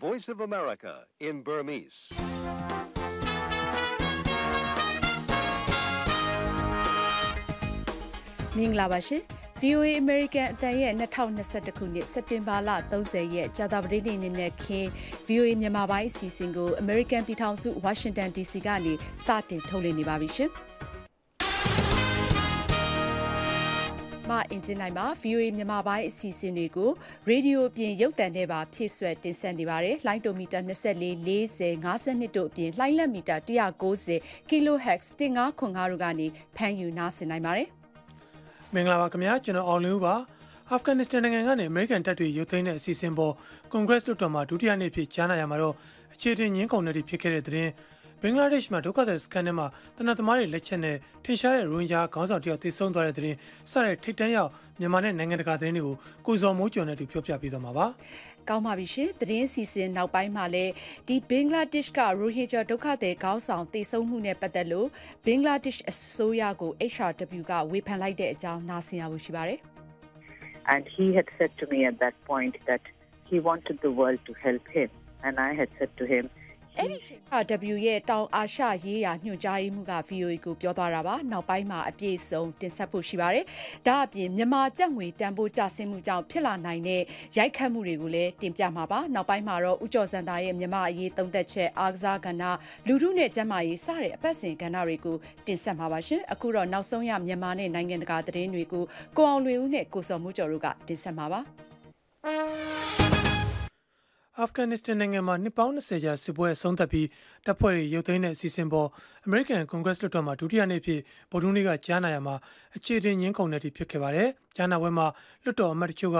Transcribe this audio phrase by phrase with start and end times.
[0.00, 0.94] Voice of America
[1.28, 1.98] in Burmese.
[8.56, 9.22] ။မင်္ဂလာပါရှင်။
[9.60, 12.70] VOA American အတန်ရဲ့2021ခုနှစ်စက်တင်ဘာလ
[13.02, 14.86] 30ရက်ကြာသပတေးနေ့နေ့နဲ့ခင်
[15.28, 18.92] VOA မြန်မာပိုင်းအစီအစဉ်ကို American ပြည်ထောင်စု Washington DC ကနေ
[19.24, 20.50] စတင်ထုတ်လွှင့်နေပါပြီရှင်။
[24.30, 26.90] မအင်ဂျင်နိုင်ပါ VOA မြန်မာပိုင်းအစီအစဉ်တွေကို
[27.28, 33.36] ရေဒီယိုပြင်ရုပ်သံနဲ့ပါဖြည့်ဆွက်တင်ဆက်နေပါတယ်။လိုင်းတိုမီတာ24 40 52တို့အပြင်လိုင်းလက်မီတာ
[33.88, 36.26] 190 kHz 1505တို့ကနေ
[36.56, 37.68] ဖမ်းယူနားဆင်နိုင်ပါတယ်။
[38.74, 40.14] မင်္ဂလာပါခင်ဗျာကျွန်တော်အောင်လင်းဦးပါ
[40.70, 43.34] အာဖဂန်နစ္စတန်နိုင်ငံကနေအမေရိကန်တပ်တွေရုပ်သိမ်းတဲ့အစီအစဉ်ပေါ်
[43.72, 45.74] ကွန်ဂရက်လွှတ်တော်မှာဒုတိယနေ့ဖြစ်ကြားနာရမှာတော့
[46.14, 47.68] အခြေတင်ငင်းကုန်တွေဖြစ်ခဲ့တဲ့တဲ့
[48.22, 49.66] ဘင်္ဂလားဒေ့ရှ်မှာဒုက္ခသည်စခန်းထဲမှာ
[49.96, 53.36] တနက်သမားတွေလက်ချက်နဲ့ထင်ရှားတဲ့ရိုဟင်ဂျာခေါင်းဆောင်တယောက်သေဆုံးသွားတဲ့တဲ့
[53.70, 55.94] စတဲ့ထိတ်တန့်ရောက်မြန်မာနဲ့နိုင်ငံတကာသတင်းတွေကို
[56.26, 57.86] ကိုဇော်မိုးကျော်နဲ့တူပြောပြပေးသွားမှာပါ
[58.48, 60.72] ကောင်းပါပြီရှင်သတင်းစီစဉ်နောက်ပိုင်းမှာလည်း
[61.08, 64.88] ဒီဘင်္ဂလားဒေ့ရှ်ကရိုဟင်ဂျာဒုက္ခသည်ခေါင်းဆောင်တေဆုံးမှုနဲ့ပတ်သက်လို့
[65.26, 69.60] ဘင်္ဂလားဒေ့ရှ်အစိုးရကို HRW ကဝေဖန်လိုက်တဲ့အကြောင်းနားဆင်ရဖို့ရှိပါတယ်
[70.72, 72.82] And he had said to me at that point that
[73.28, 74.90] he wanted the world to help him.
[75.26, 76.24] And I had said to him,
[76.78, 77.34] အဲ့ဒီချိန်က
[77.72, 83.44] W ရဲ့တောင်အာရှရေးရာညွှန်ကြားရေးမှူးက VOA ကိုပြောသွားတာပါနောက်ပိုင်းမှာအပြည့်စုံတင်ဆက်ဖို့ရှိပါတယ်
[83.86, 87.02] ဒါအပြင်မြန်မာကြက်ငွေတန်ဖိုးကျဆင်းမှုကြောင့်ဖြစ်လာနိုင်တဲ့
[87.38, 92.44] ရိုက်ခတ်မှုတွေကိုလည်းတင်ပြမှာပါနောက်ပိုင်းမှာတော့ဥကျော်စံတာရဲ့မြန်မာအရေးသုံးသက်ချက်အားကစားကဏ္ဍ
[92.86, 98.84] လူထုနဲ့ကျန်းမာရေးစတဲ့အပတ်စဉ်ကဏ္ဍတွေကိုတင်ဆက်မှာပါရှင်အခုတော့နောက်ဆုံးရမြန်မာနဲ့နိုင်ငံတကာသတင်းတွေကို
[99.16, 101.40] ကိုအောင်လွင်ဦးနဲ့ကိုစော်မှုကျော်တို့ကတင်ဆက်မှာပါ
[104.42, 107.08] အာဖဂန်နစ္စတန်နိုင်ငံမှာနှစ်ပေါင်း20ကြာစစ်ပွဲအဆုံးသတ်ပြီး
[107.46, 108.88] တပ်ဖွဲ့တွေရုပ်သိမ်းတဲ့အစီအစဉ်ပေါ်
[109.26, 112.34] အမေရိကန်ကွန်ဂရက်လွှတ်တော်မှာဒုတိယနေ့ဖြစ်ဗိုလ်မှူးနေ့ကကြားနာရမှာ
[112.76, 115.06] အခြေတင်ငင်းကုန်တဲ့ဖြစ်ခဲ့ပါတယ်။ကြားနာပွဲမှာ
[115.42, 116.18] လွှတ်တော်အမတ်တချို့က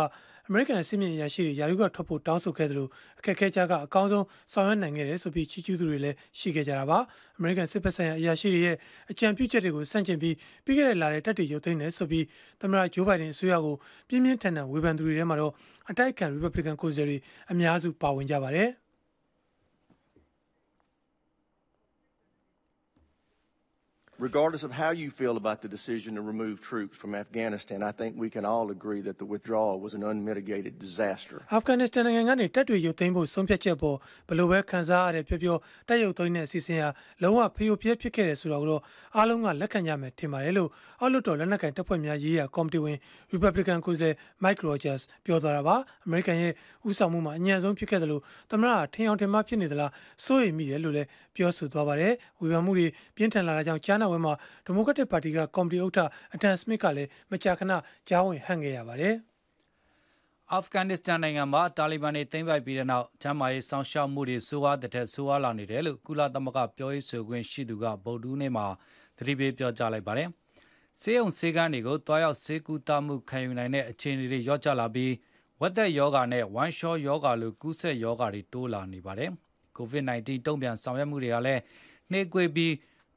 [0.52, 6.98] အမေရိကန်အစစ်မြင့်အရာရှိတွေယာရုကထွက်ဖို့တောင်းဆိုခဲ့သလိုအခက်အခဲကြားကအကောင်းဆုံးဆောင်ရွက်နိုင်ခဲ့တယ်ဆိုပြီးချီးကျူးသူတွေလည်းရှိခဲ့ကြတာပါ
[7.38, 8.76] အမေရိကန်စစ်ဘက်ဆိုင်ရာအရာရှိတွေရဲ့
[9.10, 10.34] အကြံပြုချက်တွေကိုစန့်ကျင်ပြီး
[10.64, 12.24] ပြီးခဲ့တဲ့လထဲတပ်တွေရုပ်သိမ်းတယ်ဆိုပြီး
[12.60, 13.74] သမ္မတဂျိုးဘိုင်ဒန်အစိုးရကို
[14.08, 15.52] ပြင်းပြင်းထန်ထန်ဝေဖန်သူတွေထဲမှာတော့
[15.90, 18.68] အတိုက်အခံ Republican ကိုယ်စားလှယ်တွေအများစုပါဝင်ကြပါတယ်
[24.20, 28.16] Regardless of how you feel about the decision to remove troops from Afghanistan, I think
[28.18, 31.36] we can all agree that the withdrawal was an unmitigated disaster.
[31.52, 33.96] အာဖဂန်နစ္စတန်နိုင်ငံကနေတပ်တွေရုပ်သိမ်းဖို့ဆုံးဖြတ်ချက်ပေါ်
[34.28, 35.56] ဘယ်လိုပဲခံစားရတယ်ပြောပြော
[35.88, 36.88] တပ်ရုပ်သိမ်းတဲ့အစီအစဉ်ဟာ
[37.22, 38.82] လုံးဝဖျို့ဖျက်ဖြစ်ခဲ့တယ်ဆိုတော့တော့
[39.16, 40.68] အားလုံးကလက်ခံကြမယ်ထင်ပါတယ်လို့
[41.00, 42.98] အောက်လွှတ်တော်လက်နက်ကိုင်တပ်ဖွဲ့များရေးရာကော်မတီဝင်
[43.34, 45.76] Republican ကိုယ်စားလှယ် Mike Rogers ပြောသွားတာပါ။
[46.06, 46.52] American ရဲ့
[46.88, 49.90] ဥဆောင်မှုမှာအညံ့ဆုံးဖြစ်ခဲ့တယ်လို့သမ္မတထင်အောင်ထင်မှားဖြစ်နေသလား
[50.24, 54.32] စိုးရိမ်မိတယ်လို့လည်းပြောဆိုသွားပါတယ်။ဝေဖန်မှုတွေပြင်းထန်လာတာကြောင့်ကြားနာပွဲမှာ
[54.64, 57.72] ဒီမိုကရက်တစ်ပါတီကကော်မတီဥက္ကဋ္ဌအတန်စမစ်ကလည်းမကြာခဏ
[58.08, 59.16] ကြားဝင်ဟန့်ခဲ့ရပါတယ်
[60.52, 68.66] အာဖဂန်နစ္စတန်နိုင်ငံမှာတာလီဘန်တွေသိမ်းပိုက်ပြီးတဲ့နောက်ကျမ်းမာရေးစောင့်ရှောက်မှုတွေဆိုးဝါးတဲ့ဆိုးဝါးလာနေတယ်လို့ကုလသမဂ္ဂပြောရေးဆိုခွင့်ရှိသူကဗုဒ္ဓဦးနေ့မှာ
[69.16, 70.28] သတိပေးပြောကြားလိုက်ပါတယ်။
[71.00, 75.12] ဆေးရုံဆေးကမ်းတွေကိုတွားရောက်ဆေးကုသမှုခံယူနိုင်တဲ့အခြေအနေတွေရော့ကျလာပြီး
[75.60, 79.30] ဝက်သက်ယောဂါနဲ့ဝမ်ရှောယောဂါလိုကူးစက်ယောဂါတွေတိုးလာနေပါတယ်။
[79.76, 81.60] COVID-19 တုံ့ပြန်ဆောင်ရွက်မှုတွေကလည်း
[82.10, 82.72] နှေးကွေးပြီး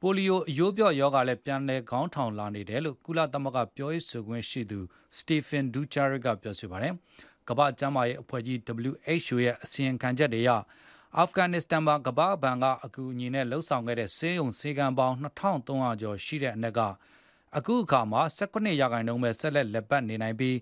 [0.06, 4.78] ပိုလီယိုအယိုးပြော့ယောဂါလည်းပြန်လည်ခေါင်းထောင်လာနေတယ်လို့ကုလသမဂ္ဂပြောရေးဆိုခွင့်ရှိသူ
[5.16, 6.92] စတီဖင်ဒူချာရစ်ကပြောဆိုပါတယ်။
[7.48, 8.58] ကမ္ဘာ့ကျန်းမာရေးအဖွဲ့ကြီး
[8.92, 10.50] WHO ရဲ့အစီရင်ခံချက်တွေအရ
[11.16, 16.80] အာဖဂန်နစ္စတန်မှာကမ္ဘာ့ဘဏ်ကအကူအညီနဲ့လှုပ်ဆောင်ခဲ့တဲ့ဆေးရုံဆေးကမ်းပေါင်း2300ကျော်ရှိတဲ့အနက်က
[17.56, 20.56] အခုအခါမှာ18ရာခိုင်နှုန်းပဲဆက်လက်လက်ပတ်နေနိုင်ပြီး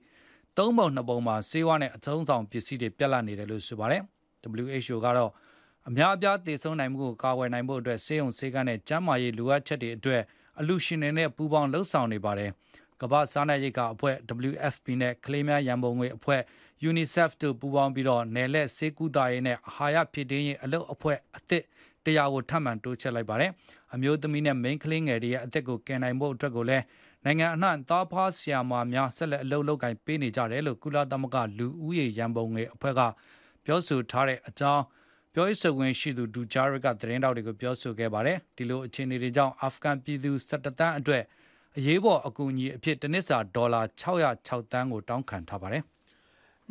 [0.56, 4.03] သုံးပုံနှစ်ပုံမှာဆေးဝါးနဲ့အသုံးဆောင်ပစ္စည်းတွေပြတ်လတ်နေတယ်လို့ဆိုပါတယ်။
[4.62, 5.30] WHO ကတော့
[5.88, 10.22] အများအပြားတည်ဆုံနိုင်မှုကိုကာကွယ်နိုင်ဖို့အတွက်ဆေးရုံဆေးကမ်းနဲ့ကျန်းမာရေးလိုအပ်ချက်တွေအတွက်
[10.60, 12.50] အလူရှင်တွေနဲ့ပူးပေါင်းလှုပ်ဆောင်နေပါတယ်။
[13.00, 14.16] ကမ္ဘာ့စားနပ်ရိက္ခာအဖွဲ့
[14.50, 16.42] WFP နဲ့ကလေးများရန်ပုံငွေအဖွဲ့
[16.88, 21.65] UNICEF တို့ပူးပေါင်းပြီးတော့နယ်လက်ဆေးကူတာရေးနဲ့အာဟာရဖြစ်တင်းရေးအလုပ်အဖွဲ့အသစ်
[22.04, 23.50] တရားကိုထပ်မံတိုးချဲ့လိုက်ပါတယ်။
[23.94, 26.84] အမျိုးသမီးနဲ့မိန်းကလေးငယ်တွေရဲ့အသက်ကိုကယ်နိုင်ဖို့အတွက်ကိုလည်း
[27.25, 33.00] နိုင်ငံအနှံ့သားဖားဆီယာမာများဆက်လက်အလုပ်လုပ်ကိုင်ပေးနေကြတယ်လို့ကုလသမဂ္ဂလူဦးရေရန်ပုံငွေအဖွဲ့က
[33.65, 34.82] ပြောဆိုထားတဲ့အကြောင်း
[35.34, 41.22] ပြောရေးဆိုခွင့်ရှိသူ ဒူဂျာရစ်က သတင်းတောက်တွေကို ပြောဆိုခဲ့ပါတယ် ဒီလိုအခြေအနေတွေကြောင့် အာဖဂန်ပြည်သူ17တန်းအတွက်
[41.78, 45.83] အရေးပေါ်အကူအညီအဖြစ် တနစ်စာ ဒေါ်လာ606တန်းကို တောင်းခံထားပါတယ်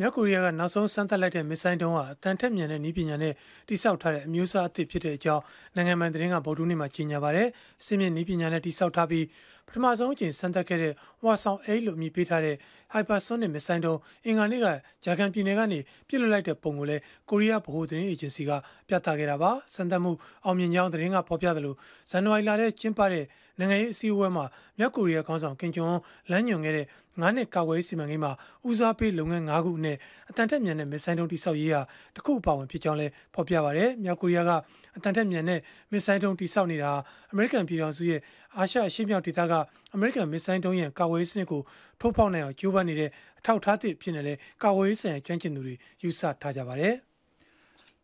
[0.04, 3.34] မြောက်ကိုရီးယားကနောက်ဆုံးစမ်းသပ်လိုက်တဲ့မစ်ဆိုင်းတုံးဟာအတန်ထက်မြန်တဲ့နည်းပညာနဲ့
[3.70, 5.44] တိစောက်ထားတဲ့အမျိုးအစားအသစ်ဖြစ်တဲ့အကြောင်း
[5.76, 7.48] နိုင်ငံပိုင်သတင်းကဗုဒ္ဓနေ့မှာကြေညာပါတယ်။
[7.86, 9.26] စစ်မြင့်နည်းပညာနဲ့တိစောက်ထားပြီး
[9.68, 12.56] ပထမဆုံးအကြိမ်စမ်းသပ်ခဲ့တဲ့ Hwasong 8လို့အမည်ပေးထားတဲ့
[12.94, 14.68] hypersonic မစ်ဆိုင်းတုံးအင်္ဂါနေ့က
[15.06, 18.52] ဂျာကန်ပြည်နယ်ကနေပြစ်လွတ်လိုက်တဲ့ပုံကိုလည်းကိုရီးယားဗဟိုသတင်းအေဂျင်စီက
[18.88, 20.12] ပြသခဲ့တာပါစမ်းသပ်မှု
[20.46, 21.76] အောင်မြင်ကြောင်းသတင်းကဖော်ပြသလို
[22.12, 23.26] ဇန်နဝါရီလထဲကျင်းပတဲ့
[23.60, 24.46] နိုင်ငံရေးအစည်းအဝေးမှာ
[24.78, 25.90] မြောက်ကိုရီးယားခေါင်းဆောင်ကင်ဂျုံ
[26.32, 26.86] လမ်းညွှန်ခဲ့တဲ့
[27.20, 28.32] ငါးနှစ်ကာကွယ်ရေးစီမံကိန်းမှာ
[28.68, 29.98] ဦးစားပေးလုပ်ငန်း၅ခုနဲ့
[30.30, 31.82] အတန်တက်မြန်တဲ့မစ်ဆိုင်းတုံးတိဆောက်ရေးဟာ
[32.16, 34.52] တခုအပါဝင်ဖြစ်ကြောင်းလည်းဖော်ပြပါရယ်မြောက်ကိုရီးယားက
[34.98, 35.60] အတန်တက်မြန်တဲ့
[35.92, 36.92] မစ်ဆိုင်းတုံးတိဆောက်နေတာ
[37.32, 38.20] အမေရိကန်ပြည်ထောင်စုရဲ့
[38.58, 39.54] အာရှအရှေ့မြောက်ဒေသက
[39.94, 41.62] အမေရိကန်မစ်ဆိုင်းတုံးရဲ့ကာကွယ်ရေးစနစ်ကို
[42.00, 43.10] ထိုးဖောက်နိုင်အောင်ကြိုးပမ်းနေတဲ့
[43.40, 44.34] အထောက်အထားသစ်ဖြစ်နေလဲ
[44.64, 46.96] ကာကွယ်ရေးဆိုင်ရာကျွမ်းကျင်သူတွေယူဆထားကြပါတယ်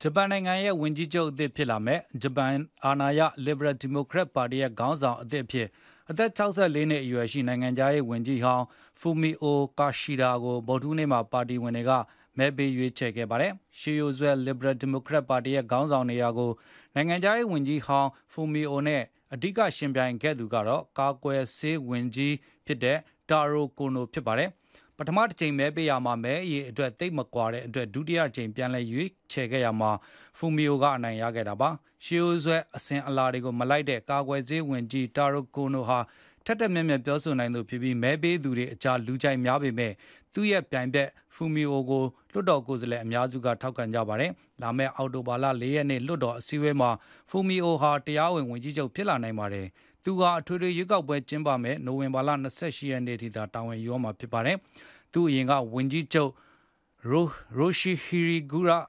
[0.01, 2.53] ဂျပန်နိုင်ငံရဲ့ဝန်ကြီးချုပ်အသစ်ဖြစ်လာမဲ့ဂျပန်
[2.85, 5.67] အာဏာရ Liberal Democrat Party ရဲ့ခေါင်းဆောင်အသစ်ဖြစ်
[6.09, 8.65] အသက်64နှစ်အရွယ်ရှိနိုင်ငံသားရေးဝန်ကြီးဟောင်း
[9.01, 11.91] Fumio Kishida ကိုဗုဒ္ဓနေ့မှာပါတီဝင်တွေက
[12.37, 16.51] မဲပေးရွေးချယ်ခဲ့ပါတယ်။ရှီယိုဇွဲ Liberal Democrat Party ရဲ့ခေါင်းဆောင်နေရာကို
[16.95, 19.03] နိုင်ငံသားရေးဝန်ကြီးဟောင်း Fumio နဲ့
[19.33, 22.33] အဓိကရှင်ပြိုင်ခဲ့သူကတော့ကာကွယ်ဆေးဝန်ကြီး
[22.65, 22.97] ဖြစ်တဲ့
[23.29, 24.49] Taro Kono ဖြစ်ပါတယ်။
[24.99, 29.91] ပထမတစ်ချိန်မဲပေးရမှာမဲအရေးအတွက်တိတ်မကွာတဲ့အတွက်ဒုတိယချိန်ပြန်လဲရွေးချယ်ခဲ့ရမှာ
[30.37, 31.69] ဖူမီယိုကအနိုင်ရခဲ့တာပါ
[32.03, 35.99] ရှီယိုဇွဲအစင်အလာတွေကိုမလိုက်တဲ့ကာကွယ်ဆေးဝင်ကြီးတာရိုကိုနိုဟာ
[36.45, 39.93] ထက်တက်မြက်မြက်ပြောဆိုနိုင်သူဖြစ်ပြီးမဲပေးသူတွေအကြားလူကြိုက်များပေမဲ့
[40.33, 42.03] သူ့ရဲ့ပြိုင်ဘက်ဖူမီယိုကို
[42.33, 46.89] လွတ်တော်ကိုယ်စားလှယ်အများစုကထောက်ခံကြပါတယ်။လာမယ့်အောက်တိုဘာလ၄ရက်နေ့လွတ်တော်အစည်းအဝေးမှာ
[47.29, 49.67] ဖူမီယိုဟာတရားဝင်ဝင်ကြီးချုပ်ဖြစ်လာနိုင်ပါတယ်။
[50.07, 54.57] သူဟာအထွေထွေရွေးကောက်ပွဲကျင်းပမယ်နိုဝင်ဘာလ28ရက်နေ့ထိသာတာဝန်ယူရမှာဖြစ်ပါတယ်။
[55.11, 56.31] သူအရင်ကဝန်ကြီးချုပ်
[57.57, 58.79] ရိုရှိဟီရီဂူရာ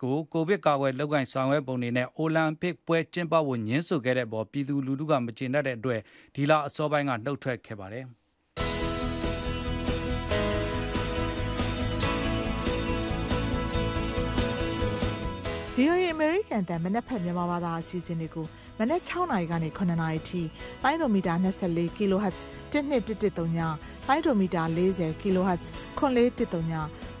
[0.00, 6.00] ကိုကိုဗစ်ကာကွယ်လုပ်ကိုင်ဆောင်ရွက်ပုံတွေနဲ့အိုလံပစ်ပွဲကျင်းပဖို့ညှင်းဆိုခဲ့တဲ့ပေါ်ပြည်သူလူထုကမကျေနပ်တဲ့အတွက်
[6.34, 8.06] ဒီလအစောပိုင်းကနှုတ်ထွက်ခဲ့ပါတယ်။
[15.76, 16.06] VOA
[16.56, 18.46] American တန်မနက်ဖက်မြန်မာဘာသာအစီအစဉ်တွေကို
[18.78, 20.42] မနက်6နာရီကနေ9နာရီထိ
[20.82, 22.38] လိုင်းဒိုမီတာ24 kHz
[22.72, 23.58] 1213ည
[24.08, 25.64] လိုင်းဒိုမီတာ40 kHz
[25.98, 26.72] 9413ည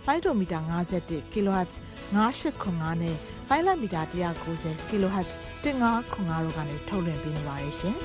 [0.06, 1.72] လိုင်းဒိုမီတာ51 kHz
[2.14, 3.16] 9895နဲ့
[3.48, 4.00] လိုင်းလမီတာ
[4.44, 5.30] 190 kHz
[5.64, 7.96] 1505တို့ကနေထုတ်လွှင့်ပေးနေပါတယ်ရှင်။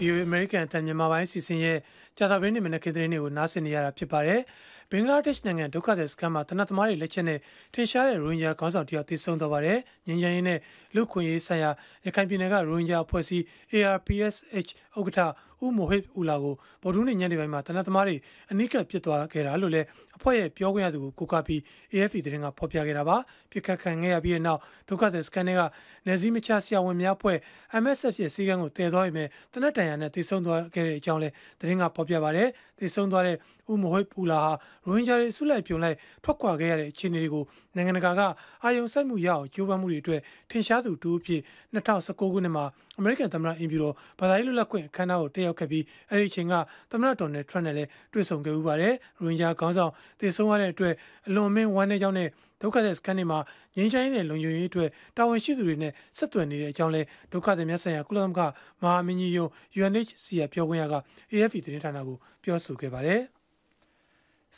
[0.00, 1.78] VOA American အတန်မြန်မာပိုင်းစီစဉ်ရဲ့
[2.18, 4.40] ကြာသပတေးနေ့မနက်ခင်းသတင်းတွေကိုနားဆင်နေရတာဖြစ်ပါတယ်။
[4.90, 7.38] ဘင်္ဂလားဒေ့ရှ်နိုင်ငံဒုက္ခသည်စခန်းမှာတနတ်သမားတွေလက်ချက်နဲ့
[7.74, 10.58] ထင်ရှားတဲ့ရိုဟင်ဂျာခေါင်းဆောင်တယောက်သေဆုံးသွားပါတယ်။ငြိမ်းချမ်းရေးနဲ့
[10.94, 11.70] လူခွင့်ရေးဆိုင်ရာ
[12.06, 15.20] ရခိုင်ပြည်နယ်ကရိုဟင်ဂျာအဖွဲ့အစည်း ARPSH ဥက္ကဋ္ဌ
[15.64, 18.16] ဦးမိုဟစ်ဦးလာကိုဗုဒ္ဓနေ့ညနေပိုင်းမှာတနတ်သမားတွေ
[18.52, 19.86] အနိကပြစ်သွားခဲ့တာလို့လည်း
[20.16, 21.60] အဖွဲ့ရဲ့ပြောခွင့်ရသူကိုကိုကပြီး
[21.92, 23.16] AFP သတင်းကဖော်ပြခဲ့တာပါ
[23.50, 25.62] ပြစ်ခတ်ခံခဲ့ရပြီးနောက်ဒုက္ခသည်စခန်းတွေက
[26.06, 27.38] နေစည်းမချဆရာဝန်များအဖွဲ့
[27.82, 32.48] MSF ရဲ့စီကံကိုတည်သွားပြီမဲ့တနတ်တန်ရနဲ့တည်ဆုံသွားခဲ့တဲ့အကြောင်းလည်းသတင်းကဖော်ပြပါတယ်
[32.78, 33.36] တည်ဆုံသွားတဲ့
[33.72, 34.52] ဦးမိုဟစ်ဦးလာဟာ
[34.84, 37.44] ရိုဟင်ဂျာတွေဆုလိုက်ပြုံလိုက်ထွက်ခွာခဲ့ရတဲ့အခြေအနေတွေကို
[37.76, 38.20] နိုင်ငံတကာက
[38.64, 40.20] အာယုံစိုက်မှုရအောင်ကြိုးပမ်းမှုတွေအတွက်
[40.50, 41.40] ထင်ရှားသူတူအဖြစ်
[41.74, 42.64] 2019ခုနှစ်မှာ
[42.98, 46.54] အမေရိကန်သမ္မတအင်ဖြူတော်ဘာသာရေးလွတ်လပ်ခွင့်အခမ်းအနားကိုတက်ရောက်ခဲ့ပြီးအဲ့ဒီအချိန်က
[46.90, 50.94] သမ္မတဒေါ်နယ်ထရန့်နဲ့လည်းတွေ့ဆုံခဲ့ဥပါတယ်ရိုဟင်ဂျာခေါင်းဆောင်တည်ဆုံရတဲ့အတွက်
[51.28, 52.28] အလွန်မင်းဝမ်းနည်းကြောင်းနဲ့
[52.62, 53.38] ဒုက္ခသည်စခန်းတွေမှာ
[53.76, 57.02] ငြိမ်းချမ်းရေးနဲ့လုံခြုံရေးအတွက်တာဝန်ရှိသူတွေနဲ့ဆက်သွယ်နေတဲ့အကြောင်းလဲ
[57.32, 58.42] ဒုက္ခသည်များဆိုင်ရာကုလသမဂ္ဂ
[58.82, 59.46] မဟာမင်းကြီးယုံ
[59.78, 60.94] UNHCR ပြောခွင့်ရက
[61.32, 63.20] AFP သတင်းဌာနကိုပြောဆိုခဲ့ပါတယ်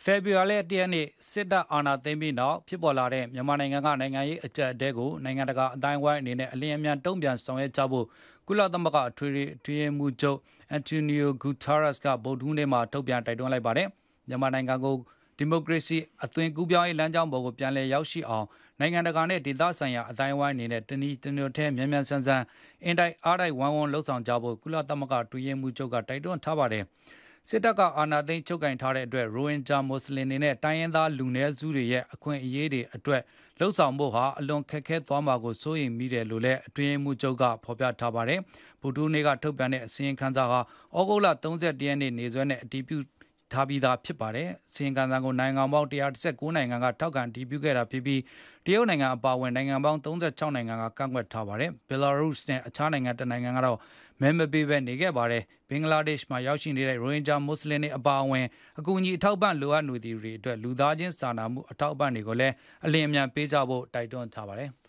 [0.04, 8.06] ဖေဖော်ဝါရီလတရက်နေ့စစ်တပ်အာဏာသိမ်းပြီးနောက်ဖြစ်ပေါ်လာတဲ့မြန်မာနိုင်ငံကနိုင်ငံရေးအကြက်အတဲကိုနိုင်ငံတကာအတိုင်းအဝိုင်းအနေနဲ့အလင်းအမြန်တုံ့ပြန်ဆောင်ရွက်ကြဖို့
[8.46, 9.28] ကုလသမဂ္ဂအထွေ
[9.64, 10.38] ထွေမှုချုပ်
[10.70, 13.88] အန်တိုနီယိုဂူတာရက်စ်ကဗုဒ္ဓဟူးနေ့မှာထုတ်ပြန်တိုက်တွန်းလိုက်ပါတယ်
[14.28, 14.94] မြန်မာနိုင်ငံကို
[15.38, 18.46] ဒီမိုကရေစီအသွင်ကူးပြောင်းရေးလမ်းကြောင်းပေါ်ကိုပြန်လည်ရောက်ရှိအောင်
[18.81, 22.43] နိုင်ငံတကာနဲ့ဒေသဆိုင်ရာအတိုင်းအဝိုင်းအနေနဲ့တနည်းတမျိုးထဲမြန်မြန်ဆန်ဆန်
[22.84, 26.84] အင်တိုက်အားတိုက်ဝမ်းဝမ်းလှုပ်ဆောင်ကြဖို့ကုလသမဂ္ဂတွင်မှုချုပ်ကတိုက်တွန်းထားပါတယ်။
[27.50, 33.22] စစ်တပ်ကအာဏာသိမ်းချုပ်ကင်ထားတဲ့အတွက်ရိုဟင်ဂျာမွတ်စလင်တွေနဲ့တိုင်းရင်းသားလူနည်းစုတွေရဲ့အခွင့်အရေးတွေအတွက်
[33.58, 38.41] လှုံ့ဆော်ဖို့ဟာအလွန်ခက်ခဲသွားမှာကိုစိုးရိမ်မိတယ်လို့လည်းအတွင်းမှုချုပ်ကဖော်ပြထားပါတယ်။
[38.81, 40.60] ဗုဒ္ဓနေ့ကထုတ်ပြန်တဲ့အစည်းအဝေးခန်းစာဟာ
[40.96, 42.98] ဩဂုတ်လ31ရက်နေ့နေစွဲနဲ့အတည်ပြု
[43.53, 48.20] ထားပြီးသားဖြစ်ပါတယ်။စီရင်ခံစာကိုနိုင်ငံပေါင်း119နိုင်ငံကထောက်ခံတည်ပြုခဲ့တာဖြစ်ပြီး
[48.67, 53.79] တရုတ်နိုင်ငံအပါအဝင်နိုင်ငံပေါင်း36နိုင်ငံကကန့်ကွက်ထားပါတယ်။ဘယ်လာရုစ်နဲ့အခြားနိုင်ငံတနိုင်ငံကတော့
[54.20, 58.46] မဲမပေးဘဲနေခဲ့ပါတယ်။ဘင်္ဂလားဒေ့ရှ်မှာရောက်ရှိနေတဲ့ရိုဟင်ဂျာမွတ်စလင်တွေအပါအဝင်
[58.79, 62.55] အကူအညီအထောက်ပံ့လိုအပ်နေသူတွေအတွက်လူသားချင်းစာနာမှုအထောက်အပံ့တွေကိုလည်း
[62.86, 64.70] အလင်းအမြန်ပေးကြဖို့တိုက်တွန်းထားပါတယ်။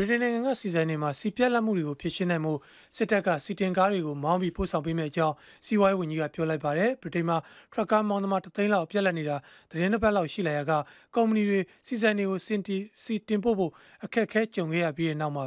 [0.00, 2.52] ဗြိတိန်နိုင်ငံကစီစဉ်နေမှာစီပြက်လက်မှုတွေကိုဖြေရှင်းနိုင်မှု
[2.96, 5.34] စစ်တပ်ကစီတင်ကားတွေကိုမောင်းပြီးပို့ဆောင်ပေးမယ့်အကြောင်း
[5.66, 7.36] စီးပွားရေးဝန်ကြီးကပြောလိုက်ပါတယ်ဗြိတိန်မှာ
[7.72, 9.36] ထရက်ကားမောင်းသမားတသိန်းလောက်ပြက်လက်နေတာ
[9.70, 10.72] သတင်းတစ်ပတ်လောက်ရှိလာရက
[11.14, 13.72] ကုမ္ပဏီတွေစီစဉ်တွေကိုစင်တီစီတင်ပို့ဖို့
[14.04, 15.44] အခက်အခဲကြုံခဲ့ရပြီးတဲ့နောက်မှာ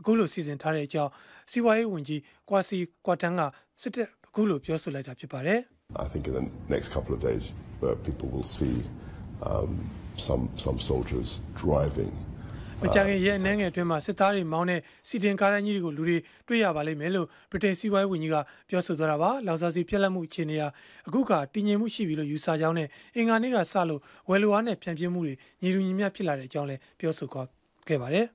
[0.00, 1.10] အခုလိုစီစဉ်ထားတဲ့အကြောင်း
[1.50, 2.20] စီးပွားရေးဝန်ကြီး
[2.50, 3.40] ကွာစီကွာတန်က
[3.82, 5.60] စစ်တပ်အခုလိုပြောဆိုလိုက်တာဖြစ်ပါတယ်
[6.04, 6.44] I think in the
[6.74, 7.44] next couple of days
[7.84, 8.76] uh, people will see
[9.50, 9.70] um,
[10.26, 11.28] some some soldiers
[11.62, 12.12] driving
[12.82, 16.16] မကြာခင်ရက်အနှဲငယ်အတွင်းမှာစစ်သားတွေမောင်းတဲ့စီတင်ကားတန်းကြီးတွေကိုလူတွေ
[16.48, 18.36] တွေ့ရပါလိမ့်မယ်လို့ဗြိတိန်စီးပွားရေးဝန်ကြီးက
[18.68, 20.68] ပြောဆိုသွားတာပါ။လောင်စာဆီပြက်လက်မှုအခြေအနေဟာ
[21.06, 27.28] အခုကတည်ငြိမ်မှုရှိပြီလို့ယူဆကြောင်းနဲ့အင်္ဂါနေ့ကစလို့ဝယ်လိုအားနဲ့ဖြန့်ပြမှုတွေညီတူညီမျှဖြစ်လာတဲ့အကြောင်းလည်းပြောဆို
[27.88, 28.26] ခဲ့ပါတယ်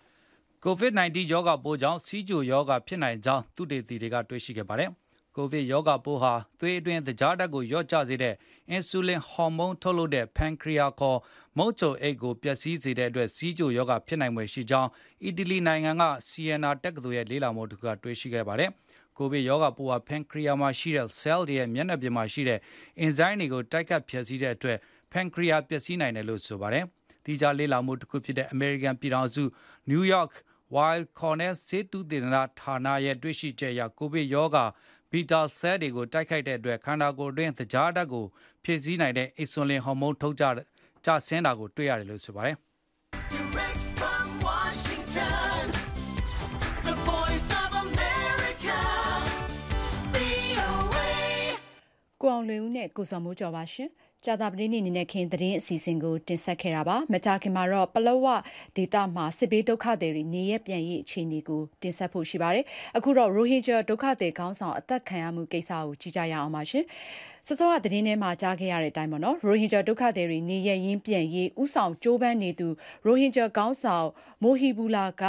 [0.64, 4.90] ။COVID-19 ရောဂါပိုးကြောင့်စီးကျိုရောဂါဖြစ်နိုင်ကြောင်းသုတေသီတွေကတွေ့ရှိခဲ့ပါတယ်။
[5.36, 8.34] ကိုဗစ်ရောဂါပိုးဟာသွေးအတွင်းသကြားဓာတ်ကိုလျော့ကျစေတဲ့
[8.70, 11.18] အင်ဆူလင်ဟော်မုန်းထုတ်လုပ်တဲ့ pancreas ခေါ်
[11.58, 14.90] မုတ်ချုံအိတ်ကိုပျက်စီးစေတဲ့အတွက်စီးကျိုရောဂါဖြစ်နိုင်ွယ်ရှိကြောင်း
[15.24, 18.70] အီတလီနိုင်ငံက Siena တက္ကသိုလ်ရဲ့လေ့လာမှုတစ်ခုကတွေ့ရှိခဲ့ပါတယ်။
[19.16, 22.58] ကိုဗစ်ရောဂါပိုးဟာ pancreas မှာရှိတဲ့ cell တွေရဲ့မျက်နှာပြင်မှာရှိတဲ့
[23.00, 24.78] အင်ဇိုင်းတွေကိုတိုက်ခတ်ဖျက်ဆီးတဲ့အတွက်
[25.12, 26.84] pancreas ပျက်စီးနိုင်တယ်လို့ဆိုပါတယ်။
[27.24, 29.42] ဒီကြားလေ့လာမှုတစ်ခုဖြစ်တဲ့ American ပြည်ထောင်စု
[29.90, 30.32] New York
[30.74, 34.64] Weill Cornell ဆေးသုတေသနဌာနရဲ့တွေ့ရှိချက်အရကိုဗစ်ရောဂါ
[35.14, 38.24] ဘီတာဆဲလ်တွေကိုတိုက်ခိုက်တဲ့အတွက်ခန္ဓာကိုယ်အတွင်းသကြားဓာတ်ကို
[38.64, 40.44] ဖြည့်ဆည်းနိုင်တဲ့အင်ဆူလင်ဟော်မုန်းထုတ်ကြ
[41.04, 42.56] ကျဆင်းတာကိုတွေ့ရတယ်လို့ဆိုပါတယ်
[52.20, 53.88] ကိုအောင်လွင်ဦးနဲ့ကိုစော်မိုးကျော်ပါရှင်
[54.26, 58.26] ကြာသပတေးနေ့နေ့နဲ့ခင်သတင်းအစီအစဉ်ကိုတင်ဆက်ခဲ့တာပါမကြခင်မှာတော့ပလောဝ
[58.76, 62.64] ဒေတာမှာစစ်ဘေးဒုက္ခသည်တွေနေရပြန်ရေးအခြေအနေကိုတင်ဆက်ဖို့ရှိပါတယ်
[62.96, 66.84] အခုတော့ရိုဟင်ဂျာဒုက္ခသည်ခေါင်းဆောင်အသက်ခံရမှုကိစ္စကိုကြည့်ကြရအောင်ပါရှင်
[67.46, 72.68] စောစောကသတင်းထဲမှာကြားခဲ့ရတဲ့အတိုင်းပေါ့နော်ရိုဟင်ဂျာဒုက္ခသည်တွေနေရရင်းပြန်ရေးဥဆောင်ကြိုးပမ်းနေသူ
[73.06, 74.08] ရိုဟင်ဂျာခေါင်းဆောင်
[74.42, 75.24] မိုဟီဘူလာက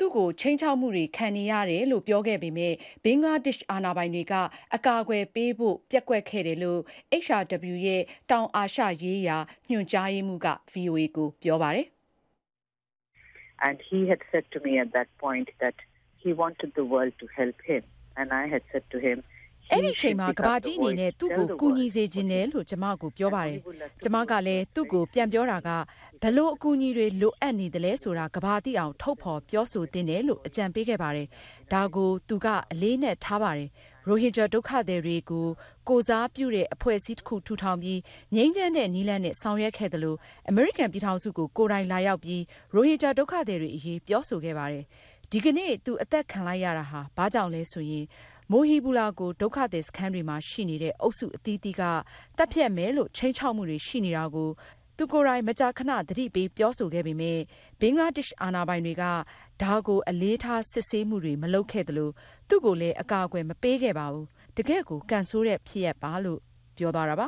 [0.00, 4.34] သူ့ကိုချိန်ချောက်မှုတွေခံနေရတယ်လို့ပြောခဲ့ပေမဲ့ဘင်္ဂလားဒေ့ရှ်အာဏာပိုင်တွေက
[4.74, 6.80] အကာအကွယ်ပေးဖို့ပြက်ကွက်ခဲ့တယ်လို့
[7.24, 9.38] HRW ရဲ့တောင်အာရှရေးရာ
[9.70, 11.86] ညွှန်ကြားရေးမှူးက VOA ကိုပြောပါတယ်
[13.66, 15.76] And he had said to me at that point that
[16.22, 17.82] he wanted the world to help him
[18.18, 19.18] and I had said to him
[19.72, 23.60] အဲ့ဒီချိန်မှာကဘာကြီးအနေနဲ့ သူ့ကို ကူညီစေခြင်းတယ်လို့ ကျမကို ပြောပါတယ်။
[24.02, 25.68] ကျမကလည်း သူ့ကို ပြန်ပြောတာက
[26.22, 31.26] ဘလို့အကူအညီတွေ လိုအပ်နေတယ်လဲဆိုတာကဘာတိအောင် ထုတ်ဖော်ပြောဆိုတင်တယ်လို့ အကြံပေးခဲ့ပါတယ်။
[31.72, 33.68] ဒါကို သူက အလေးနဲ့ထားပါတယ်။
[34.08, 35.46] ရိုဟင်ဂျာ ဒုက္ခသည်တွေကို
[35.88, 38.00] ကိုစားပြုတဲ့ အဖွဲ့အစည်းတစ်ခု ထူထောင်ပြီး
[38.34, 42.42] ငြိမ်းချမ်းတဲ့နီးလန်းနဲ့ ဆောင်ရွက်ခဲ့တယ်လို့အမေရိကန်ပြည်ထောင်စုကို ကိုယ်တိုင်လာရောက်ပြီး
[42.74, 44.84] ရိုဟင်ဂျာ ဒုက္ခသည်တွေအရေး ပြောဆိုခဲ့ပါတယ်။
[45.30, 48.04] ဒီကနေ့ သူ အသက်ခံလိုက်ရတာဟာ ဘာကြောင့်လဲဆိုရင်
[48.52, 51.82] မိုဟီဘူလာကို ဒုက္ခသည်စခန်းတွေမှာရှိနေတဲ့အုပ်စုအသီးသီးက
[52.38, 54.48] တပ်ဖြတ်မယ်လို့ချိန်ချောက်မှုတွေရှိနေတာကို
[54.96, 57.38] သူကိုယ်တိုင် မကြာခဏ သတိပေးပြောဆိုခဲ့ပေမဲ့
[57.80, 59.04] ဘင်္ဂလားဒေ့ရှ်အာဏာပိုင်တွေက
[59.62, 62.10] ဒါကို အလေးထားစစ်ဆေးမှုတွေ မလုပ်ခဲ့သလို
[62.48, 64.26] သူ့ကိုလည်း အကာအကွယ်မပေးခဲ့ပါဘူး
[64.56, 66.40] တကယ့်ကိုကန်ဆိုးတဲ့ဖြစ်ရပ်ပါလို့
[66.76, 67.26] ပြောသွားတာပါ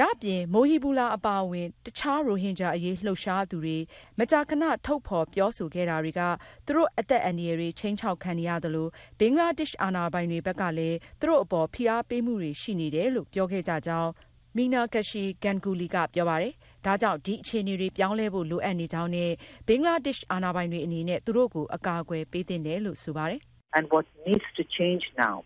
[0.00, 3.78] ဒါ့အပြင် မိုဟီဘူလာ အပါအဝင်တခြား ရိုဟင်ဂျာအရေး လှုပ်ရှားသူတွေ
[4.18, 6.20] မကြာခဏ ထုတ်ဖော်ပြောဆိုခဲ့တာတွေက
[6.66, 14.10] သူတို့ အသက်အန္တရာယ်တွေချင်းချောက်ခံနေရတယ်လို့ဘင်္ဂလားဒေ့ရှ် အာဏာပိုင်တွေဘက်ကလည်း သူတို့အပေါ် ဖိအားပေးမှုတွေ ရှိနေတယ်လို့ ပြောခဲ့ကြကြောင်း
[14.56, 16.52] မီနာကရှိကန်ဂူလီကပြောပါတယ်။
[16.86, 19.30] ဒါကြောင့် ဒီအခြေအနေတွေ ပြောင်းလဲဖို့ လိုအပ်နေကြောင်းနဲ့
[19.66, 23.40] ဘင်္ဂလားဒေ့ရှ် အာဏာပိုင်တွေအနေနဲ့ သူတို့ကို အကာအကွယ်ပေးသင့်တယ်လို့ ဆိုပါတယ်။
[23.76, 25.36] And what needs to change now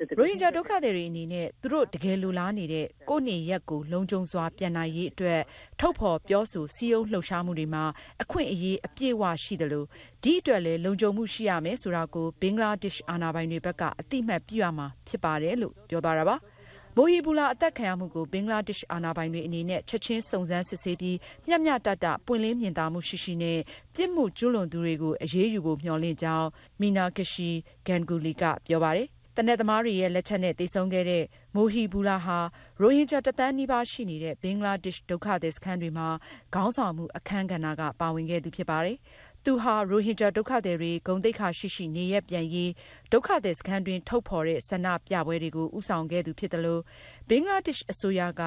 [0.00, 5.40] is for Bangladesh to recognize ရိုဟင်ဂျာဒုက္ခသည်တွေအနေနဲ့ သူတို့တကယ်လိုလားနေတဲ့ ကိုယ့်နေရက်ကို လုံခြုံစွာပြန်နိုင်ရေးအတွက်
[5.80, 7.84] ထုတ်ဖော်ပြောဆို စည်းရုံးလှုပ်ရှားမှုတွေမှာ
[8.22, 9.86] အခွင့်အရေး အပြည့်အဝရှိတယ်လို့
[10.22, 16.36] ဒီအတွက်လည်း လုံခြုံမှုရှိရမယ်ဆိုတာကို ဘင်္ဂလားဒေ့ရှ်အာဏာပိုင်တွေဘက်ကအတိမတ်ပြုရမှာဖြစ်ပါတယ် လို့ ပြောသွားတာပါ။
[16.96, 23.58] မိုဟီဘူလာ အသက်ခံရမှုကို ဘင်္ဂလားဒေ့ရှ်အာဏာပိုင်တွေအနေနဲ့ ချက်ချင်းစုံစမ်းစစ်ဆေးပြီး မျှမျှတတ ပွင့်လင်းမြင်သာမှုရှိရှိနဲ့
[23.94, 26.48] ပြစ်မှုကျူးလွန်သူတွေကို အရေးယူဖို့ မျှော်လင့်ကြောင်း
[26.80, 27.50] မီနာကရှိ
[27.86, 32.38] ဂန်ဂူလီကပြောပါတယ် တနက်သမားတွေရဲ့လက်ချက်နဲ့တေဆုံးခဲ့တဲ့ မိုဟီဘူလာဟာ
[32.80, 36.08] ရိုဟင်ဂျာတသန်းနီးပါးရှိနေတဲ့ ဘင်္ဂလားဒေ့ရှ် ဒုက္ခသည်စခန်းတွေမှာ
[36.54, 38.96] ခေါင်းဆောင်မှုအခမ်းကဏ္ဍက ပါဝင်ခဲ့သူဖြစ်ပါတယ်။
[39.50, 42.70] သူဟာ ရိုဟင်ဂျာဒုက္ခသည်တွေ ဂုံတိတ်ခါရှိရှိ နေရပြန်ရေး
[43.12, 46.82] ဒုက္ခသည်စခန်းတွင်ထုတ်ဖော်တဲ့ ဆန္ဒပြပွဲတွေကိုဥဆောင်ခဲ့သူဖြစ်တယ်လို့
[47.28, 48.42] ဘင်္ဂလားဒေ့ရှ်အစိုးရက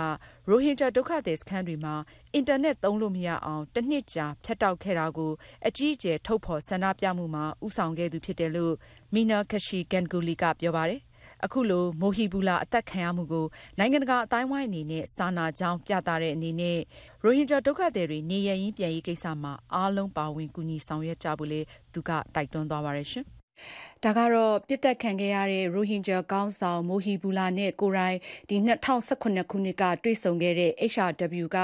[0.49, 1.95] ရိုဟင်ဂျာဒုက္ခသည်စခန်းတွေမှာ
[2.33, 5.31] အင်တာနက်သုံးလို့မရအောင် တစ်နှစ်ကြာ ဖြတ်တောက်ခဲ့တာကို
[5.67, 8.73] အကြီးအကျယ် ထုတ်ဖော်ဆန္ဒပြမှုမှာဥဆောင်ခဲ့သူဖြစ်တယ်လို့
[9.13, 11.01] မီနာကရှိကန်ဂူလီကပြောပါတယ်။
[11.45, 13.45] အခုလို မိုဟီဘူလာ အသက်ခံရမှုကို
[13.77, 16.79] နိုင်ငံတကာအတိုင်းဝိုင်းအနေနဲ့ စာနာကြောင်း ပြသတဲ့အနေနဲ့
[17.23, 21.61] ရိုဟင်ဂျာ ဒုက္ခသည်တွေ နေရရင်ပြန်ရေးကိစ္စမှာ အားလုံး ပါဝင် ကူညီဆောင်ရွက်ကြဖို့လေ
[21.93, 23.25] သူက တိုက်တွန်းသွားပါတယ်ရှင်။
[24.03, 28.19] ဒါကတော့ပြစ်သက်ခံခဲ့ရတဲ့ ရိုဟင်ဂျာကောင်းဆောင် မိုဟီဘူလာနဲ့ ကိုရိုင်း
[28.49, 28.57] ဒီ
[28.97, 31.57] 2018ခုနှစ်က တွေ့ဆုံခဲ့တဲ့ HRW က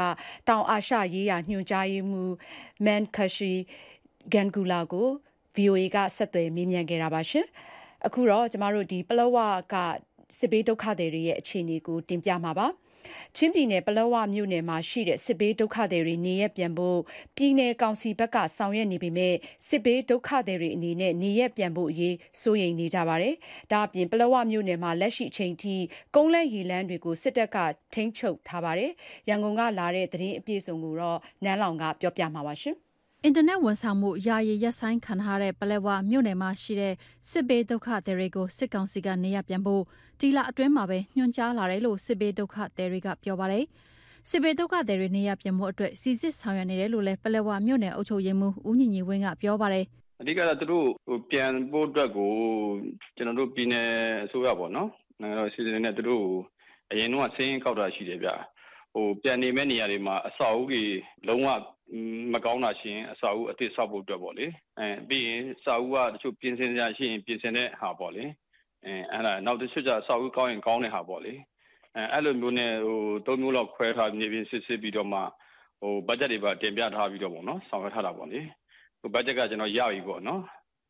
[0.48, 2.34] တောင်အာရှရေးရာ ညွှန်ကြားရေးမှူး
[2.86, 3.53] မန်ခရှိ
[4.34, 5.07] ဂန်ဂူလာကို
[5.55, 7.48] VOA က ဆက်သွယ်မေးမြန်းခဲ့တာပါရှင်။
[8.06, 9.38] အခုတော့ကျမတို့ဒီပလောဝ
[9.74, 9.75] က
[10.38, 12.68] စစ်ဘေးဒုက္ခသည်တွေရဲ့အခြေအနေကိုတင်ပြမှာပါ။
[13.36, 17.00] ချင်းပြည်နယ်ပလောဝမြို့နယ်မှာရှိတဲ့စစ်ဘေးဒုက္ခသည်တွေနေရပြန်ဖို့
[17.36, 19.36] ပြည်내ကောင်စီဘက်ကဆောင်ရွက်နေပေမဲ့
[19.68, 23.36] စစ်ဘေးဒုက္ခသည်တွေအနေနဲ့နေရပြန်ဖို့အရေးစိုးရိမ်နေကြပါတယ်။
[23.72, 25.75] ဒါအပြင်ပလောဝမြို့နယ်မှာလက်ရှိအချိန်ထိ
[26.16, 27.58] ကုန်းလန်းရေလန်းတွေကိုစစ်တပ်က
[27.94, 28.92] ထိန်းချုပ်ထားပါတယ်။
[29.30, 32.77] ရန်ကုန်ကလာတဲ့သတင်းအပြည့်အစုံကိုတော့နန်းလောင်ကပြောပြမှာပါရှင်။
[33.25, 36.93] အင်တာနက်ဝန်ဆောင်မှုယာယီရပ်ဆိုင်းခံထားရတဲ့ပလက်ဝမြို့နယ်မှာရှိတဲ့
[37.29, 39.83] စစ်ဘေးဒုက္ခသည်တွေကိုစစ်ကောင်စီကနေရပ်ပြန်ဖို့
[40.19, 43.65] ဒီလအတွင်းမှာပဲညွှန်ကြားလာတယ်လို့စစ်ဘေးဒုက္ခသည်တွေကပြောပါတယ်။
[44.29, 49.86] စစ်ဘေးဒုက္ခသည်တွေနေရပ်ပြန်ဖို့အတွက်စီစစ်ဆောင်ရွက်နေတယ်လို့လည်းပလက်ဝမြို့နယ်အုပ်ချုပ်ရေးမှူးဦးညီညီဝင်းကပြောပါတယ်။
[50.21, 50.88] အဓိကတော့သူတို့
[51.31, 52.31] ပြန်ဖို့အတွက်ကို
[53.15, 53.89] ကျွန်တော်တို့ပြည်နယ်
[54.25, 54.89] အစိုးရပေါ့နော်။
[55.21, 56.25] နိုင်ငံတော်စီစဉ်နေတဲ့သူတို့
[56.91, 58.29] အရင်တော့စင်းကောက်တာရှိတယ်ဗျ။
[58.94, 60.84] ဟိုပြန်နေမဲ့နေရာတွေမှာအဆောက်အဦတွေ
[61.27, 61.50] လုံးဝ
[62.34, 64.46] မကောင်းတာရှိရင်အစာအုပ်အသစ်ဆောက်ဖို့အတွက်ပေါ့လေ
[64.79, 68.24] အဲပြီးရင်စာအုပ်ကတချို့ပြင်ဆင်စရာရှိရင်ပြင်ဆင်တဲ့ဟာပေါ့လေ
[68.86, 71.34] အဲအဲ့ဒါနောက်တစ်ချက်ကျစာအုပ်ကောင်းရင်ကောင်းတဲ့ဟာပေါ့လေ
[71.96, 75.20] အဲအဲ့လိုမျိုးနဲ့ဟိုသုံးမျိုးလောက်ခွဲထားနေပြင်စစ်စစ်ပြီးတော့မှ
[75.82, 78.39] ဟိုဘတ်ဂျက်တွေပါတင်ပြထားပြီးတော့ပေါ့နော်ဆောင်ရွက်ထားတာပေါ့လေ
[79.00, 80.41] ဟိုဘတ်ဂျက်ကကျွန်တော်ရပြီပေါ့နော်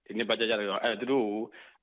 [0.06, 1.27] ဒီနေ့ဘတ်ဂျက်ရတယ်တော့အဲသူတို့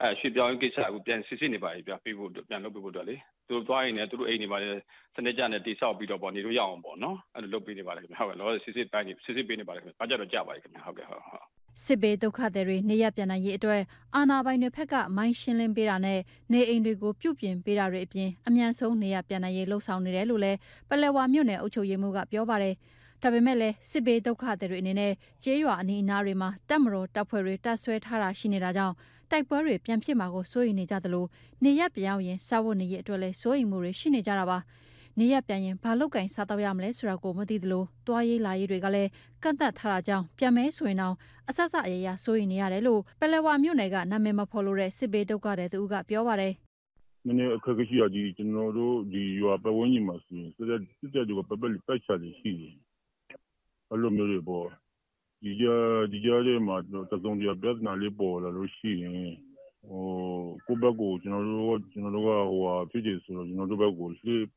[0.00, 3.16] အဲရွှေပြောင်းကိစ္စကိုပြန်စစ်စစ်နေပါပြီပြပေးဖို့ပြန်လုပ်ပေးဖို့အတွက်လေ
[3.48, 4.80] သူတို့သွားရင်လည်းသူတို့အိမ်တွေမှာလည်း
[5.14, 11.44] စနစ်ကျနဲ့တိဆောက်ပြီးတော့ပေါ့နေလို့ရအောင်ပေါ့နော်အဲ့လိုလုပ်ပေးနေပါတယ်ခင်ဗျဟုတ်ကဲ့လောစစ်စစ်ပိုင်းစစ်စစ်ပေးနေပါတယ်ခင်ဗျဘာကြတော့ကြပါတယ်ခင်ဗျဟုတ်ကဲ့ဟုတ်ဟုတ်
[11.84, 13.82] စစ်ဘေးဒုက္ခသည်တွေနေရပြန်နိုင်ရေးအတွက်
[14.16, 16.20] အာဏာပိုင်တွေဘက်ကမိုင်းရှင်းလင်းပေးတာနဲ့
[16.52, 20.58] နေအိမ်တွေကိုပြုပြင်ပေးတာတွေအပြင်အမြန်ဆုံးနေရပြန်နိုင်ရေးလှုံ့ဆော်နေတယ်လို့လည်း
[20.88, 22.74] ပလဲဝါမြို့နယ်အုပ်ချုပ်ရေးမှူးကပြောပါတယ်
[23.22, 25.12] ဒါပေမဲ့လည်းစစ်ဘေးဒုက္ခသည်တွေအနေနဲ့
[25.44, 28.94] ကျေးရွာအနီးအနားတွေမှာတပ်မတော်တပ်ဖွဲ့တွေတပ်ဆွဲထားတာရှိနေတာကြောင့်
[29.34, 31.24] တိုက်ပွဲတွေပြန်ဖြစ်မှာကိုစိုးရိမ်နေကြသလို
[31.64, 34.58] နေရပြောင်းရင်စာဝတ်နေရေးအတွက်လည်းစိုးရိမ်မှုတွေရှိနေကြတာပါ
[35.18, 39.10] နေရပြန်ရင်ဘာလုတ်ကင်စားတော့ရမလဲဆိုတာကိုမသိသလိုတွားရေးလာရေးတွေကလည်း
[39.42, 41.14] ကန့်သက်ထားတာကြောင့်ပြန်မဲဆိုရင်တော့
[41.48, 46.52] အဆက်ဆက်အရရစိုးရိမ်နေရတယ်လို့ပလက်ဝမြို့နယ်ကနာမည်မဖော်လို့တဲ့စစ်ဘေးဒုက္ခတဲ့သူကပြောပါတယ်
[47.26, 52.74] နည်းနည်းအခက်အခဲရှိရကြီးကျွန်တော်တို့ဒီရွာပတ်ဝန်းကျင်မှာဆိုရင်စစ်တဲ့စစ်တဲ့တွေကပတ်ပတ်ပတ်ချတယ်ရှိတယ်
[53.90, 54.66] အဲ့လိုမျိုးတွေပေါ့
[55.44, 55.66] ဒီကြ
[56.12, 56.76] ဒီကြတဲ့မှာ
[57.10, 59.14] တစုံတရာပြဿနာလေးပေါ်လာလို့ရှိရင်
[59.88, 60.04] ဟို
[60.66, 64.08] ကိုဘက်ကိုကျွန်တော်တို့ကျွန်တော်တို့ကဟိုဟာဖြစ်တယ်ဆိုတော့ကျွန်တော်တို့ဘက်ကို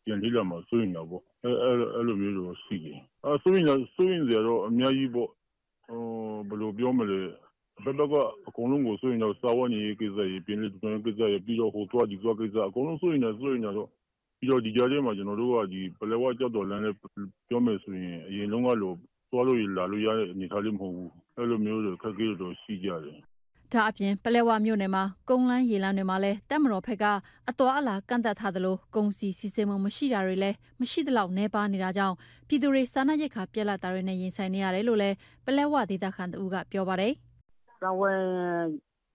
[0.05, 1.51] ပြန်ထိလာမှာစိုးရင်တော့ပေါ့အဲ
[1.95, 3.65] အဲ့လိုမျိုးတော့ရှိတယ်အဲစိုးရင်
[3.95, 5.29] စိုးရင်ကြတော့အများကြီးပေါ့
[5.87, 6.01] ဟို
[6.47, 7.19] ဘယ်လိုပြောမလဲ
[7.83, 8.15] ဘက်ဘက်က
[8.47, 13.89] အကုန်လုံးကိုစိုးရင်တော့စာဝတ်နေရေးကိစ္စရေးပြင်လေတွန်းကိစ္စရေးပြီးတော့ဟိုသွားဒီသွားကိစ္စအကုန်လုံးစိုးရင်တော့စိုးရင်တော့
[14.39, 16.93] ပြီးတော့ဒီကြားထဲမှာကျွန်တော်တို့ကဒီပလဲဝကြောက်တော်လမ်းနဲ့
[17.49, 18.95] ပြောမယ်ဆိုရင်အရင်လုံးကလို့
[19.31, 23.19] သွားလို့လာလို့ရတဲ့အနေအထားလေးမဟုတ်ဘူးအဲ့လိုမျိုးတွေခက်ခဲတော့ရှိကြတယ်
[23.73, 27.05] ဒါအပြင်ပလဲဝမြို့နယ်မှာကုန်းလန်းရေလန်းတွေမှာလည်းတပ်မတော်ဖက်က
[27.49, 32.15] အတော်အလားကန့်သက်ထားသလိုကုန်းစီစီစဉ်မှုမရှိတာတွေလည်းမရှိသလောက်နှဲပါနေတာကြောင့်
[32.47, 35.15] ပြည်သူတွေစာနာရိတ်ခါပြက်လက်တာတွေနဲ့ရင်ဆိုင်နေရတယ်လို့လည်း
[35.45, 37.13] ပလဲဝဒေသခံတူကပြောပါတယ်။
[37.81, 38.21] စာဝင်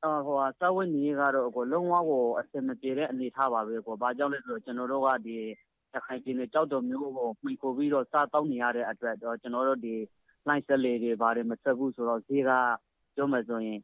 [0.03, 5.37] ဟိုဟာစာဝင်နေကတော့ကိုလုံးဝကိုအစင်မပြေတဲ့အနေထားပါပဲကို။ဘာကြောင့်လဲဆိုတော့ကျွန်တော်တို့ကဒီ
[5.95, 9.95] ရခိုင်ပြည်နယ်ကြောက်တော်မျိုးကို မှီခိုပြီးတော့ စားတောင်းနေရတဲ့အတွက်တော့ကျွန်တော်တို့ ဒီ
[10.49, 12.51] လိုင်းစလေတွေ ဘာတွေမဆက်ဘူးဆိုတော့ ဈေးက
[13.15, 13.79] ပြောမယ်ဆိုရင်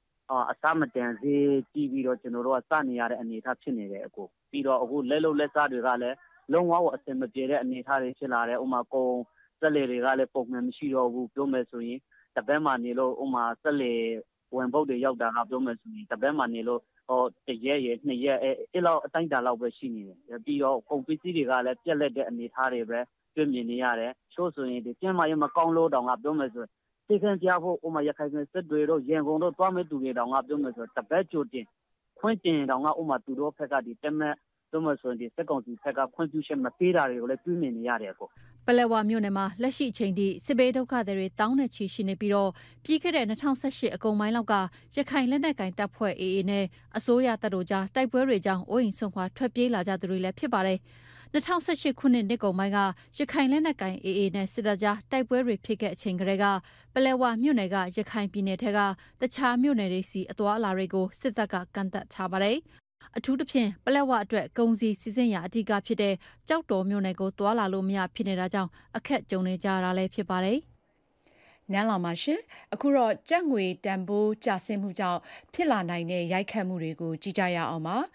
[0.51, 6.17] အဆမတန်ဈေးကြီးပြီးတော့ ကျွန်တော်တို့ကစနေရတဲ့ အနေအထားဖြစ်နေတယ်အခုပြီးတော့ အခု လက်လုံလက်စားတွေကလည်း
[6.53, 9.07] လုံးဝကို အဆင်မပြေတဲ့ အနေအထားတွေ ဖြစ်လာတယ်ဥမာ ကုံ
[9.61, 11.99] စက်လေတွေကလည်း ပုံမှန်မရှိတော့ဘူး ပြောမယ်ဆိုရင်
[12.37, 13.93] တပတ်မှနေလို့ဥမာ စက်လေ
[14.55, 16.98] ဝင်ပုတ်တွေ ရောက်တာက ပြောမယ်ဆိုရင် တပတ်မှနေလို့ဟော
[17.47, 23.01] တရက်ရနှစ်ရက် အဲအဲ့လောက် အတိုင်းတာလောက်ပဲ ရှိနေတယ် ပြီးတော့ ကုန်ပစ္စည်းတွေကလည်း ပြက်လက်တဲ့ အနေအထားတွေပဲ
[23.35, 26.71] တွေ့မြင်နေရတယ်ချို့ဆိုရင်ဒီကျင်းမာရေး မကောင်းလို့တောင်ကပြောမယ်ဆိုရင်
[27.07, 31.67] ဆေးခန်းပြဖို့ဥမာ ရခိုင်ပြည်စစ်တွေတို့ ရန်ကုန်တို့ သွားမဲ့သူတွေတောင်ကပြောမယ်ဆိုတပတ်ကြိုတင်
[32.19, 34.35] ခွင့်တင်တောင်ကဥမာ သူတို့ဖက်ကဒီတက်မဲ့
[34.73, 38.29] တို့မဆိုရင်ဒီစက်ကောင်စီဖက်က ခွင့်ပြုချက် မပေးတာတွေကိုလည်း တွေ့မြင်နေရတယ်ကို
[38.71, 42.51] ပလက်ဝမြို့နယ်မှာလက်ရှိချိန်ထိစစ်ဘေးဒုက္ခတွေတောင်းနဲ့ချီရှိနေပြီးတော့
[42.85, 44.55] ပြီးခဲ့တဲ့2018အကုန်ပိုင်းလောက်က
[44.97, 46.65] ရခိုင်လက်နက်ကင်တပ်ဖွဲ့ AA နဲ့
[46.97, 50.79] အစိုးရတပ်တို့ကြားတိုက်ပွဲတွေကြောင့်အိုးအိမ်ဆွန့်ခွာထွက်ပြေးလာကြသူတွေလည်းဖြစ်ပါတယ်။
[51.35, 52.79] 2018ခုနှစ်နှစ်ကုန်ပိုင်းက
[53.19, 56.45] ရခိုင်လက်နက်ကိုင် AA နဲ့စစ်တပ်ကြားတိုက်ပွဲတွေဖြစ်ခဲ့အချိန်ကတည်းက
[56.95, 58.81] ပလဲဝမြို့နယ်ကရခိုင်ပြည်နယ်ထက်က
[59.21, 62.59] တခြားမြို့နယ်တွေစီအသွာအလာတွေကိုစစ်တပ်ကကန့်သက်ထားပါတယ်။
[63.17, 66.15] အထူးသဖြင့်ပလက်ဝအတွက်ကုံစီစီစဉ်ရာအဓိကဖြစ်တဲ့
[66.49, 70.59] ကြောက်တော်မြို့နယ်ကိုသွာလာလို့မရဖြစ်နေတာကြောင့်အခက်ကြုံနေကြရတာလည်းဖြစ်ပါတယ်။
[71.73, 72.41] နန်းလာမှာရှင်
[72.75, 75.21] အခုတော့ကြက်ငွေတန်ဖိုးကျဆင်းမှုကြောင့်
[75.55, 77.97] ဖြစ်လာနိုင်တဲ့ရိုက်ခတ်မှုတွေကိုကြည့်ကြရအောင်ပါ။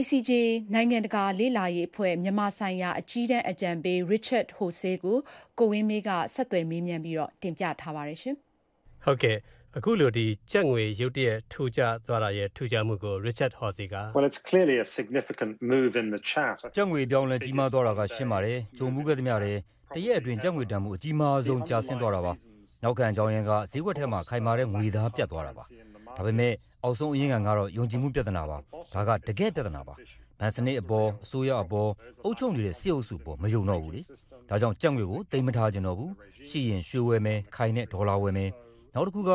[0.00, 0.30] ICJ
[0.74, 5.18] နိုင်ငံတကာလေ့လာရေးအဖွဲ့မြန်မာဆိုင်ရာအကြီးတန်းအကြံပေး Richard Horsey ကို
[5.58, 8.36] ကိုဝင်းမေးကဆက်သွယ်မေးမြန်းပြီးတော့တင်ပြထားပါတယ်ရှင်။
[9.04, 9.36] ဟုတ်ကဲ့
[9.78, 16.58] အခုလိုဒီကြက်ငွေရုတ်တရက်ထူကြသွားတာရဲ့ထူကြမှုကို Richard Horsey က Well it's clearly a significant move in the chart.
[16.76, 19.58] ကြက်ငွေပြောင်းလဲကြီးမားသွားတာကရှင်းပါတယ်။ဂျုံမှုခဲ့သမျှတဲ့
[19.94, 22.32] တရက်အတွင်းကြက်ငွေတန်မှုအကြီးမားဆုံးကျဆင်းသွားတာပါ။
[22.82, 25.64] နောက်ခံအကြောင်းရင်းကဈေးကွက်ထဲမှာခိုင်မာတဲ့ငွေသားပြတ်သွားတာပါ။
[26.16, 28.56] ဒါပေမဲ့အောက်ဆုံးအရင်းခံကတော့ယုံကြည်မှုပြဿနာပါ။
[28.94, 29.94] ဒါကတကယ်ပြဿနာပါ
[30.40, 31.90] ဗန်စနစ်အပေါ်အစိုးရအပေါ်
[32.24, 34.00] အုပ်ချုပ်နေတဲ့စစ်အုပ်စုပေါ်မယုံတော့ဘူးလေ
[34.48, 36.12] ဒါကြောင့်ကြက်ငွေကိုတိမ်မထားကြတော့ဘူး
[36.48, 38.50] ရှိရင်ရွှေဝယ်မယ်ခိုင်နဲ့ဒေါ်လာဝယ်မယ်
[38.94, 39.30] နောက်တစ်ခုက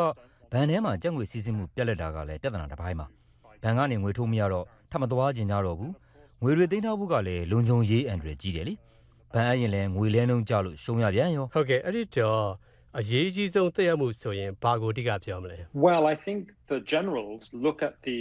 [0.51, 3.05] ဘဏ်ထဲမှာကြက်ငွေစီးဆင်းမှုပြက်လက်တာကလည်းပြဿနာတစ်ပိုင်းပါ
[3.63, 5.93] ဘဏ်ကနေငွေထိုးမရတော့ထပ်မသွားကျင်ကြတော့ဘူး
[6.41, 8.73] ငွေတွေသိမ်းထားဖို့ကလည်းလုံခြုံရေးအန်ဒရယ်ကြီးတယ်လေ
[9.33, 12.43] ဘဏ်အရင်လဲငွေလဲနှုန်းကြလို့ရှုံးရပြန်ရောဟုတ်ကဲ့အဲ့ဒီတော့
[12.99, 16.39] အရေးကြီးဆုံးသက်ရောက်မှုဆိုရင်ဘာကိုအဓိကပြောမလဲ Well, I think
[16.71, 18.19] the generals look at the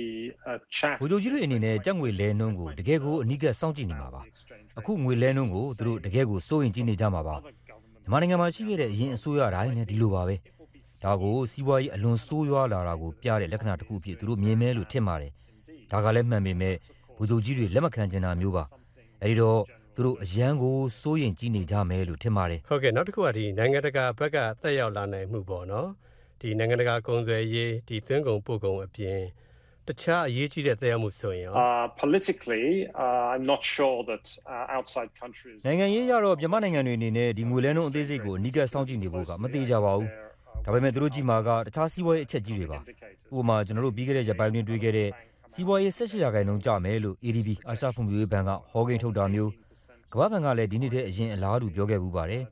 [0.50, 0.96] uh, chat.
[1.00, 4.20] ဗိုလ်ချုပ်ကြီးတွေအနေနဲ့ကြက်ငွေလဲနှုန်းကိုတကယ်ကိုအနိကစောင့်ကြည့်နေမှာပါ
[4.78, 10.34] အခုငွေလဲနှုန်းကိုသူတို့တကယ်ကိုစိုးရင်ကြည့်နေကြမှာပါမြန်မာနိုင်ငံမှာရှိခဲ့တဲ့အရင်အစိုးရတိုင်းနဲ့ဒီလိုပါပဲ
[11.02, 15.32] ဒါကိုစီးပွားရေးအလွန်ဆိုးရွားလာတာကိုပြတဲ့လက္ခဏာတစ်ခုအဖြစ်သူတို့မြင်မဲလို့ထင်ပါတယ်
[15.90, 16.74] ဒါကလည်းမှန်ပေမဲ့
[17.16, 18.64] ဗိုလ်ချုပ်ကြီးတွေလက်မခံချင်တာမျိုးပါ
[19.22, 19.60] အဲဒီတော့
[19.94, 25.88] သူတို့အရန်ကိုစိုးရင်ကြည့်နေကြမယ်လို့ထင်ပါတယ်ဟုတ်ကဲ့နောက်တစ်ခုကဒီနိုင်ငံတကာဘက်ကသက်ရောက်လာနိုင်မှုပေါ့နော်
[26.40, 29.20] ဒီနိုင်ငံတကာကုန်သွယ်ရေးဒီသွင်းကုန်ပို့ကုန်အပြင်
[29.86, 32.66] တခြားအရေးကြီးတဲ့သက်ရောက်မှုဆိုရင်ရော Uh, politically,
[33.04, 35.58] uh, I'm not sure that uh, outside countries.
[35.66, 40.08] နိုင်ငံရေးရတော့မြန်မာနိုင်ငံတွေအနေနဲ့ဒီငွေလဲနှုန်းအသေးစိတ်ကိုအနိကစောင့်ကြည့်နေဖို့ကမသေးကြပါဘူး
[40.68, 42.78] ဒါပေမဲ့ သူတို့ကြည့်မှာက တခြားစီးပွားရေး အချက်ကြီးတွေပါ
[43.36, 45.08] ဥပမာ ကျွန်တော်တို့ ပြီးခဲ့တဲ့ ရက်ပိုင်းတွင်တွေ့ခဲ့တဲ့
[45.52, 49.50] စီးပွားရေး18ရာခိုင်နှုန်း ကျမယ်လို့ ADB အာရှဖွံ့ဖြိုးရေးဘဏ်က ဟောကိန်းထုတ်တာမျိုး
[50.12, 52.42] ကမ္ဘာ့ဘဏ်ကလည်း ဒီနှစ်တည်းအရင် အလားတူ ပြောခဲ့မှုပါတယ်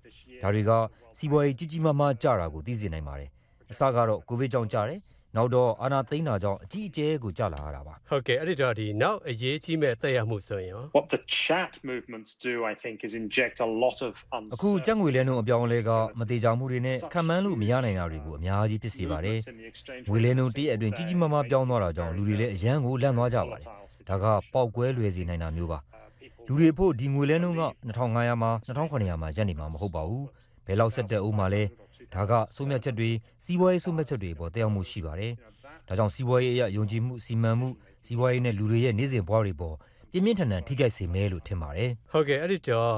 [0.43, 0.71] ဒါတွေက
[1.19, 3.31] စီးပွားရေး ကြီးကြီးမားမားကျတာကို သိစေနိုင်ပါတယ်
[3.71, 4.99] အစကတော့ ကိုဗစ်ကြောင့်ကျတယ်
[5.37, 14.13] နောက်တော့အာဏာသိမ်းတာကြောင့်အကြီးအကျယ်ကိုကျလာရတာပါဟုတ်ကဲ့အဲ့ဒီတော့ဒီနောက်အရေးကြီးမဲ့သက်ရောက်မှုဆိုရင်ရော What the chat movements do, I think, is inject a lot of
[14.55, 19.39] အခုကြက်ငွေလဲနှုန်းအပြောင်းအလဲကမသေးကြမှုတွေနဲ့ခံမှန်းလို့မရနိုင်တာတွေကိုအများကြီးဖြစ်စေပါတယ်။
[20.11, 23.65] ငွေလဲနှုန်းတည့်အတွင်းကြီးကြီးမားမားပြောင်းသွားတာကြောင့်လူတွေလည်းအရန်ကိုလန့်သွားကြပါတယ်။
[24.09, 25.79] ဒါကပေါက်ကွဲလွယ်စေနိုင်တာမျိုးပါ။
[26.47, 30.25] လူတွေဖို့ဒီငွေလဲနှုန်းက2500မှာ2900မှာရပ်နေမှာမဟုတ်ပါဘူး။
[30.67, 31.63] ဘယ်လောက်ဆက်တက်ဦးမှာလဲ။
[32.15, 33.11] ဒါကစိုးမြတ်ချက်တွေ
[33.45, 35.33] စီးပွားရေးစိုးမြတ်ချက်တွေပေါ်တက်ရောက်မှုရှိပါတယ်။
[35.89, 37.69] ဒါကြောင့်စီးပွားရေးအရယုံကြည်မှုစီမံမှု
[38.07, 39.77] စီးပွားရေးနဲ့လူတွေရဲ့နေ့စဉ်ဘဝတွေပေါ်
[40.13, 42.93] ပြင်းပြင်းထန်ထန်ထိခိုက်စေမယ်လို့ထင်ပါတယ်။ဟုတ်ကဲ့အဲ့ဒီတော့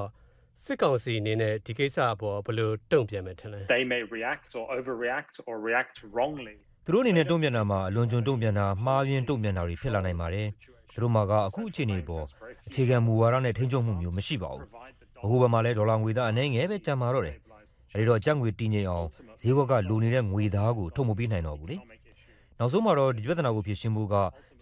[0.64, 6.56] စစ်ကောင်စီအနေနဲ့ဒီကိစ္စအပေါ်ဘယ်လိုတုံ့ပြန်မယ်ထင်လဲ They may react or overreact or react wrongly.
[6.84, 10.46] သူတို့အနေနဲ့တုံ့ပြန်တာမှာအလွန်ကျွံတုံ့ပြန်တာမှားယွင်းတုံ့ပြန်တာတွေဖြစ်လာနိုင်ပါတယ်။
[10.92, 12.24] သူတို့မှာကအခုအခြေအနေပေါ်
[12.68, 14.66] အခြေခံမူဝါဒနဲ့ထိန်းချုပ်မှုမျိုးမရှိပါဘူး။
[15.24, 17.36] အခုဘက်မှာလည်းဒေါ်လာငွေသားအနှဲငယ်ပဲကျန်မာတော့တယ်။
[17.94, 19.06] အဲဒီတော့ကြက်ငွေတည်ငြိမ်အောင်
[19.40, 21.76] ဈေးဘက်ကလိုနေတဲ့ငွေသားကိုထုတ်မပေးနိုင်တော့ဘူးလေ။
[22.58, 24.14] နောက်ဆုံးမှာတော့ဒီပြဿနာကိုဖြေရှင်းဖို့က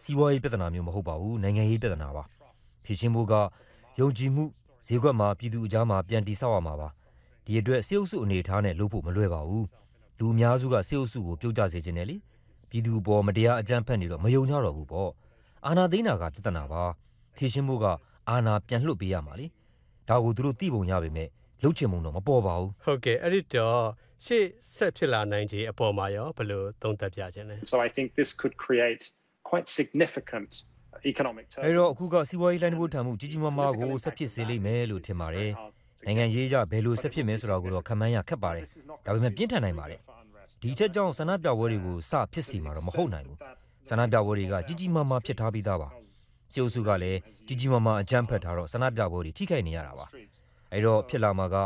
[0.03, 2.23] စီးပွားရေးပြဿနာမျိုးမဟုတ်ပါဘူးနိုင်ငံရေးပြဿနာပါ။
[2.85, 3.35] ဖြေရှင်းဖို့က
[4.01, 4.45] ယုံကြည်မှု
[4.87, 6.89] ဈေးကွက်မှာပြည်သူအကြားမှာပြန်တည်ဆောက်ရမှာပါ။
[7.45, 9.65] ဒီအတွက်စေအုပ်စုအနေထားနဲ့လုပ်ဖို့မလွယ်ပါဘူး။
[10.19, 12.17] လူအများစုကစေအုပ်စုကိုပြုတ်ကျစေခြင်းနဲ့လေ။
[12.71, 15.11] ပြည်သူပေါ်မတရားအကြမ်းဖက်နေတော့မယုံကြတော့ဘူးပေါ့
[15.67, 16.83] အာနာသိန်းတာကပြဿနာပါ
[17.37, 17.87] ဖြေရှင်းဖို့က
[18.29, 19.47] အာနာပြန်လှုပ်ပေးရမှာလေ
[20.09, 21.29] ဒါကိုသူတို့သိပုံရပေမဲ့
[21.63, 23.81] လှုပ်ချင်မှုတော့မပေါ်ပါဘူးဟုတ်ကဲ့အဲ့ဒီတော့
[24.25, 29.03] ရှေ့ဆက်ဖြစ်လာနိုင်ခြေအပေါ်မှာရောဘယ်လိုသုံးသပ်ပြခြင်းလဲ So I think this could create
[29.51, 30.51] quite significant
[31.13, 31.77] economic အဲ turbulence.
[31.79, 35.53] တော့အခုကစီးပွားရေးလိုင်းတစ်ခုထံမှုကြီးကြီးမားမားကိုဆက်ဖြစ်စေလိမ့်မယ်လို့ထင်ပါတယ်
[36.07, 38.67] နိုင်ငံရေးကြဘယ်လိုဆက်ဖြစ်မယ်ဆိုတာကိုတော့ခံမှန်းရခက်ပါတယ်
[39.07, 40.01] ဒါပေမဲ့ပြင်းထန်နိုင်ပါတယ်
[40.63, 43.39] ဒီအချက်ကြောင့်ဆန္ဒပြပွဲတွေကိုစဖြစ်စီမှာတော့မဟုတ်နိုင်ဘူး
[43.89, 45.89] ဆန္ဒပြပွဲတွေကကြီးကြီးမားမားဖြစ်ထားပြီးသားပါ
[46.53, 50.07] စီအုပ်စုကလည်းကြီးကြီးမားမားအကြမ်းဖက်ထားတော့ဆန္ဒပြပွဲတွေထိခိုက်နေရတာပါ
[50.73, 51.57] အဲတော့ဖြစ်လာမှာက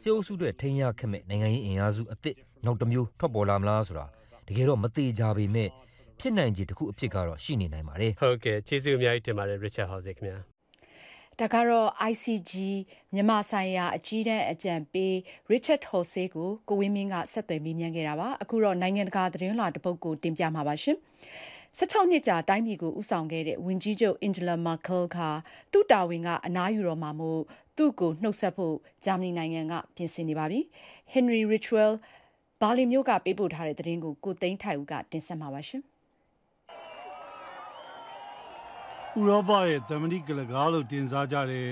[0.00, 4.06] စီအုပ်စုတွေထိန်းရခက်မဲ့နိုင်ငံရေးအင်အားစုအစ်စ်နောက်တစ်မျိုးထွက်ပေါ်လာမလားဆိုတာ
[4.48, 5.68] တကယ်တော့မသေးကြပေမဲ့
[6.20, 10.38] ဖြစ်နိုင်ခြေတစ်ခုအဖြစ်ကတော့ရှိနေနိုင်ပါတယ်ဟုတ်ကဲ့ကျေးဇူးအများကြီးတင်ပါတယ် Richard House ခင်ဗျာ
[11.40, 12.52] ဒါကတော့ ICG
[13.14, 15.12] မြန်မာဆိုင်ရာအကြီးတန်းအကြံပေး
[15.52, 20.96] Richard Hose ကိုကိုဝင်းမင်းကဆက်သွယ်မေးမြန်းခဲ့တာပါအခုတော့နိုင်ငံတကာသတင်းလာတစ်ပုဒ်ကိုတင်ပြမှာပါရှင်
[21.78, 25.18] 16နှစ်ကြာတိုင်းပြည်ကိုဥဆောင်ခဲ့တဲ့ဝင်ကြီးချုပ် Angela Merkel က
[25.72, 27.42] သူ့တာဝန်ကအနားယူတော့မှာမို့
[27.76, 30.60] သူ့ကိုနှုတ်ဆက်ဖို့ဂျာမနီနိုင်ငံကပြင်ဆင်နေပါပြီ
[31.12, 31.94] Henry Ridgwell
[32.60, 35.82] ဘာလင်မြို့ကပေးပို့ထားတဲ့သတင်းကိုကိုသိန်းထိုက်ဦးကတင်ဆက်မှာပါရှင်
[39.18, 41.68] ဥရောပရဲ့သမဏိကလကားလို့တင်စားကြတဲ့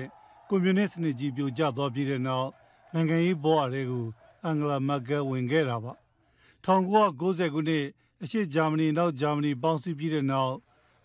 [0.49, 2.49] ကွန်မြူနစ်စနစ်ကြီးပြိုကျသွားပြီးတဲ့နောက်
[2.93, 4.05] နိုင်ငံရေးဘဝတွေကို
[4.45, 5.93] အန်ဂလာမက်ကယ်ဝင်ခဲ့တာပါ
[6.65, 7.85] 1990ခုနှစ်
[8.23, 10.53] အရှေ့ဂျာမနီနောက်ဂျာမနီပေါင်းစည်းပြီးတဲ့နောက်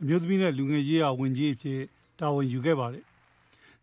[0.02, 1.82] အမျိုးသမီးနဲ့လူငယ်ရေးရာဝန်ကြီးအဖြစ်
[2.20, 3.06] တာဝန်ယူခဲ့ပါတယ်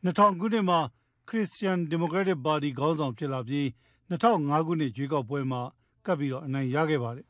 [0.05, 0.79] 2000ခုနှစ်မှာ
[1.28, 3.66] ခရစ်စတန်ဒီမိုကရက်တစ်ပါတီခေါင်းဆောင်ဖြစ်လာပြီး
[4.10, 5.62] 2005ခုနှစ်ရွေးကောက်ပွဲမှာ
[6.06, 7.26] ကပ်ပြီးတော့အနိုင်ရခဲ့ပါတယ်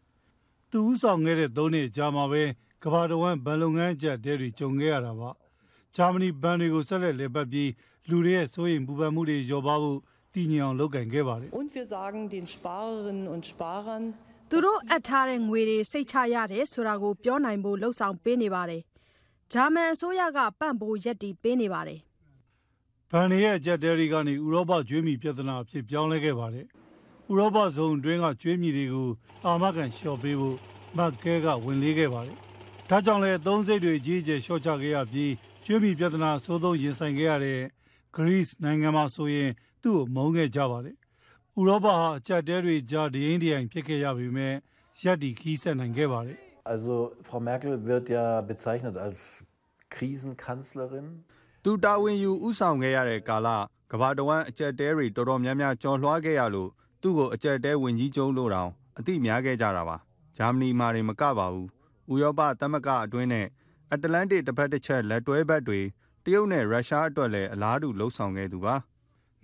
[0.71, 2.43] သူဦးဆောင်ခဲ့တဲ့၃နှစ်ကြာမှာပဲ
[2.83, 5.31] ကမ္ဘာတော်ဝန်ဘဏ်လုပ်ငန်းအကျပ်တဲတွေကြုံခဲ့ရတာပါ
[5.97, 7.71] ဂျာမနီဘဏ်တွေကိုဆက်လက်လည်ပတ်ပြီး
[8.09, 9.99] လူတွေရဲ့စိုးရိမ်ပူပန်မှုတွေလျော့ပါဖို့
[10.35, 14.05] တည်ငြိမ်အောင်လုပ်ကင်ခဲ့ပါတယ် Und wir sagen den Sparerinnen und Sparern,
[14.51, 18.83] သူတို့အပ်ထားတဲ့ငွေတွေစိတ်ချရတယ်ဆိုတာကိုပြောနိုင်ဖို့လှုံ့ဆော်ပေးနေပါတယ်။
[19.53, 22.01] ဂျာမန်အစိုးရကပံ့ပိုးရက်တီပေးနေပါတယ်
[23.15, 26.67] ဘဏ်တွေရဲ့အကျပ်တဲတွေကနေဥရောပကျွေးမြီပြဿနာအဖြစ်ပြောင်းလဲခဲ့ပါတယ်
[27.31, 29.09] ဥရောပဇုံအတွင်းကကျွေးမြီတွေကို
[29.45, 30.57] အာမခံလျှော့ပေးဖို့
[30.97, 32.37] မက်ကဲကဝင်လေးခဲ့ပါတယ်
[32.91, 35.33] ဒါကြောင့်လည်းအသုံးစိတ်တွေကြီးကျယ်လျှော့ချခဲ့ရပြီး
[35.65, 37.61] ကျွေးမီပြဿနာအဆိုးဆုံးရင်ဆိုင်ခဲ့ရတဲ့
[38.17, 39.51] Greece နိုင်ငံမှာဆိုရင်
[39.83, 40.97] သူ့ကိုမုန်းခဲ့ကြပါတယ်။
[41.59, 44.55] ဥရောပဟာအကြက်တဲတွေကြားဒိရင်ဒိယိုင်ဖြစ်ခဲ့ရပေမဲ့
[45.05, 46.39] ရက်တီခီးဆက်နိုင်ခဲ့ပါတယ်။
[46.75, 46.95] Also
[47.27, 49.19] Frau Merkel wird ja bezeichnet als
[49.95, 51.09] Krisenkanzlerin.
[51.67, 53.49] သူတာဝန်ယူဥဆောင်ခဲ့ရတဲ့ကာလ
[53.91, 56.71] ကဘာတဝမ်းအကြက်တဲတွေတော်တော်များများကြော်လွှားခဲ့ရလို့
[57.03, 59.97] သူ့ကိုအကြက်တဲဝင်ကြီးကျုံလို့တောင်အတိများခဲ့ကြတာပါ
[60.37, 61.69] ဂျာမနီမှာတွေမကပါဘူး
[62.13, 63.47] ဥရောပသမဂ္ဂအတွင်းနဲ့
[63.93, 65.81] အတ္တလန်တစ်တစ်ဖက်တစ်ချက်လက်တွဲဘက်တွေ
[66.25, 68.75] တရုတ်နဲ့ရုရှားအတွက်လည်းအလားတူလှုပ်ဆောင်ခဲ့သူပါ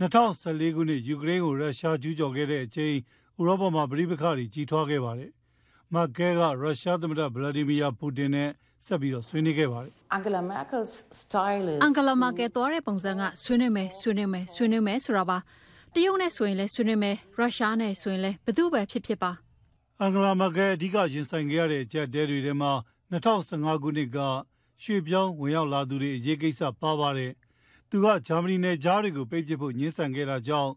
[0.01, 2.95] 2014ခုနှစ်ယူကရိန်းကိုရုရှားကျူးကျော်ခဲ့တဲ့အချိန်
[3.41, 5.31] ဥရောပမှာပြည်ပခါတွေကြီးထွားခဲ့ပါတယ်။
[5.95, 8.51] မက်ကဲကရုရှားသမ္မတဗလာဒီမီယာပူတင်နဲ့
[8.87, 15.39] ဆက်ပြီးတော့ဆွေးနွေးခဲ့ပါတယ်။ Angela Merkel's style is Angela Merkel သွားတဲ့ပုံစံကဆွေးနွေးမယ်ဆွေးနွေးမယ်ဆွေးနွေးမယ်ဆိုတာပါ
[15.95, 19.31] တရုတ်နဲ့ဆိုရင်လည်းဆွေးနွေးမယ်ရုရှားနဲ့ဆိုရင်လည်းဘယ်သူပဲဖြစ်ဖြစ်ပါ
[20.01, 22.73] အန်ဂလာမကဲအဓိကရင်ဆိုင်ခဲ့ရတဲ့အကြက်တဲတွေထဲမှာ
[23.13, 24.19] 2015ခုနှစ်က
[24.83, 27.33] ရွှေပြောင်းဝင်ရောက်လာသူတွေအရေးကိစ္စပါပါတယ်။
[27.91, 30.71] သူကဂျာမနီနဲ့ဂျားတွေကိုပိတ်ပစ်ဖို့ညှင်းဆန်ခဲ့တာကြောင့်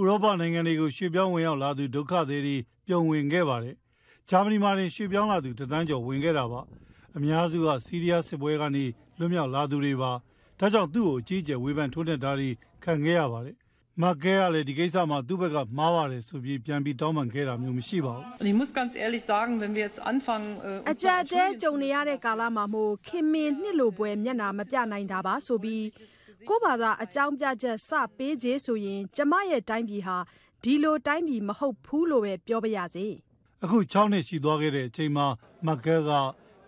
[0.00, 3.74] ဥရောပနိုင်ငံတွေကိုရွှေပြောင်းဝင်ရောက်လာသူဒုက္ခသည်တွေပြုံဝင်ခဲ့ပါတယ်။
[4.30, 6.60] ဂျာမနီမှာတင်ရွှေပြောင်းလာသူတသန်းကျော်ဝင်ခဲ့တာပါ။
[7.16, 8.84] အများစုကစီးရီးယားစစ်ပွဲကနေ
[9.18, 10.12] လွတ်မြောက်လာသူတွေပါ။
[10.60, 12.48] ဒါကြောင့်သူ့ကိုအကြီးအကျယ်ဝေဖန်ထိုးနှက်တာတွေ
[12.84, 13.56] ခံခဲ့ရပါတယ်။
[14.02, 20.50] မကဲကလည်းဒီကိစ္စမှာသူ့ဘက်ကမှားပါတယ်ဆိုပြီးပြန်ပြီးတောင်းပန်ခဲ့တာမျိုးမရှိပါဘူး။ Ich muss ganz ehrlich sagen, wenn wir jetzt anfangen
[20.90, 25.84] အကြက်တဲကြုံနေရတဲ့ကာလမှာမို့ခင်မင်နှစ်လိုပွဲမျက်နာမပြနိုင်တာပါဆိုပြီး
[26.48, 30.16] ကိုဘာသာအကြောင်းပြချက်စပေးခြေဆိုရင် ကျမရဲ့တိုင်းပြည်ဟာ
[30.64, 33.06] ဒီလိုတိုင်းပြည်မဟုတ်ဘူးလို့ပဲပြောပါရစေ
[33.64, 35.26] အခု6နှစ်ရှိသွားခဲ့တဲ့အချိန်မှာ
[35.66, 36.10] မက်ကဲက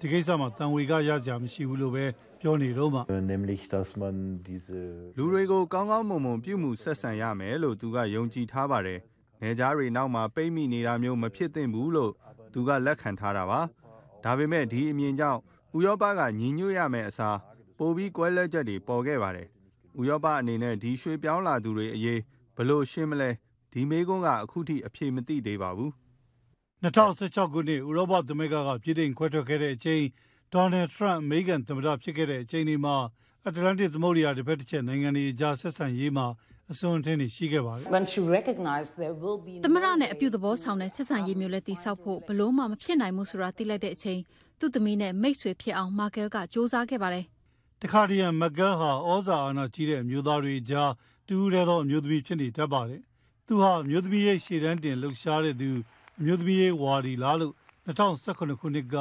[0.00, 2.04] ဒီကိစ္စမှာတန်ဝေကရကြမရှိဘူးလို့ပဲ
[2.40, 3.00] ပြောနေတော့မှ
[3.32, 4.80] nämlich dass man diese
[5.16, 9.00] လူတွေကိုကောင်းကောင်းမွန်မွန်ပြုမှုဆက်ဆံရမယ်လို့သူကယုံကြည်ထားပါတယ်။
[9.42, 12.12] နေကြားတွေနောက်မှာပိတ်မိနေတာမျိုးမဖြစ်သင့်ဘူးလို့
[12.52, 13.60] သူကလက်ခံထားတာပါ။
[14.24, 15.40] ဒါပေမဲ့ဒီအမြင်ကြောင့်
[15.76, 17.38] ဥရောပကညီညွတ်ရမယ့်အစား
[17.78, 19.48] ပိုပြီးကွဲလွဲချက်တွေပေါ်ခဲ့ပါတယ်။
[20.00, 22.20] ဥရောပအနေနဲ့ဒီရွှေပြောင်းလာသူတွေအရေး
[22.56, 23.30] ဘလို့ရှင်းမလဲ
[23.72, 25.92] ဒီမေးခွန်းကအခုထိအဖြေမသိသေးပါဘူး
[26.82, 30.02] 2016ခုနှစ်ဥရောပသမဂ္ဂကပြည်ထောင်ခွဲထွက်ခဲ့တဲ့အချိန်
[30.54, 32.96] ဒေါ်နယ်ထရန့်အမေရိကန်သမ္မတဖြစ်ခဲ့တဲ့အချိန်ဒီမှာ
[33.46, 36.26] အတ္တလန်တစ်သမုဒ္ဒရာတစ်ဖက်တစ်ချက်နိုင်ငံတွေအကြားဆက်ဆံရေးမှာ
[36.72, 44.20] အစွန်အထင်းတွေရှိခဲ့ပါတယ် when she recognized there will be သမရနဲ့အပြုသဘောဆောင်တဲ့ဆက်ဆံရေးမျိုးလည်းတည်ဆောက်ဖို့ဘလို့မှမဖြစ်နိုင်ဘူးဆိုတာသိလိုက်တဲ့အချိန်
[44.58, 47.24] သူ့သမီးနဲ့မိတ်ဆွေဖြစ်အောင်မာကဲကစ조사ခဲ့ပါတယ်
[47.82, 50.90] တခါတည်းမက်ကဲဟာဩဇာအာဏာကြီးတဲ့အမျိုးသားတွေကြား
[51.28, 53.00] တူးရဲသောအမျိုးသမီးဖြစ်နေတတ်ပါတယ်
[53.46, 55.70] သူဟာအမျိုးသမီးရဲ့ရှေ့တန်းတင်လှုပ်ရှားတဲ့သူ
[56.20, 57.54] အမျိုးသမီးရဲ့ဝါဒီလားလို့
[57.86, 58.96] 2018ခုနှစ်က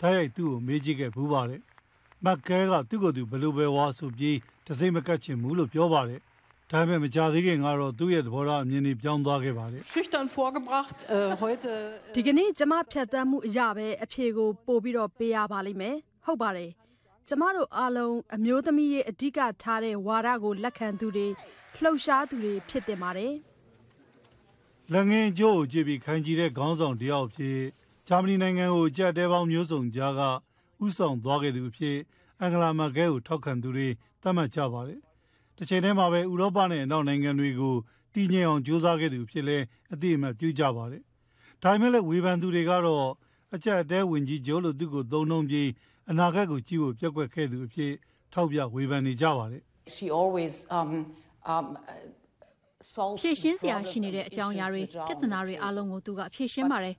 [0.00, 1.60] တိုက်ရိုက်သူ့ကိုမေးကြည့်ခဲ့ဘူးပါတယ်။
[2.24, 6.20] မက်ကဲကသူ့ကိုယ်သူဘယ်လိုပဲဝါဆိုပြီးတစိမ့်မကတ်ချင်ဘူးလို့ပြောပါတယ်။
[6.70, 10.98] ဒါပေမဲ့မကြသေးခင်ကတော့သူ့ရဲ့သဘောထားအမြင်တွေပြောင်းသွားခဲ့ပါတယ် schüchtern vorgebracht.
[11.16, 11.72] Äh, heute
[12.16, 16.70] ဒီကနေ့ကျမဖြတ်သန်းမှုအရာပဲအဖြေကိုပို့ပြီးတော့ပေးရပါလိမ့်မယ်ဟုတ်ပါတယ်
[17.28, 21.28] ကျမတို့အားလုံးအမျိုးသမီးရဲ့အဓိကထားတဲ့ဝါဒကိုလက်ခံသူတွေ
[21.82, 23.32] လှုပ်ရှားသူတွေဖြစ်တင်ပါတယ်။
[24.94, 27.58] လက်ငင်းကျိုးကိုကြည့်ပြီးခိုင်ကြီးတဲ့ခေါင်းဆောင်တယောက်ဖြစ်
[28.08, 30.22] ဂျာမနီနိုင်ငံကိုကြက်တဲပေါင်းမျိုးစုံကြားက
[30.84, 31.96] ဥဆောင်သွားခဲ့သူအဖြစ်
[32.40, 33.88] အန်ဂလာမကဲကိုထောက်ခံသူတွေ
[34.22, 35.00] သတ်မှတ်ကြပါတယ်။
[35.56, 37.74] တစ်ချိန်တည်းမှာပဲဥရောပနဲ့အနောက်နိုင်ငံတွေကို
[38.14, 39.58] တည်ငြိမ်အောင်ကြိုးစားခဲ့သူဖြစ်လဲ
[39.92, 41.02] အတိအမှတ်ပြုကြပါတယ်။
[41.62, 43.08] ဒါပေမဲ့လည်းဝေဖန်သူတွေကတော့
[43.54, 45.68] အကြက်တဲဝင်ကြီးကျိုးလို့သူ့ကိုသုံးနှုံပြီး
[46.10, 47.92] အနာဂတ်ကိုကြည့်ဖို့ပြက်ကွက်ခဲ့သူအဖြစ်
[48.32, 49.62] ထောက်ပြဝေဖန်နေကြပါတယ်
[49.96, 50.90] she always um
[51.54, 51.66] um
[53.20, 56.96] ဖြည့်ရှင်းစရာရှိနေတဲ့အကြောင်းအရာတွေပြဿနာတွေအားလုံးကိုသူကဖြည့်ရှင်းပါတယ်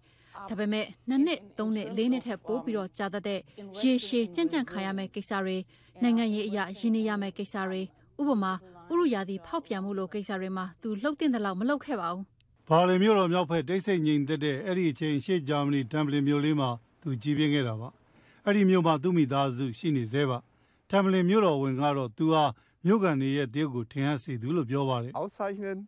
[0.50, 3.39] ဒါပေမဲ့နှစ်နှစ်သုံးနှစ်လေးနှစ်ထက်ပိုပြီးတော့ကြာတတ်တဲ့
[3.80, 5.58] ရေရှည်ကြံ့ကြံ့ခံရမယ့်ကိစ္စတွေ
[6.04, 7.82] နိုင်ငံရေးအရာရင်းနှီးရမယ့်ကိစ္စတွေ
[8.20, 8.54] ဥပမာ
[8.92, 12.24] ဥရုယာတီဖောက်ပြန်မှုလိုကိစ္စတွေမှာသူလှုပ်တင်တဲ့လောက်မလှုပ်ခဲ့ပါဘူး။
[12.70, 16.70] ဘာလင်မြို့တော်မြောက်ဖက်တိတ်ဆိတ်ငြိမ်သက်တဲ့အဲ့ဒီအချိန်ရှေ့ဂျာမနီတမ်ပလင်မြို့လေးမှာ
[17.02, 17.89] သူကြီးပြင်းခဲ့တာပါ။
[18.46, 20.38] အဲ့ဒီမြို့မှာသူ့မိသားစုရှိနေသေးပါ။
[20.89, 22.44] တမ်ပလင်မြို့တော်ဝင်ကတော့သူဟာ
[22.86, 25.80] မြို့ကန်တွေရဲ့တရုတ်ကိုထင်ဟပ်စေသူလို့ပြောပါတယ် auszeichnen.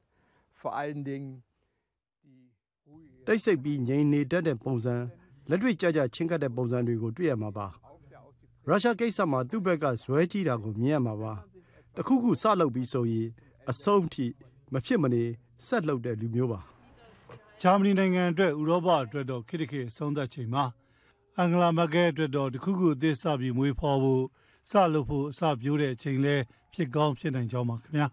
[0.60, 1.34] Vor allen Dingen
[3.26, 4.96] တိတ်ဆိတ်ပြီးငြိမ်နေတတ်တဲ့ပုံစံ
[5.50, 7.68] လက်တွေ့ကြကြချင်းကပ်တဲ့ပုံစံတွေကိုတွေ့ရမှာပါ
[8.68, 11.34] ရုရှားကိစ္စမှာသူ့ဘက်ကဇွဲကြီးတာကိုမြင်ရမှာပါ
[11.96, 13.28] တခုခုစလုပ်ပြီးဆိုရင်
[13.70, 14.26] အဆုံးထိ
[14.74, 15.24] မဖြစ်မနေ
[15.66, 16.60] ဆက်လုပ်တဲ့လူမျိုးပါ
[17.62, 20.64] ဂျာမနီနိုင်ငံအတွက်ဥရောပအတွက်တော့ခိတခေအဆုံးသတ်ချိန်မှာ
[21.38, 24.24] အင်္ဂလာမကဲအတွက်တော့တခုခုအသစ်စပြီးမွေးဖော်ဖို့
[24.72, 26.36] စလုပ်ဖို့အစပြိုးတဲ့အချိန်လဲ
[26.74, 28.08] ဖြစ်ကောင်းဖြစ်နိုင်ကြောင်းပါခင်ဗျာ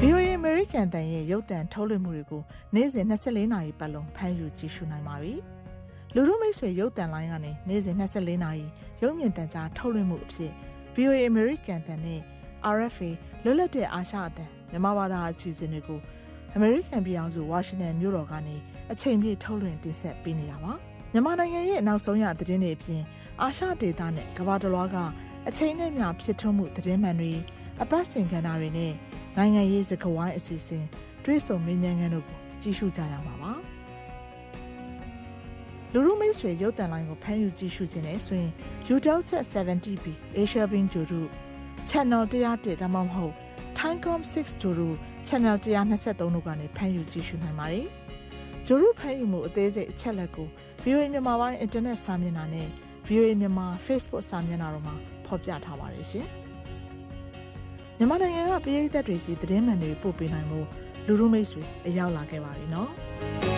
[0.00, 2.42] VOA American တန်ရဲ့ရုပ်တံထုတ်လွှင့်မှုတွေကို
[2.74, 5.34] နေ့စဉ်24နာရီပတ်လုံးဖမ်းယူကြည့်ရှုနိုင်ပါပြီ။
[6.14, 8.64] လူမှုမိတ်ဆွေရုပ်တံလိုင်းကနေနေ့စဉ်24နာရီ
[9.02, 10.52] ရုပ်မြင်သံကြားထုတ်လွှင့်မှုအဖြစ်
[10.94, 12.20] VOA American တန်နဲ့
[12.76, 13.10] RFA
[13.44, 16.00] လွတ်လပ်တဲ့အာရှအသံမြန်မာဘာသာအစီအစဉ်တွေကို
[16.56, 18.56] American ပြည်အောင်စု Washington မြို့တော်ကနေ
[18.92, 20.74] အချိန်ပြည့်ထုတ်လွှင့်တင်ဆက်ပေးနေတာပါ။
[21.12, 23.02] မြန်မာနိုင်ငံရဲ့နောက်ဆုံးရသတင်းတွေအပြင်
[23.40, 24.96] အာရှဒေသနဲ့ကမ္ဘာတစ်လွှားက
[25.48, 27.32] အချိန်နဲ့မျှဖြစ်ထွန်းမှုသတင်းမှန်တွေ
[27.82, 28.92] အပတ်စဉ်ကဏ္ဍတွေနဲ့
[29.36, 30.84] နိုင်ငံရေးစကားဝိုင်းအစီအစဉ်
[31.24, 33.52] တွေးဆုံမေးမြန်းခန်းတို့ကိုကြည့်ရှုကြရမှာပါ
[35.92, 38.52] လူလူမိတ်ဆွေရုပ်တံလိုင်းကိုဖမ်းယူကြည့်ရှုခြင်းနဲ့ဆိုရင်
[38.94, 40.06] UDEL Chat 70B
[40.42, 41.28] Asia Bin ဂျိုတို့
[41.90, 43.34] Channel 101ဒါမှမဟုတ်
[43.78, 44.96] Timecom 6ဂျိုတို့
[45.28, 47.86] Channel 123တို့ကနေဖမ်းယူကြည့်ရှုနိုင်ပါတယ်
[48.66, 50.48] ဂျိုတို့ဖမ်းယူမှုအသေးစိတ်အချက်လက်ကို
[50.88, 52.68] VOA မြန်မာပိုင်း Internet စာမျက်နှာနဲ့
[53.08, 54.94] VOA မြန်မာ Facebook စာမျက်နှာတို့မှာ
[55.26, 56.26] ဖော်ပြထားပါတယ်ရှင်
[57.98, 60.60] မြန်မာနိုင်ငံကပြည်ထောင်စုတွေစီသတင်းမှန်တွေပို့ပေးနိုင်မှု
[61.06, 63.55] လူလူမိတ်ဆွေအရောက်လာခဲ့ပါပြီနော်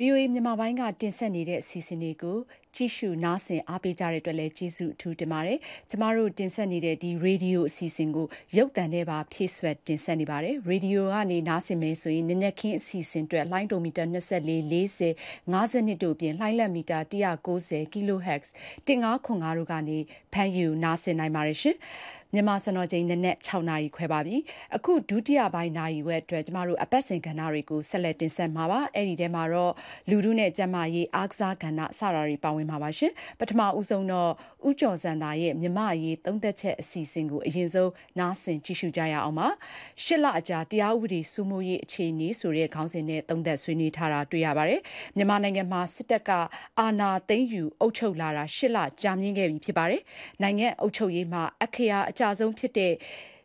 [0.00, 2.38] VOA မြန်မာပိုင်းကတင်ဆက်နေတဲ့အစီအစဉ်တွေကို
[2.74, 5.58] ကြည့်ရှုနားဆင်အားပေးကြတဲ့အတွက်လည်းကျေးဇူးအထူးတင်ပါတယ်။
[5.90, 15.10] ကျမတို့တင်ဆက်နေတဲ့ဒီရေဒီယိုအစီအစဉ်ကိုရုပ်သံနဲ့ပါဖြည့်ဆွက်တင်ဆက်နေပါတယ်။ရေဒီယိုကနေနားဆင်မယ်ဆိုရင်နက်နက်ခင်းအစီအစဉ်အတွက်လိုင်းဒိုမီတာ24 40
[15.52, 18.46] 52တို့ပြင်လှိုင်းလက်မီတာ190 kHz
[18.86, 19.98] 1505တို့ကနေ
[20.32, 21.76] ဖမ်းယူနားဆင်နိုင်ပါတယ်ရှင်။
[22.36, 24.36] မြန်မာစံတော်ချိန်နနက်6နာရီခွဲပါပြီ
[24.76, 29.72] အခုဒုတိယပိုင်းနာရီဝက်အတွက်ကျမတို့အပတ်စဉ်ကဏ္ဍတွေကိုဆက်လက်တင်ဆက်မှာပါအဲ့ဒီထဲမှာတော့
[30.10, 34.30] လူထုနဲ့ကျမရေးအားကစားကဏ္ဍစတာတွေပါဝင်မှာပါရှင်ပထမဦးဆုံးတော့
[34.68, 39.48] ဥကျော်စံသာရဲ့မြမရေးသုံးသက်ချက်အစီအစဉ်ကိုအရင်ဆုံးနားဆင်ကြည့်ရှုကြရအောင်ပါ
[40.04, 44.80] ရှစ်လအကြာတရားဥပဒေစိုးမိုးရေးအခြေအနေဆိုတဲ့ခေါင်းစဉ်နဲ့သုံးသက်ဆွေးနွေးထားတာတွေ့ရပါတယ်
[45.16, 46.30] မြန်မာနိုင်ငံမှာစစ်တပ်က
[46.80, 50.02] အာဏာသိမ်းယူအုပ်ချုပ်လာတာရှစ်လကြာမြင့်ခဲ့ပြီဖြစ်ပါတယ်
[50.42, 52.92] နိုင်ငံအုပ်ချုပ်ရေးမှာအခရာအကြဆုံးဖြစ်တဲ့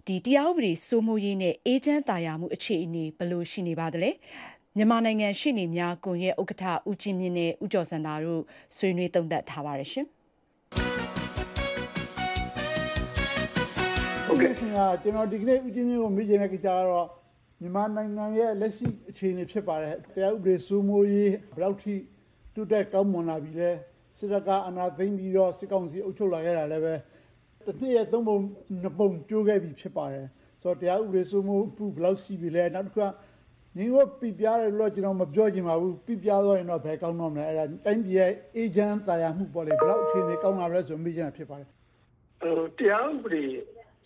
[0.08, 4.12] ဒီတရားဥပဒေစိုးမိုးရေးနဲ့အေဂျင့်တာယာမှုအခြေအနေဘယ်လိုရှိနေပါသလဲ
[4.78, 8.42] မြန်မာနိုင်ငံရှိနေများကွန်ရဲ့ဥက္ကဋ္ဌဦးချင်းမြင့်နဲ့ဦးကျော်စံသာတို့
[8.78, 10.06] ဆွေးနွေးသုံးသပ်ထားပါတယ်ရှင်
[14.26, 17.08] ဟုတ်ကဲ့ခင်ဗျာကျွန်တော်ဒီကနေ့ဦးချင်းမြင့်ကိုမေးချင်တဲ့ကိစ္စကတော့
[17.62, 21.96] မြန်မာနိုင်ငံရဲ့လက်ရှိအခြေအနေဖြစ်ပါတယ်တရားဥပဒေစိုးမိုးရေးဘယ်လောက်ထိ
[22.56, 23.72] တိုးတက်ကောင်းမွန်လာပြီလဲ
[24.18, 26.94] စစ်တပ်ကအနာသိမ့်ပြီးတော့စစ်ကောင်စီအုပ်ချုပ်လာခဲ့တာလည်းပဲ
[27.66, 28.38] တစ်နှစ်ရဲ့သုံးပုံ
[28.82, 30.28] နှစ်ပုံကျိုးခဲ့ပြီဖြစ်ပါတယ်
[30.62, 33.08] ဆိုတော့တရားဥပဒေစိုးမိုးမှုဘယ်လောက်ရှိပြီလဲနောက်တစ်ခါ
[33.78, 41.70] ညီတို့ပြပြရတယ်လို့ကျွန်တော်မပြောချင်ပါဘူးပြပြတော့ရင်တော့ဘယ်ကောင်းတော့မလဲအဲ့ဒါတိုင်းပြည်ရဲ့အေဂျင့်တာယာမှုပေါ်လေဘယ်လောက်အခြေအနေကောင်းလာလဲဆိုမေးချင်တာဖြစ်ပါတယ်
[42.42, 43.44] ဟိုတရားဥပဒေ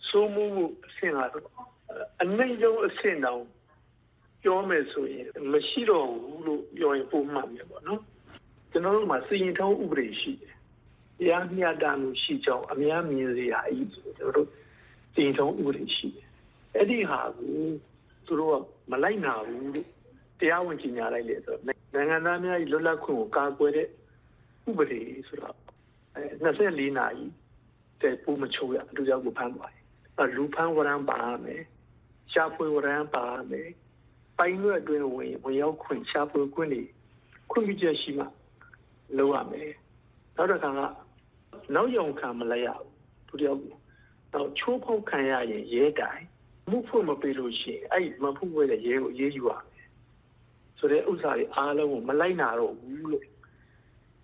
[0.08, 1.46] စိုးမိုးမှုအဆင့်ကတော့
[2.22, 3.42] အနိုင်ဆုံးအဆင့်တောင်
[4.42, 8.00] ပြောမယ်ဆိုရင်မရှိတော့ဘူးလို့ပြောရင်ပုံမှန်ပဲပေါ့နော်
[8.72, 10.55] ကျွန်တော်တို့မှာစီရင်ထုံးဥပဒေရှိတယ်
[11.18, 14.48] တရားမျှတမှုရှိကြောင်းအများမြင်စေရအကြီးဆိုကျွန်တော်တို့
[15.16, 16.26] တင်ထုံးဥပဒေရှိတယ်။
[16.76, 17.54] အဲ့ဒီဟာကို
[18.26, 18.54] သူတို့က
[18.90, 19.88] မလိုက်နာဘူးလို့
[20.40, 23.88] တရားဝင်ကြီးညာလိုက်လေဆိုတော့နိုင်ငံသားများ၏လွတ်လပ်ခွင့်ကိုကာကွယ်တဲ့
[24.68, 25.56] ဥပဒေဆိုတော့
[26.14, 27.24] အဲ24နာရီ
[28.02, 29.84] တဲ့ပုံမချိုးရလူကြောက်ကိုဖမ်းသွားတယ်။
[30.18, 31.62] အဲလူဖမ်းဝရမ်းပါမယ်။
[32.32, 33.68] ရှားဖွေဝရမ်းပါမယ်။
[34.38, 36.82] ပိုင်းရွက်အတွင်းဝင်ဝင်ရောက်ခွင့်ရှားဖွေခွင့်တွေ
[37.50, 38.24] ခွင့်ပြုချက်ရှိမှ
[39.16, 39.70] လုပ်ရမယ်။
[40.36, 40.80] နောက်တစ်ခါက
[41.74, 42.68] နောက်ယုံခံမလိုက်ရ
[43.28, 43.74] ဘူးသူတယောက်ကို
[44.34, 46.22] တော့ချိုးဖောက်ခံရရင်ရဲတိုင်
[46.70, 49.88] မှုဖို့မပေးလို့ရှိရင်အဲ့မဖို့ဝဲတဲ့ရဲကိုရေးယူရမယ်
[50.78, 53.24] ဆိုတဲ့ဥစ္စာတွေအားလုံးကိုမလိုက်နာတော့ဘူးလို့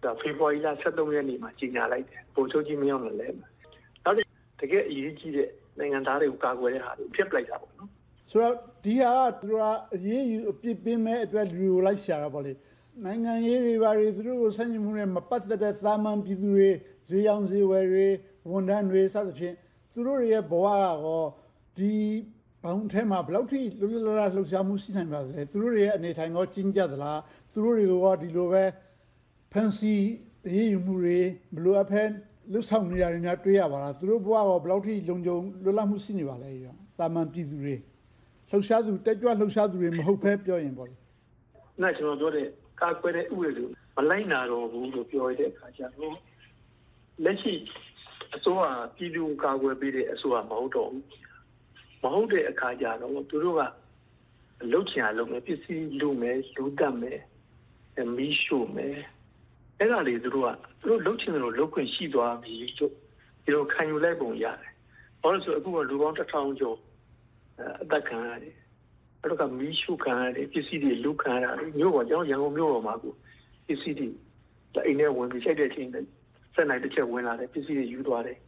[0.03, 4.17] ဒါဖေဖော်ဝါရီလ23ရက်နေ့မှာကြီးညာလိုက်တယ်ပုံချုပ်ကြီးမရောက်လည်းနောက်
[4.61, 7.91] တကယ်အရေးကြီးတဲ့နိုင်ငံသားတွေကိုကာကွယ်တဲ့ဟာတွေဖြစ်ပလိုက်တာပေါ့နော်
[8.31, 9.63] ဆိုတော့ဒီဟာကသူက
[9.95, 12.53] အရေးယူအပြစ်ပေးမဲ့အတွက်လူကိုလိုက်ရှာတာပေါ့လေ
[13.01, 16.71] နိုင်ငံရေးတွေဘာတွေသူတို့ကိုဆန့်ကျင်မှုနဲ့မပတ်သက်တဲ့သာမန်ပြည်သူတွေ
[17.09, 18.07] ဈေးရောင်းဈေးဝယ်တွေ
[18.51, 19.55] ဝန်ထမ်းတွေစသဖြင့်
[19.93, 21.29] သူတို့ရဲ့ဘဝကတော့
[21.79, 21.93] ဒီ
[22.63, 27.21] ဘောင်ထဲမှာဘယ်လောက်ထိလွတ်လွတ်လပ်လပ်လှုပ်ရှားမှုရှိနိုင်ပါသလဲသူတို့ရဲ့အနေထိုင်ကောကျဉ်းကြသလား
[27.53, 28.65] သူတို့တွေကဒီလိုပဲ
[29.53, 29.95] ဖန်စီ
[30.55, 31.19] ရေးယူမှုတွေ
[31.57, 32.09] ဘလို့အဖက်
[32.53, 37.75] လှုပ်ဆောင်နေရတဲ့များတွေ့ရပါလားသူတို့ဘဝကဘယ်လောက်ထိလုံခြုံလွတ်လပ်မှုရှိနေပါလဲရောသာမန်ပြည်သူတွေ
[38.51, 40.97] လှုပ်ရှားသူတက်ကြွလှုပ်ရှားသူတွေမဟုတ်ဘဲပြောရင်ပေါ့လေ။
[41.81, 42.47] အဲ့ကျွန်တော်ပြောတဲ့
[42.81, 46.17] ကာကွယ်တဲ့ဥပဒေကိုမလိုက်နာတော့ဘူးလို့ပြောရတဲ့အခါကျတော့
[47.25, 47.55] လက်ရှိ
[48.35, 48.65] အစိုးရ
[48.97, 51.05] ပြည်သူကာကွယ်ပေးတဲ့အစိုးရမဟုတ်တော့ဘူး
[52.03, 53.63] မဟုတ်တဲ့အခါကျတော့သူတို့က
[54.73, 57.21] လှုပ်ချင်အောင်လုပ်မယ်ပစ္စည်းလူမယ်လူတတ်မယ်
[58.17, 58.97] မီးရှို့မယ်
[59.79, 62.93] အဲ့ဒါလေးသူတို့ကသူတို့လှုပ်ချင်တယ်လို့လှုပ်ခွင့်ရှိသွားပြီလို့
[63.45, 64.73] ဒီလိုခံယူလိုက်ပုံရတယ်
[65.23, 66.79] ဘာလို့ဆိုအခုကလူပေါင်းတစ်ထောင်ကျော်
[67.83, 68.57] အသက်ခံရတယ်
[69.23, 73.13] အဲ့တော့ကမီးရှို့ခံရတယ်ပစ္စည်းတွေလူခံရတယ်မြို့ပေါ်ကျွန်တော်ရန်ကုန်မြို့ပေါ်မှာကို
[73.67, 74.09] ပစ္စည်းတွေ
[74.87, 75.89] အိမ်ထဲဝင်ပြီးချိန်တဲ့ချိန်
[76.55, 78.39] ဆက်နိုင်တစ်ချက်ဝင်လာတယ်ပစ္စည်းတွေယူသွားတယ်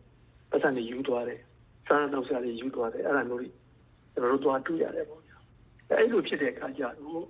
[0.50, 1.40] ပတ်စံတွေယူသွားတယ်
[1.86, 3.48] စားနောက်စားတွေယူသွားတယ်အဲ့ဒါမျိုးတွေ
[4.12, 5.22] ကျွန်တော်တို့သွားတွေ့ရတယ်ပေါ့
[5.90, 7.24] အဲ့လိုဖြစ်တဲ့အခါကျတော့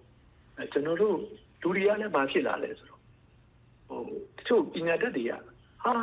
[0.72, 1.16] ကျွန်တော်တို့
[1.62, 3.00] လူတွေကလည်းဘာဖြစ်လာလဲဆိုတော့
[3.88, 4.00] ဟို
[4.36, 5.32] တချို့ပညာတတ်တွေက
[5.82, 5.94] ဟာ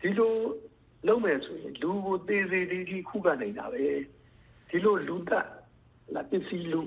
[0.00, 0.34] ဒီလို
[1.06, 3.84] လုံးမယ်ဆိုရင်လူကိုသေးသေးလေးကြီးခုကနေတာပဲ
[4.68, 5.46] ဒီလိုလူတတ်
[6.14, 6.80] လာပစ္စည်းလူ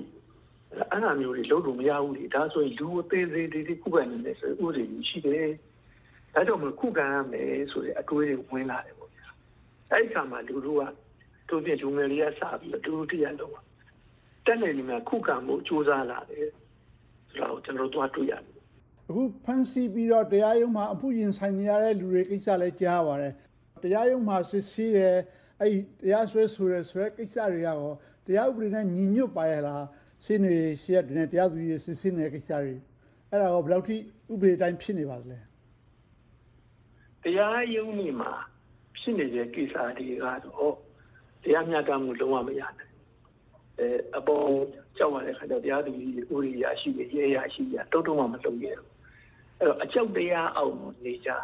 [0.90, 5.48] အဲ့ဒါမျိုးတွေလုပ်လို့မရဘူးလေဒါဆိုရင်လူအသေးသေးသေးသေးခုခံနေတယ်ဆိုဥပဒေကြီးရှိတယ်
[6.34, 9.28] ဒါကြောင့်မလို့ခုခံရမယ်ဆိုတဲ့အတွေးတွေဝင်လာတယ်ပေါ့ဗျာ
[9.90, 10.82] အဲ့ဒီခါမှာလူတို့က
[11.48, 13.54] တို့ပြင်လူငယ်လေးကစပြီးတော့တူတူတရလုံး
[14.46, 16.48] တက်နေနေမှာခုခံမှုစူးစမ်းလာတယ်
[17.30, 18.58] ဆိုတော့ကျွန်တော်တို့သွားတွေ့ရတယ်
[19.08, 23.34] အခုဖန်စီပြီးတော့တရားရုံးမှာအမှုရင်ဆိုင်နေရတဲ့လူတွေကိစ္စလည်းကြားပါတယ်
[23.82, 25.16] တရားရုံးမှာစစ်ဆေးတယ်
[25.60, 27.76] အဲ့တရားစွဲဆိုရဲဆိုရဲကိစ္စတွေရော
[28.28, 29.84] တရားဥပဒေနဲ့ညီညွတ်ပါရဲ့လား
[30.24, 32.74] ရှင်းနေရှင်းတဲ့တရားသူကြီးစစ်ဆေးနေတဲ့ကိစ္စတွေ
[33.30, 33.96] အဲ့ဒါကဘယ်လောက်ထိ
[34.32, 35.38] ဥပဒေတိုင်းဖြစ်နေပါသလဲ
[37.22, 38.30] တရားရုံးနေမှာ
[38.98, 40.74] ဖြစ်နေတဲ့ကိစ္စတွေကတော့
[41.42, 42.92] တရားမျှတမှုလုံးဝမရနိုင်
[43.78, 44.46] အဲအပေါ်
[44.96, 48.86] ကြောက်ရတဲ့ခါကျတရားသူကြီးဥပဒေရရှိရရဲရရှိရတုတ်တုံးမှမလုပ်ရဘူး
[49.58, 50.74] အဲ့တော့အကြောက်တရားအောင်
[51.04, 51.36] နေကြတာ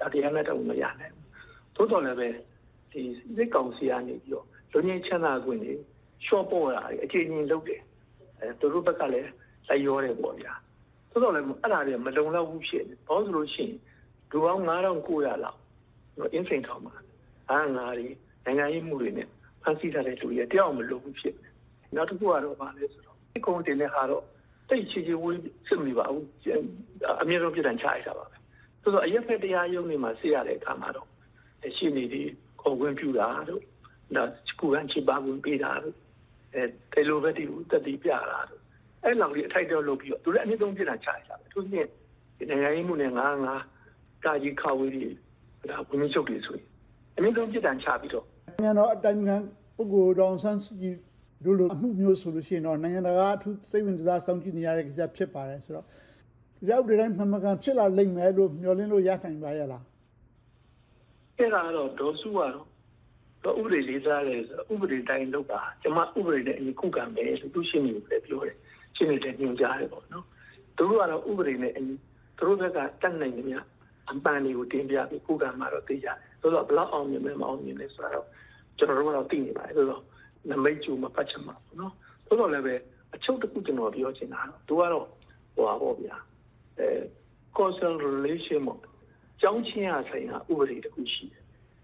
[0.00, 1.26] ဒါတရားမျှတမှုမရနိုင်ဘူး
[1.76, 2.28] သို့တော်လည်းပဲ
[2.92, 3.00] ဒီ
[3.36, 5.74] စိတ်ကောင်စီကနေပြီးတော့လူငင်းချမ်းသာခွင့်တွေ
[6.26, 7.82] ရှော့ပေါ်တာအချိန်ချင်းလုပ်တယ်
[8.40, 9.30] အဲသူတို့ဘက်ကလည်း
[9.68, 10.52] လိုက်ရောတယ်ပေါ့ဗျာ
[11.10, 13.76] သို့တော်လည်းအဲ့ဒါတွေမလုံလောက်ဘူးဖြစ်နေဘာလို့ဆိုလို့ရှိရင်
[14.30, 15.58] လူပေါင်း9900လောက်
[16.34, 16.94] အင်းစိန်ထောင်မှာ
[17.50, 18.08] အားငါးတွေ
[18.44, 19.28] နိုင်ငံရေးမှုတွေနဲ့
[19.62, 21.48] ဖန်ဆီးထားတဲ့လူတွေတယောက်မလို့ဘူးဖြစ်နေ
[21.96, 24.24] နောက်တစ်ခုကတော့ဗာလဲဆိုတော့ဒီကုန်းတင်တဲ့ဟာတော့
[24.68, 26.26] တိတ်ချီချီဝေးစစ်မိပါဘူး
[27.22, 28.36] အမြင့်ဆုံးပြည်တန်ချရတာပါပဲ
[28.82, 31.08] ဆိုတော့အရက်ဖက်တရားရုံးတွေမှာဆေးရတဲ့အခါမှာတော့
[31.76, 32.22] ရှိနေဒီ
[32.60, 33.62] ခေါ်ခွင့်ပြုတာတို့
[34.14, 35.94] နောက်ကုကန်းချိပါခွင့်ပေးတာတို့
[36.54, 38.60] အဲတယ်လိုပဲဒီတက်တီပြတာတို့
[39.04, 41.88] အဲ့လောက်ကြီးအထိုက်တော့လုပ်ပြီးတော့သူလည်းအမြင့်ဆုံးပြည်တန်ချရတာပဲသူချင်း
[42.38, 43.62] ဒီနိုင်ငံရေးမှုနဲ့ငါးငါး
[44.24, 45.06] ကာကြီးခါဝေးတွေ
[45.70, 46.66] ဒါဝင်ချုပ်တွေဆိုရင်
[47.16, 49.36] အမြင့်ဆုံးပြည်တန်ချပြီးတော့နိုင်ငံတော်အတိုင်းအံ
[49.76, 50.94] ပုဂ္ဂိုလ်တော်ဆန်းစုကြည်
[51.44, 55.86] တို့လိုအမှုမျိုးဆိုလို့ရှိရင်တော့နိုင်ငံတကာအထူးစိတ်ဝင်စားစောင့်ကြည့်နေရတဲ့ကိစ္စဖြစ်ပါတယ်ဆိုတော့
[56.70, 59.84] ရောက်တဲ့တိုင်းမှန်မှန်ကန်ဖြစ်လာလိမ့်မယ်လို့မျှော်လင့်လို့ရနိုင်ပါရဲ့လား
[61.38, 62.66] အဲ့ဒါတော့ဒေါ်စုကတော့
[63.44, 68.56] တော့ဥပဒေလေးစားတယ်ဆိုဥပဒေတိုင်းလုပ်ပါကျွန်မဥပဒေနဲ့အညီခုခံမယ်လို့သူရှင်းနေတယ်ပြောတယ်
[68.96, 70.24] ရှင်းနေတဲ့ညွှန်ကြားတယ်ပေါ့နော်
[70.76, 71.94] သူတို့ကတော့ဥပဒေနဲ့အညီ
[72.38, 73.56] သူတို့ဘက်ကတတ်နိုင်နေမြ
[74.10, 78.26] အပန်းတွေကိုတင်ပြပြီးခုခံမှာတော့သိကြတယ်ဆိုတော့ဘလောက်အောင်မြင်မယ်မအောင်မြင်လဲဆိုတော့
[78.78, 80.02] ကျွန်တော်တို့ကတော့သိနေပါတယ်ဆိုတော့
[80.50, 81.92] နမိတ်ကျူမပတ်ချင်ပါဘူးနော်
[82.26, 82.74] ဆိုတော့လည်းပဲ
[83.14, 85.06] အချုပ်တစ်ခုကျွန်တော်ပြောချင်တာတော့သူကတော့
[85.54, 86.16] ဟိုပါပေါ့ဗျာ
[86.78, 86.88] အဲ
[87.56, 88.80] causal relation ပေါ့
[89.40, 91.37] ကြောင်းချင်းရဆိုင်ကဥပဒေတစ်ခုရှိတယ်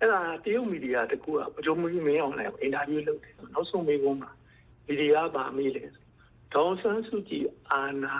[0.04, 4.30] အဲ့ဒါတရုတ်မီဒီယာတစ်ခုကဘကြုံမကြီးမင်းအောင်လိုက်အင်တာဗျူးလုပ်တယ်နောက်ဆုံးမေးခွန်းမှာ
[4.86, 5.88] မီဒီယာပါမေးတယ်
[6.54, 8.14] ဒေါ်ဆန်းစုကြည်အာနာ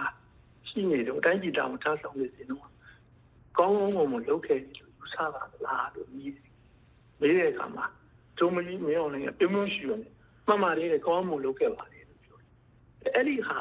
[0.68, 2.66] ရှိနေတော့တိုင်းပြည်တောင်ထားဆောင်နေစဉ်တော့
[3.58, 6.48] ကောင်းကောင်းမလုပ်ခဲ့တယ်လို့ယူဆပါလားလို့မေးတယ်
[7.20, 7.86] မေးတဲ့အခါမှာ
[8.38, 10.00] ဂျုံမကြီးမင်းအောင်လိုက်ပြုံးပြုံးရှိရတယ်
[10.46, 13.60] မှန်ပါတယ်ကောင်းမှုလုပ်ခဲ့ပါတယ်လို့ပြောတယ်အဲ့ဒီဟာ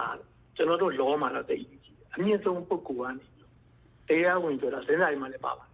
[0.55, 1.81] ကျွန်တော်တို့လောမှာတော့သိကြည့်
[2.13, 3.15] အမြင့်ဆုံးပုဂ္ဂိုလ်
[4.07, 5.72] ကနေတရားဝင်ပြောတာစဉ်းစားရင်မှလည်းပါပါတယ်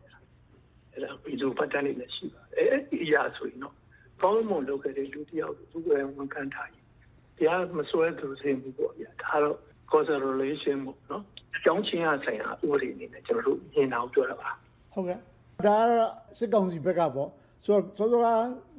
[1.00, 3.76] အဲ့ဒါဗီဒီယိုပတ်တန်းလေးလည်းရှိပါတယ်အဲ့ဒီအရာဆိုရင်တော့
[4.22, 5.88] ကောင်းမှုလုပ်ခဲ့တဲ့လူတယောက်သူက
[6.18, 6.86] ဝန်ခံထားရင်
[7.38, 9.58] တရားမစွဲသူစင်ဘူးပေါ့ဗျာဒါတော့
[9.92, 11.24] causal relation ပေါ့နော်
[11.56, 14.50] အကြောင်းချင်းအဆိုင်ဟာဥပဒေအနေနဲ့ကျွန်တော်တို့မြင်အောင်ပြောတာပါ
[14.94, 15.24] ဟုတ်ကဲ့ဒါ
[15.60, 17.30] ကတော့စစ်ကောင်စီဘက်ကပေါ့
[17.66, 18.28] ဆိုတော့စောစောက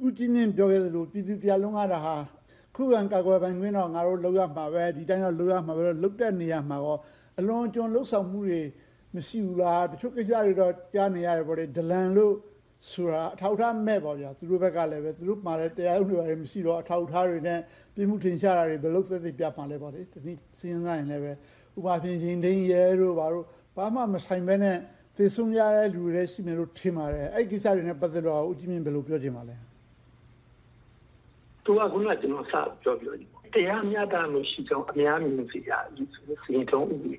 [0.05, 2.15] ဦးကြီးမြင့်ပြောခဲ့သလိုပြည်သူတရားလုံးကတာဟာ
[2.75, 6.99] ခုခံကာကွယ်ပိုင်ခွင့်တော့ငါတို့လောက်ရမှာပဲဒီတိုင်းတော့လောက်ရမှာပဲလုတ်တဲ့နေရာမှာတော့
[7.39, 8.61] အလွန်ကျွံလှုပ်ဆောင်မှုတွေ
[9.15, 12.35] မရှိဘူးလားတချို့ကိစ္စတွေတော့ကြားနေရတယ်ပေါ့လေဒလန်လို့
[12.91, 17.59] ဆိုတာအထောက်အထားမဲ့ပေါ့ဗျာသူတို့ဘက်ကလည်းပဲသူတို့မှလည်းတရားဥပဒေတွေမရှိတော့အထောက်အထားတွေနဲ့
[17.95, 21.31] ပြည်မှုထင်ရှားတာတွေဘယ်လို့သက်သက်ပြပါလဲပေါ့လေဒီနေ့စဉ်းစားရင်လည်းပဲ
[21.77, 23.45] ဥပမာဖြင့်ရင်ဒင်းရဲတို့ဘာလို့
[23.77, 24.77] ဘာမှမဆိုင်ပဲနဲ့
[25.17, 29.55] သေဆုံးရတဲ့လူတွေရှိမယ်လို့ထင်ပါတယ်အဲ့ကိစ္စတွေနဲ့ပတ်သက်တော့ဦးကြီးမြင့်ဘယ်လိုပြောချင်ပါလဲ
[31.65, 35.71] သူကခုနကကျွန်တော်စပြောပြောဒီတရားမျှတမှုရှိကြောင်းအများမြင်စီရ
[36.43, 37.13] စီရင်ထုံးဥပဒေ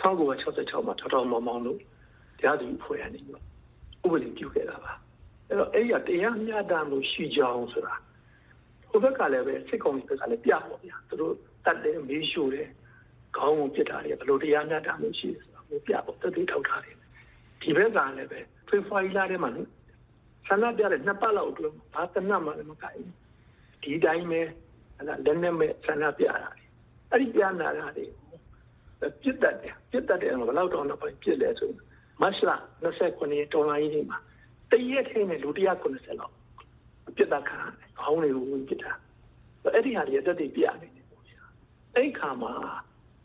[0.00, 1.78] 1966မှာထောက်ထောက်မောင်မောင်တို့
[2.38, 3.34] တရားသူဖွဲ့ရနေပြီ
[4.04, 4.92] ဥပဒေပြုခဲ့တာပါ
[5.48, 7.94] အဲ့တော့အဲ့ဒီတရားမျှတမှုရှိကြောင်းဆိုတာ
[8.88, 11.34] ဟိုဘက်ကလည်းပဲစစ်ကောင်စီဘက်ကလည်းပြပေါ့ဗျာသူတို့
[11.64, 12.68] တတ်တယ်မေးရှို့တယ်
[13.36, 16.96] ခေါင်းကိုပြစ်တာတယ်ဘယ်လိုတရားမျှတမှုရှိလဲဆိုတာကိုပြပေါ့တက်သေးထောက်ထားတယ်
[17.62, 19.50] ဒီဘက်ကလည်းပဲဖေဖော်ဝါရီလထဲမှာ
[20.48, 23.12] ဆန္ဒပြတဲ့နှစ်ပတ်လောက်အတွင်းဘာတနတ်မှလည်းမကိုင်ဘူး
[23.82, 24.40] ဒီတိုင်းပဲ
[24.96, 26.64] အဲ့ဒါလက်နဲ့မဲ့ဆန္ဒပြတာလေ
[27.10, 28.04] အဲ့ဒီပြနာတာလေ
[29.22, 31.70] ပြစ်တတ်တယ်ပြစ်တတ်တယ်ဘယ်လောက်တော့တော့ပြစ်လဲဆို
[32.20, 32.50] မတ်လ
[32.82, 34.18] 29ရက်တော်လိုင်းကြီးမှာ
[34.70, 36.34] တရက်ထဲနဲ့လူ190လောက်
[37.16, 38.92] ပြစ်တတ်ခံတယ်ခေါင်းတွေကိုဝင်ပြစ်တာ
[39.74, 41.40] အဲ့ဒီဟာတွေတက်တည်ပြနေတယ်ပေါ့ဗျာ
[41.96, 42.52] အဲ့ခါမှာ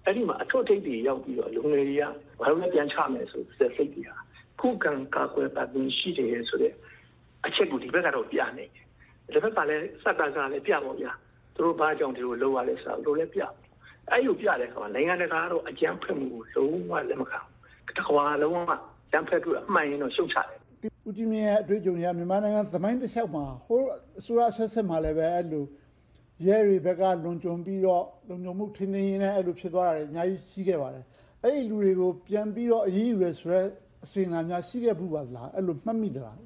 [0.05, 2.03] အဲ့ဒီမှာအထွတ်ထိပ်တွေရောက်ပြီးတော့လူငယ်တွေက
[2.39, 4.17] ဘာလို့လဲပြန်ချမယ်ဆိုစိတ်တွေဟာ
[4.59, 6.73] ခုခံကာကွယ်ပတ်ပြီးရှိတယ်ဆိုတဲ့
[7.45, 8.85] အချက်ကိုဒီဘက်ကတော့ပြနေတယ်
[9.33, 11.11] ဒီဘက်ကလည်းစက်ကစားလည်းပြပါဗျာ
[11.55, 13.41] သူတို့ဘာကြောင့်ဒီလိုလုပ်ရလဲဆိုတော့လည်းပြ
[14.09, 18.57] အဲ့လိုပြတဲ့အခါမှာနိုင်ငံတကာကတော့အကြမ်းဖက်မှုကိုလုံးဝလက်မခံဘူးတစ်ခါလုံးဝ
[19.11, 20.59] ကြမ်းဖက်မှုအမှန်ရင်တော့ရှုတ်ချတယ်
[21.07, 23.81] ဦးကြီးမြင့်ရဲ့အတွေ့အကြုံရမြန်မာနိုင်ငံသမိုင်းတစ်လျှောက်မှာဟို
[24.19, 25.65] အစိုးရဆက်ဆက်မှာလည်းပဲအဲ့လို
[26.47, 31.05] ရရဲတွေဘက်ကလွန်ကျွံပြီးတော့လုံခြုံမှုထင်းထင်းရင်းနဲ့အဲ့လိုဖြစ်သွားတာတွေအများကြီးရှိခဲ့ပါတယ်
[31.43, 33.61] အဲ့ဒီလူတွေကိုပြန်ပြီးတော့အရေးယူရဆိုရဲ
[34.05, 36.37] အစင်လာများရှိခဲ့ဘူးပါလားအဲ့လိုမှတ်မိသလား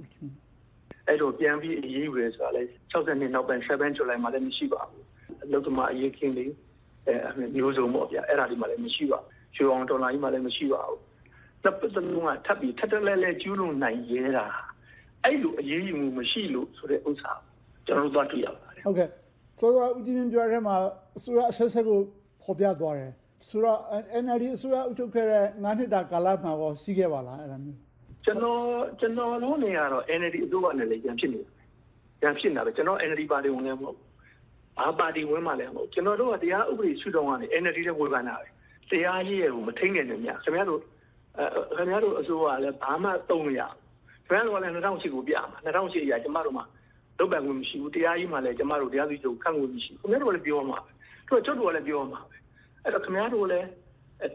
[1.08, 5.04] အဲ့လိုပြန်ပြီးအရေးယူရဆိုတာလေ60နှစ်နောက်ပိုင်း7 July မှာလည်းမရှိပါဘူး
[5.46, 6.46] အလုပ်သမားအရေးခင်းတွေ
[7.08, 11.00] အဲမျိုးစုံပေါ့ဗျာအဲ့ဒါဒီမှာလည်းမရှိပါဘူးရွှေအောင်ဒေါ်လာကြီးမှာလည်းမရှိပါဘူး
[11.64, 14.46] နှစ်ပတ်လုံးကထပ်ပြီးထပ်တလဲလဲကျူးလွန်နိုင်ရဲတာ
[15.24, 17.32] အဲ့လိုအရေးယူမှုမရှိလို့ဆိုတဲ့ဥစ္စာ
[17.86, 19.10] ကျွန်တော်တို့သွားတွေ့ရပါတယ်ဟုတ်ကဲ့
[19.60, 20.76] ဆိုတော့ဦးကြီးမြင့်ပြောတဲ့မှာ
[21.18, 22.00] အစိုးရအဆက်ဆက်ကို
[22.44, 23.12] ဖော်ပြသွားတယ်
[23.50, 23.80] ဆိုတော့
[24.24, 27.80] NLD အစိုးရအုပ်ချုပ်ခဲ့တဲ့9နှစ်တာကာလမှာရောရှိခဲ့ပါလားအဲ့ဒါမျိုး
[28.26, 28.62] ကျွန်တော်
[29.00, 31.50] ကျွန်တော်တို့နေရတော့ NLD အစိုးရနဲ့လည်းကြံဖြစ်နေတယ်
[32.22, 33.98] ကြံဖြစ်နေတာပဲကျွန်တော် NLD ပါတီဝင်လည်းမဟုတ်
[34.78, 38.48] ဘာပါတီဝင်မှလည်းမဟုတ်ကျွန်တော်တို့ကတရားဥပဒေရှုထောင့်ကနေ NLD တဲ့ဝေဖန်တာပဲ
[38.92, 40.82] တရားရေးရကိုမထိန်နိုင်နေမြခင်ဗျားတို့
[41.38, 43.62] အဲခင်ဗျားတို့အစိုးရလည်းဘာမှသုံးမရ
[44.28, 46.66] ခင်ဗျားတို့ကလည်း2008ကိုပြမှာ2008အရာကျမတို့မှာ
[47.20, 50.92] လုပ်ပိုင်ခွင့်မရှိဘူးတရားရေးမှာလည်းကျမတို့တရားသူချုပ်ခန့်ခွင့်မရှိဘူးခင်ဗျားတို့လည်းပြောမှာပဲ
[51.28, 52.36] သူကကျွတ်တို့လည်းပြောမှာပဲ
[52.84, 53.68] အဲ့တော့ခင်ဗျားတို့လည်း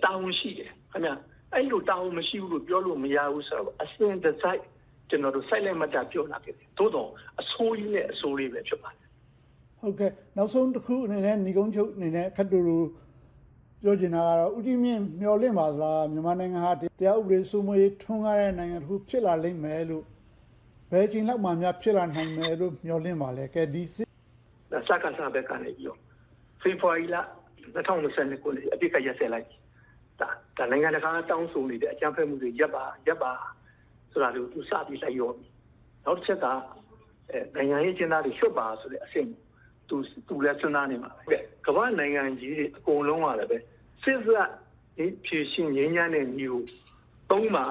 [0.04, 1.14] တာဝန်ရှိတယ်ခင်ဗျာ
[1.54, 4.62] အဲ့လိုတာဝန်မရှိဘူးလို့ပြောလို့မရဘူးဆိုတော့အစင်တစ်စိုက်
[5.10, 7.08] ကျွန်တော်တို့ silent မတာပြောလာခဲ့တယ်သို့တော့
[7.40, 9.09] အဆိုးကြီးနဲ့အဆိုးလေးပဲဖြစ်ပါတယ်
[9.80, 12.78] ဟုတ်ကဲ့နောက်ဆုံးတစ်ခုအနေနဲ့ညီကုန်းချုပ်အနေနဲ့ခတ်တူတူ
[13.82, 20.04] ပြောချင်တာကတော့ဥတီမြင့်မျှော်လင့်ပါသလားမြန်မာနိုင်ငံဟာတရားဥပဒေစိုးမိုးရေးထွန်းကားတဲ့နိုင်ငံတစ်ခုဖြစ်လာလိမ့်မယ်လို့
[20.90, 24.08] ဘယ်ချိန်လောက်မှများဖြစ်လာနိုင်မယ်လို့မျှော်လင့်ပါလဲကဲဒီစစ်
[24.88, 25.98] စကားစားဘက်ကနေပြီးတော့
[26.62, 27.16] ဖေဖော်ဝါရီလ
[27.74, 29.46] 2020ခုနှစ်အပြစ်ကရက်ဆက်လိုက်
[30.20, 30.28] ဒါ
[30.58, 33.32] ဒါနိုင်ငံတကာတောင်းဆိုနေတဲ့အကြမ်းဖက်မှုတွေရပ်ပါရပ်ပါ
[34.12, 35.46] ဆိုတာကိုသူစပြီးလိုက်ရောပြီ
[36.04, 36.46] နောက်တစ်ချက်က
[37.30, 39.28] အဲနိုင်ငံရေးကျင်းသားတွေလွတ်ပါဆိုတဲ့အဆင့်
[39.90, 39.96] သူ
[40.28, 41.36] သူလည်းစဉ်းစားနေမှာပဲ
[41.66, 43.58] ကမ္ဘာနိုင်ငံကြီးတွေအကုန်လုံးကလည်းပဲ
[44.02, 44.48] စစ်စက်
[44.96, 46.64] ဒီဖြည့်ရှင်ငင်းညာတဲ့မျိုး
[47.30, 47.64] သုံးပါ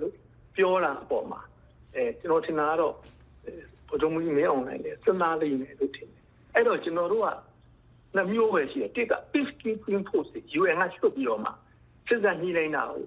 [0.00, 0.14] လို့
[0.56, 1.40] ပြောတာအပေါ်မှာ
[1.94, 2.94] အဲကျွန်တော်ထင်တာကတော့
[3.88, 6.22] ဘုံမှုကြီးမအောင်နိုင်တယ်စဉ်းစားလိမ့်မယ်လို့ထင်တယ်
[6.54, 7.28] အဲ့တော့ကျွန်တော်တို့က
[8.16, 11.50] နှမျိုးပဲရှိတယ်တစ်က peacekeeping force UN ကချုပ်ပြီးတော့မှ
[12.08, 13.04] စစ်စက်ညှိနှိုင်းတာကို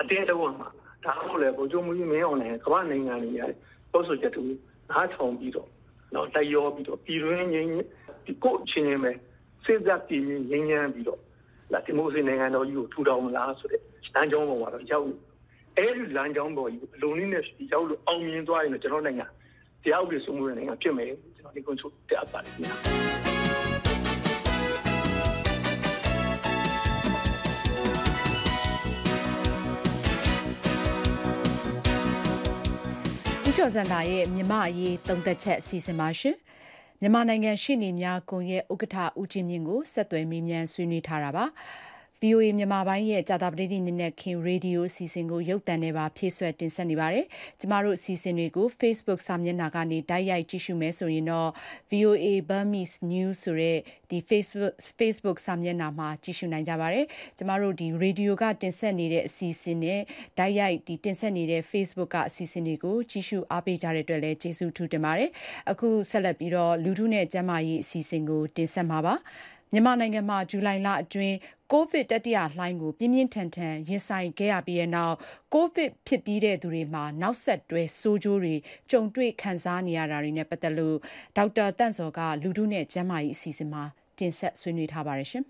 [0.00, 0.68] အတင်းတော်မှာ
[1.04, 3.52] ဒါမှမဟုတ်လေဘုံမှုကြီးမအောင်နိုင်ကမ္ဘာနိုင်ငံတွေရဲ့
[3.92, 4.42] ပုံစံချက်တူ
[4.90, 5.68] နားထောင်ပြီးတော့
[6.14, 7.68] နော်တိုက်ရောပြီးတော့ပြည်တွင်းငင်း
[8.26, 9.12] ဒီကိုအချင်းချင်းပဲ
[9.64, 11.20] စစ်စက်ပြည်ငင်းငင်းပြီးတော့
[11.72, 13.80] လာဒီမိုစီနိုင်ငံတော်ကြီးကိုထူထောင်မလားဆိုတဲ့
[14.14, 15.06] လမ်းကြောင်းပေါ်မှာတော့ရောက်
[15.78, 17.42] အဲဒီလမ်းကြောင်းပေါ်ကြီးအလုံးလေးနဲ့
[17.72, 19.26] ရောက်လို့အောင်မြင်သွားရင်တော့ကျွန်တော်နိုင်ငံ
[19.84, 23.25] တရားဥပဒေစိုးမိုးတဲ့နိုင်ငံဖြစ်မယ်ကျွန်တော်ဒီကွန်ဆိုတက်ပါတယ်ခင်ဗျာ
[33.66, 36.36] ကျော်စံတာရဲ့မြမအရေးသုံးသက်ချက်အစီအစဉ်ပါရှင်
[37.00, 41.44] မြန်မာနိုင်ငံရှိနေများကွန်ရဲ့ဥက္ကဋ္ဌဦးချင်းမြင့်ကိုဆက်သွယ်မေးမြန်းဆွေးနွေးထားတာပါ
[42.22, 47.26] VOA မြန်မာပိုင်းရဲ့ကြာတာပတိတိနေ့နဲ့ခင်ရေဒီယိုအစီအစဉ်ကိုရုပ်သံနဲ့ပါဖြည့်ဆွက်တင်ဆက်နေပါတယ်။
[47.60, 51.50] ကျမတို့အစီအစဉ်တွေကို Facebook စာမျက်နှာကနေတိုက်ရိုက်ကြည့်ရှုမယ်ဆိုရင်တော့
[51.90, 53.78] VOA Burmese News ဆိုတဲ့
[54.10, 57.04] ဒီ Facebook Facebook စာမျက်နှာမှာကြည့်ရှုနိုင်ကြပါတယ်။
[57.36, 60.00] ကျမတို့ဒီရေဒီယိုကတင်ဆက်နေတဲ့အစီအစဉ်နဲ့
[60.38, 65.30] တိုက်ရိုက်ဒီတင်ဆက်နေတဲ့ Facebook ကအစီအစဉ်တွေကိုကြည့်ရှုအားပေးကြတဲ့အတွက်လည်းကျေးဇူးထူးတင်ပါတယ်။
[65.70, 69.16] အခုဆက်လက်ပြီးတော့လူထုနဲ့ကျန်းမာရေးအစီအစဉ်ကိုတင်ဆက်မှာပါ။
[69.72, 71.36] မြန်မာနိုင်ငံမှာဇူလိုင်လအတွင်း
[71.72, 75.16] ကိုဗစ်တတိယလှိုင်းကိုပြင်းပြင်းထန်ထန်ရင်ဆိုင်ခဲ့ရပြီးတဲ့နောက်
[75.54, 78.54] ကိုဗစ်ဖြစ်ပြီးတဲ့သူတွေမှာနောက်ဆက်တွဲဆိုးကျိုးတွေ
[78.90, 80.96] ကြုံတွေ့ခံစားနေရတာတွေနဲ့ပတ်သက်လို့
[81.36, 83.82] ဒေါက်တာတန့်စော်ကလူထုနဲ့ကျန်းမာရေးအစီအစဉ်မှာ
[84.18, 85.44] တင်ဆက်ဆွေးနွေးထားပါတယ်ရှင်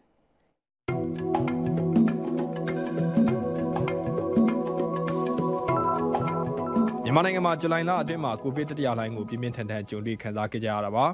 [7.05, 11.05] မြန်မာနိုင်ငံမှာဇူလိုင်လအတွင်းမှာကိုဗစ်တတိယလှိုင်းကိုပြင်းပြင်းထန်ထန်ကြုံတွေ့ခံစားခဲ့ကြရတာပါ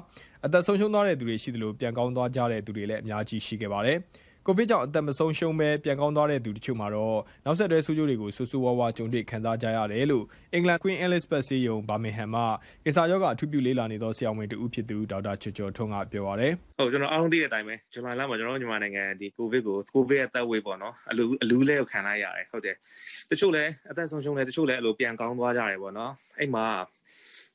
[0.45, 3.97] အသက်ဆုံးရှုံးသွားတဲ့သူတွေရှိသလိုပြန်ကောင်းသွားကြတဲ့သူတွေလည်းအများကြီးရှိခဲ့ပါတယ်
[4.45, 10.23] ကိုဗစ်ကြောင့်အသက်မဆုံးရှုံးပဲပြန်ကောင်းသွားတဲ့သူတချို့မှာတော့နောက်ဆက်တွဲဆိုးကျိုးတွေကိုဆူဆူဝါးဝါကြုံတွေ့ခံစားကြရတယ်လို့
[10.53, 12.41] အင်္ဂလန် Queen Elizabeth ဆေးရုံဘာမင်ဟမ်မှ
[12.85, 22.75] ကိစ္စရောဂါအထူးပြုလေးလာနေသောဆရာဝန်တဦးဖြစ်သူဒေါက်တာချောချောထွန်းကပြောပါရယ်ဟုတ်ကျွန်တော်အားလုံးသိတဲ့အတိုင်းပဲဇူလိုင်လမှာကျွန်တော်မြန်မာနိုင်ငံဒီကိုဗစ်ကိုကိုဗစ်ရဲ့သက်ဝေးပေါ့နော်အလူအလူလဲကိုခံလိုက်ရတယ်ဟုတ်တယ်
[23.29, 26.65] တချို့လည်းအသက်ဆုံးရှုံးတယ်တချို့လည်းအလိုပြန်ကောင်းသွားကြတယ်ပေါ့နော်အဲ့မှာ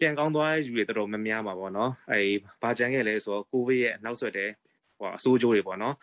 [0.00, 2.20] ပြန်ကောင်းသွားတဲ့ယူတွေတော်တော်များများပါပေါ့နော်အဲ
[2.62, 4.50] ဘာကြမ်းခဲ့လဲဆိုတော့ကိုဗစ်ရဲ့နောက်ဆက်တဲ့
[4.98, 5.94] ဟိုအဆိုးကျိုးတွေပေါ့နော်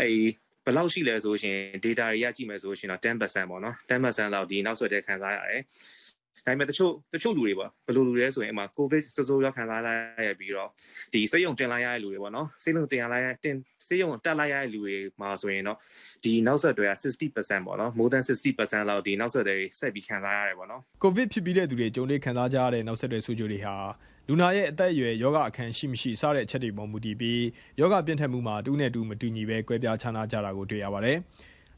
[0.00, 0.08] အဲ
[0.64, 5.62] ဘယ်လောက်ရှိလဲဆိုရှင် data တွေကကြည့်မယ်ဆိုရှင်တော့10%ပေါ့နော်10%လောက်ဒီနောက်ဆက်တဲ့ခံစားရတယ်
[6.46, 10.68] ဒါပေမဲ့တချို့တချို့လူတွေပေါ့ဘယ်လိုလူတွေလဲဆိုရင်အမှ covid စိုးစိုးရောက်ခံစားလိုက်ရပြီးတော့
[11.12, 15.76] ဒီစိတ်ယုံတင်လိုက်ရတဲ့လူတွေပေါ့နော်စိတ်လုံးတင်လိုက်ရတင်စိတ်ယုံတက်လိုက်ရတဲ့လူတွေမှာဆိုရင်တော့
[16.24, 23.76] ဒီနောက်ဆက်တွေက60%ပေါ့နော် more than 60%လောက်ဒီနောက်ဆက်တွေဆက်ပြီးခံစားရတယ်ပေါ့နော် covid ဖြစ်ပြီးတဲ့သူတွေကြုံတွေ့ခံစားကြရတဲ့နောက်ဆက်တွေဆိုးကျိုးတွေဟာ
[24.28, 27.42] လူနာရဲ့အသက်အရွယ်ယောဂအခန်းရှိမရှိစတဲ့အချက်တွေပေါ်မူတည်ပြီး
[27.80, 31.18] ယောဂပြင်းထန်မှုမှာတူးနဲ့တူးမတူညီပဲကွဲပြားခြားနားကြတာကိုတွေ့ရပါတယ်။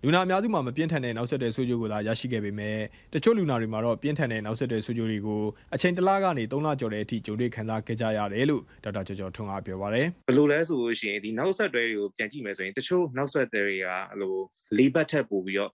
[0.05, 2.77] လူနာအများစုမှာမပြင်းထန်တဲ့နောက်ဆက်တွဲဆိုးကျိုးကိုသာရရှိခဲ့ပေမဲ့
[3.15, 5.43] တချို့လူနာတွေမှာတော့ပြင်းထန်တဲ့နောက်ဆက်တွဲဆိုးကျိုးတွေကို
[5.75, 13.87] အချိန်တစ်လကနေ3လကျော်တဲ့အထိကြုံတွေ့ခံစားခဲ့ကြရတယ်လို့ဒေါက်တာကျော်ကျော်ထွန်းကပြောပါတယ်ဘယ်လိုလဲဆိုလို့ရှိရင်ဒီနောက်ဆက်တွဲတွေကိုပြန်ကြည့်မယ်ဆိုရင်တချို့နောက်ဆက်တွဲတွေက
[14.21, 14.37] ဟို
[14.79, 15.71] လေးဘတ်ထက်ပို့ပြီးတော့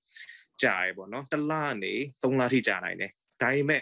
[0.62, 1.52] ကြာရပေါ့နော်တစ်လ
[1.82, 3.10] နေ3လထိကြာနိုင်တယ်
[3.42, 3.80] ဒါပေမဲ့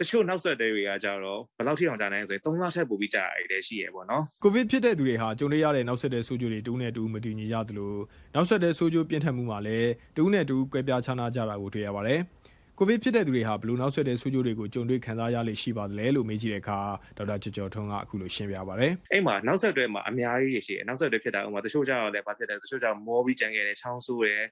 [0.00, 7.94] တချို့နောက်ဆက်တွဲတွေကကြတော့ဘယ်လောက်ထိအောင်ကြာနိုင်လဲဆိုရင်3လထက်ပိုပြီးကြာရတယ်ရှိရပေါ့နော်ကိုဗစ်ဖြစ်တဲ့သူတွေဟာကြုံရတဲ့နောက်ဆက်တွဲဆိုးကျိုးတွေတူးနဲ့တူးမတူညီကြသလို
[8.34, 12.20] နောက်ဆက်တွဲဆိုးကျိုးပြင်းထန်မှုမှာလည်းတူးနဲ့တူးကွဲပြားခြားနားကြတာကိုတွေ့ရပါတယ်
[12.78, 16.78] ကိုဗစ်ဖြစ်တဲ့သူတွေဟာဘလို့နောက်ဆက်တဲ့ဆူဂျိုတွေကိုကြုံတွေ့ခံစားရလိမ့်ရှိပါသလဲလို့မေးကြည့်တဲ့အခါ
[17.16, 24.42] ဒေါက်တာကျော်ကျော်ထွန်းကအခုလိုရှင်းပြပါဗျ။အဲ့မှာနောက်ဆက်တွဲမှာအများကြီးရှိတယ်။နောက်ဆက်တွဲဖြစ်တာဥမာတချို့ကြတော့လည်းဘာဖြစ်လဲတချို့ကြမောပြီးကြံခဲ့တယ်ချောင်းဆိုးတယ်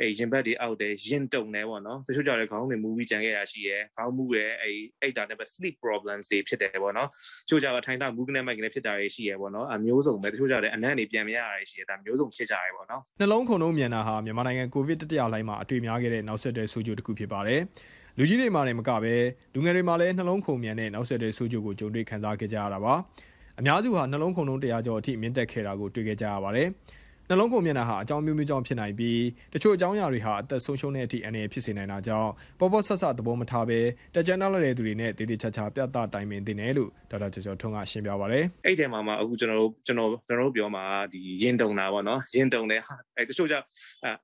[0.00, 17.60] အဲ့ရင်ဘက်တွေအောက်တယ်ရင်တုံတယ်ပေါ့နော်တချို့ကြလည်းခေါင်းတွေမူပြီးကြံခဲ့ရရှိရယ်ခေါင်းမူရယ်အဲ့အဲ့တာနဲ့ပဲ sleep problems တွေဖြစ်တယ်ပေါ့နော်တချို့ကြတော့ထိုင်တာမူကနေမိုက်ကနေဖြစ်တာတွေရှိရယ်ပေါ့နော်အမျိုးစုံပဲတချို့ကြလည်းအနံ့တွေပြန်မရတာရှိရယ်ဒါမျိုးစုံဖြစ်ကြရယ်ပေါ့နော်နှလုံးခုန်လုံးမြန်တာဟာမြန်မာနိုင်ငံကိုဗစ်တတိယလှိုင်းမှာအတွေ့များခဲ့တဲ့နောက်ဆက်တွဲဆိုးကျိုးတစ်ခုဖြစ်ပါတယ်
[18.18, 19.14] လူကြီးတွေမှာလည်းမကပဲ
[19.54, 22.94] လူငယ်တွေမှာလည်းနှလုံးခုန်မြန်တဲ့နောက်ဆက်တွဲဆိုးကျိုးကိုကြုံတွေ့ခံစားခဲ့ကြရတာပါ
[23.58, 26.68] အများစုဟာနှလုံးခုန်လုံးတရားကျော်အထိမြင့်တက်ခဲ့တာကိုတွေ့ခဲ့ကြရပါတယ်
[27.30, 29.22] နှလုံးကုန်မျက်နှာဟာအကြောင်းမျိုးမျိုးကြောင့်ဖြစ်နိုင်ပြီး
[29.54, 33.80] တချို့အကြောင်းအရာတွေဟာအသက်ဆုံးရှုံးတဲ့အထိအနေဖြစ်စေနိုင်တာကြောင့်ပေါ်ပေါ်ဆက်ဆက်သဘောမထားဘဲ
[34.14, 43.64] တကြမ်းနောက်တဲ့သူတွေနဲ့တည်တည်ချာချာပြသတိုင်ပင်တင်တယ်လို့ဒေါက်တာကျော်ကျော်ထွန်းကရှင်းပြပါဗျ။အဲ့ဒီမှာမှအခုကျွန်တော်တို့ကျွန်တော်ကျွန်တော်တို့ပြောမှာဒီရင်တုံတာပေါ့နော်။ရင်တုံတယ်ဟာအဲ့တချို့ကြောင့်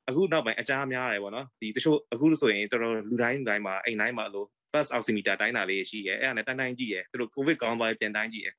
[0.08, 8.50] အခုနောက်ပိုင်းအကြားများတယ်ပေါ့နော်။ဒီတချို့အခုဆိုရင်တော်တော်လူတိုင်းလူတိုင်းမှာအိမ်တိုင်းမှာလို့ bus oximeter တိုင်းတာလေးရှိရဲအဲ့ဒါနဲ့တိုင်းတိုင်းကြည့်ရဲသူတို့ covid ကောင်းသွားပြန်တိုင်းကြည့်ရဲ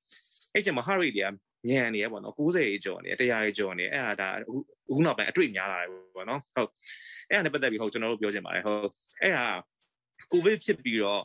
[0.54, 1.28] အဲ့ချိန်မှာ heart rate တွေက
[1.70, 4.28] ညံနေရပေါ့နော်90ရေကျော်နေ100ရေကျော်နေအဲ့ဒါဒါ
[4.90, 6.70] အခုနောက်ပိုင်းအတွေ့များလာတယ်ပေါ့နော်ဟုတ်
[7.30, 8.80] အဲ့ဒါနဲ့ပတ်သက်ပြီးဟုတ်ကျွန်တော်တို့ပြောချင်ပါတယ်ဟုတ်
[9.22, 9.48] အဲ့ဒါ
[10.32, 11.22] ကိုဗစ်ဖြစ်ပြီးတော့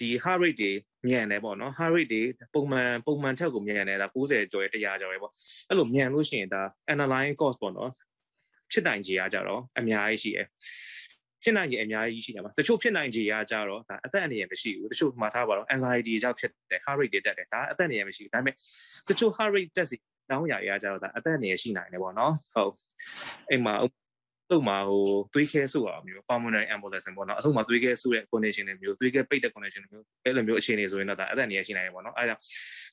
[0.00, 0.70] ဒီ heart rate တွေ
[1.08, 2.22] မြန်တယ်ပေါ့နော် heart rate တွေ
[2.54, 5.32] ပုံမှန်ပုံမှန်ထက်ကိုမြန်တယ်ဒါ90ကျော်ရ100ကျော်ရပေါ့
[5.68, 6.62] အဲ့လိုမြန်လို့ရှိရင်ဒါ
[6.92, 7.90] analyze cost ပေါ့နော်
[8.72, 10.46] ဖြစ်နိုင်ခြေအားကြတော့အများကြီးရှိတယ်
[11.42, 18.54] ဖြစ်နိုင်ခြေအများကြီးရှိတယ်မှာတချို့ဖြစ်နိုင်ခြေကကြတော့ဒါအသက်အန္တရာယ်မရှိဘူးတချို့မှာထားပါတော့ anxiety ကြောင့်ဖြစ်တယ် heart rate တွေတက်တယ်ဒါအသက်အန္တရာယ်မရှိဘူးဒါပေမဲ့
[19.08, 19.96] တချို့ heart rate တက်စီ
[20.30, 22.72] တောင်းရရကြတော့ဒါအသက်အန္တရာယ်ရှိနိုင်တယ်ပေါ့နော်ဟုတ်
[23.50, 23.74] အိမ်မှာ
[24.50, 32.36] သူ့မှာဟိုသွေးခဲဆုတာမျိုး pulmonary embolism ပေါ့နော်အဆုတ်မှာသွေးခဲဆုတဲ့ condition တွေမျိုးသွေးခဲပိတ်တဲ့ condition တွေမျိုးအဲ့လိုမျိုးအခြေအနေဆိုရင်တော့ဒါအသက်အန္တရာယ်ရှိနိုင်တယ်ပေါ့နော်အဲဒါ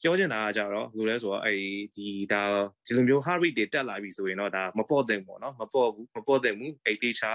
[0.04, 1.58] ကြောင့်ပြောချင်တာကကြတော့ဘယ်လိုလဲဆိုတော့အဲ့
[1.96, 2.42] ဒီဒါ
[2.86, 7.32] ဒီလိုမျိုး heart rate တွေတက်လာပြီဆိုရင်တော့ဒါမပေါ့တဲ့ပေါ့နော်မပေါ့ဘူးမပေါ့တဲ့ဘူးအဲ့တေချာ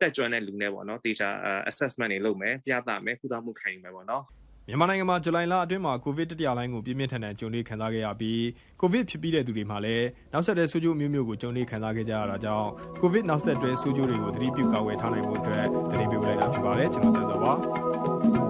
[0.00, 1.28] တက်ကြွတဲ့လူနဲ့ပေါ့နော်တေချာ
[1.70, 4.24] assessment တွေလုပ်မယ်ပြသမယ်ကုသမှုခံယူမယ်ပေါ့နော်
[4.68, 8.42] မြန်မာနိုင်ငံမှာဇူလိုင်လအတွင်းမှာကိုဗစ်တတိယလှိုင်းကိုပြင်းပြင်းထန်ထန်ကြုံတွေ့ခံစားခဲ့ရပြီး
[8.80, 12.68] ကိုဗစ်ဖြစ်ပြီးတဲ့သူတွေမှာလည်းနောက်ဆက်တွဲဆိုးကျိုးမျိုးမျိုးကိုကြုံတွေ့ခံစားခဲ့ကြရတာကြောင့်
[13.00, 18.45] ကိုဗစ်နောက်ဆက်တွဲဆိုးကျိုးတွေကိုသတိပြုကာကွယ်ထားနိုင်ဖို့အတွက်တတိပြုလိုက်တာဖြစ်ပါတယ်ကျွန်တော်တန်တော်ပါ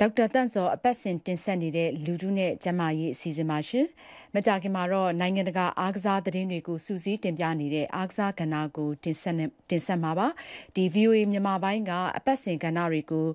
[0.00, 3.86] ဒေါက်တာတန့်စောအပတ်စဉ်တင်ဆက်နေတဲ့လူထုနဲ့ကျမကြီးအစီအစဉ်ပါရှင်။
[4.34, 9.36] မကြခင်မှာတော့နိုင်ငံတကာအားကစားသတင်းတွေကိုစူးစီးတင်ပြနေတဲ့အားကစားကဏ္ဍကိုတင်ဆက်
[9.70, 10.28] တင်ဆက်မှာပါ။
[10.74, 13.26] ဒီ VOA မြန်မာပိုင်းကအပတ်စဉ်ကဏ္ဍတွေကို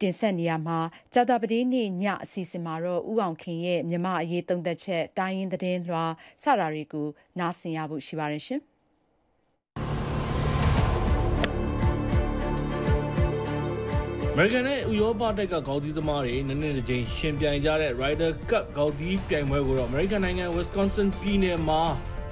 [0.00, 0.78] တင်ဆက်နေရမှာ
[1.12, 6.04] ကြာသပတေးနေ့ညအစီအစဉ်မှာတော့ဥအောင်ခင်ရဲ့မြမအရေးသုံးသက်ချက်တိုင်းရင်းသတင်းလွှာ
[6.42, 7.06] စတာတွေကို
[7.38, 8.62] နားဆင်ရဖို့ရှိပါတယ်ရှင်။
[14.38, 21.80] မေရိကန်နဲ့ဥရောပတိုက်ကဂေါက်သီးသမားတွေနည်းနည်းတစ်ချိန်ရှင်ပြိုင်ကြတဲ့ Ryder Cup ဂေါက်သီးပြိုင်ပွဲကိုတော့အမေရိကန်နိုင်ငံ Wisconsin ပြည်နယ်မှာ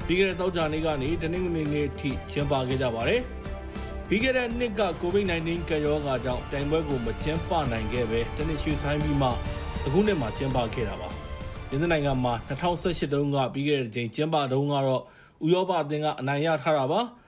[0.06, 3.20] ပြီးခဲ့တဲ့တောက်ကြနေ့ကနေတနင်္ဂနွေနေ့ထိကျင်းပခဲ့ကြပါတယ်။
[4.08, 9.28] ပြီးခဲ့တဲ့နှစ်က COVID-19 ကပ်ရောဂါကြောင့်ပြိုင်ပွဲကိုမကျင်းပနိုင်ခဲ့ပဲတနစ်ရွှေဆိုင်ပြီးမှ
[9.86, 11.08] အခုနှစ်မှာကျင်းပခဲ့တာပါ။
[11.70, 15.02] ဒီနိုင်ငံမှာ2018တုန်းကပြီးခဲ့တဲ့ချိန်ကျင်းပတုန်းကတော့
[15.44, 17.00] ဥရောပအသင်းကအနိုင်ရထားတာပါ။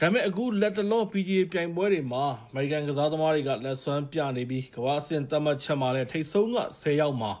[0.00, 7.32] ဒါပေမဲ့အခုလက်တလော PGA ပြိုင်ပွဲတွေမှာအမေရိကန်ကစားသမားတွေကလက်စွမ်းပြနေပြီးကမ္ဘာ့အဆင့်သတ်မှတ်ချက်မှာလည်းထိပ်ဆုံးက10ယောက်မှာ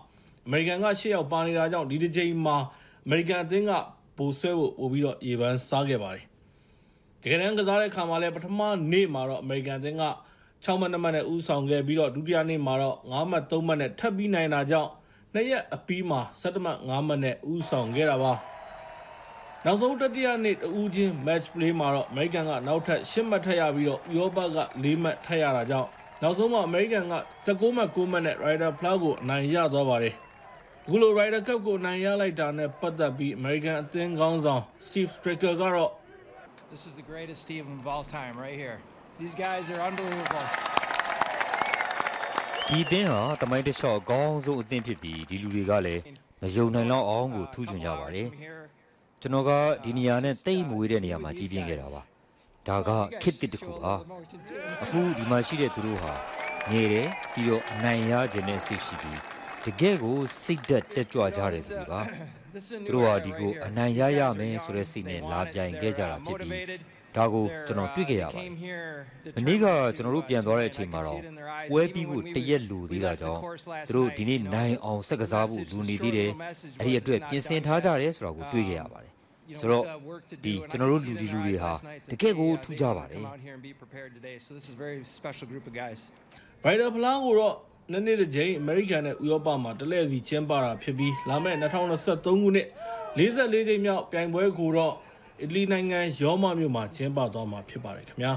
[0.46, 2.56] အမေရိကန်က10ယောက်ပါနေတာကြောင့်ဒီတစ်ချိန်မှာ
[3.04, 3.72] အမေရိကန်အသင်းက
[4.16, 6.24] ပိုဆွဲဖို့ပို့ပြီးတော့ရေပန်းစားခဲ့ပါတယ်။
[7.22, 8.60] တကယ်တမ်းကစားတဲ့အခါမှာလည်းပထမ
[8.92, 10.04] နေ့မှာတော့အမေရိကန်အသင်းက
[10.64, 14.90] 6မှတ်2မှတ်နဲ့ဦးဆောင်ခဲ့ပြီးတော့ဒုတိယနေ့မှာတော့9မှတ်3မှတ်နဲ့ထပ်ပြီးနိုင်တာကြောင့်
[15.34, 18.34] နှစ်ရက်အပြီးမှာ7မှတ်9မှတ်နဲ့ဦးဆောင်ခဲ့တာပါ။
[19.66, 25.88] နောက်ဆုံးတတိယနေ့တူးချင်း match play မှာတော့ American ကနောက်ထပ်10မှတ်ထပ်ရပြီးတော့ဥရောပက4မှတ်ထပ်ရတာကြောင့်
[26.22, 27.14] နောက်ဆုံးမှာ American က
[27.46, 30.14] 16မှတ်9မှတ်နဲ့ Ryder Flag ကိုအနိုင်ရသွားပါတယ်။
[30.86, 35.90] အခုလို Ryder Cup ကိုအနိုင်ရလိုက်တာနဲ့ပတ်သက်ပြီး American အသင်းခေါင်းဆောင် Steve Stricker ကတော့
[36.72, 38.78] This is the greatest team of all time right here.
[39.22, 40.46] These guys are unbelievable.
[42.68, 46.02] ဒီအသင်းဟာတမိုင်းတစ်လျှော့အကောင်းဆုံးအသင်းဖြစ်ပြီးဒီလူတွေကလည်း
[46.42, 48.28] မယုံနိုင်တော့အောင်ကိုထူးချွန်ကြပါတယ်။
[49.24, 49.52] ကျွန်တော်က
[49.84, 52.02] ဒီနေရာနဲ့တိတ်မဝေးတဲ့နေရာမှာကြီးပြင်းခဲ့တာပါ
[52.68, 52.90] ဒါက
[53.22, 53.94] ခစ်တစ်တခုပါ
[54.82, 56.12] အခုဒီမှာရှိတဲ့သူတို့ဟာ
[56.70, 59.20] ငြေတယ်ပြီးတော့အနိုင်ရခြင်းနဲ့စိတ်ရှိပြီး
[59.64, 62.00] တကယ်ကိုစိတ်သက်တက်ကြွကြတဲ့သူပါ
[62.86, 68.50] သူတို့ဟာဒီကိုအနိုင်ရရမယ်ဆိုတဲ့စိတ်နဲ့လာပြိုင်ခဲ့ကြတာဖြစ်ပြီးဒါကိုကျွန်တော်တွေ့ခဲ့ရပါတယ်။
[69.36, 69.66] မနေ့က
[69.96, 71.20] ကျွန်တော်တို့ပြန်သွားတဲ့အချိန်မှာတော့
[71.70, 73.40] ပွဲပြီးဖို့တရက်လူသေးတာကြောင့်
[73.88, 76.30] သူတို့ဒီနေ့နိုင်အောင်စက်ကစားဖို့လူနေသေးတယ်။
[76.80, 79.12] အဲ့ဒီအတွက်ပြင်ဆင်ထားကြတယ်ဆိုတာကိုတွေ့ခဲ့ရပါတယ်။
[79.60, 79.84] ဆိုတော့
[80.44, 81.72] ဒီကျွန်တော်တို့လူဒီလူတွေဟာ
[82.10, 83.22] တကယ့်ကိုထူးကြပါတယ်။
[86.66, 87.56] Rider ဖလားကိုတော့
[87.90, 92.68] နှစ်နှစ်တစ်ကြိမ်အမေရိကန်နဲ့ဥရောပမှာတလဲစီကျင်းပတာဖြစ်ပြီးလာမယ့်2023ခုနှစ်
[93.16, 94.94] 44ကြိမ်မြောက်ပြိုင်ပွဲကိုတော့
[95.40, 98.32] အီတလီနိုင်ငံရောမမြို့မှာကျင်းပသွားမှာဖြစ်ပါတယ်ခင်ဗျာ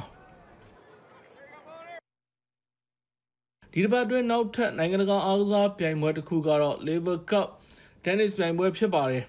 [3.72, 7.48] ဒီတစ်ပတ်အတွင်းနောက်ထပ်နိုင်ငံတကာအားကစားပြိုင်ပွဲတစ်ခုကတော့ Labour Cup
[8.04, 9.24] Tennis ပြိုင်ပွဲဖြစ်ပါတယ်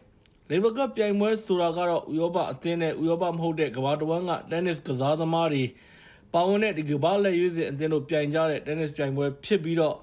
[0.50, 5.64] Labour Cup ပြိုင်ပွဲဆိုတာကတော့ဥရောပအသင်းနဲ့ဥရောပမဟုတ်တဲ့ကမ္ဘာတစ်ဝန်းက tennis ကစားသမားတွေ
[6.34, 9.96] ပါဝင်တဲ့ဒီကမ္ဘာလက်ရွေးစင်အသင်းတို့ပြိုင်ကြတဲ့ tennis ပြိုင်ပွဲဖြစ်ပြီးတော့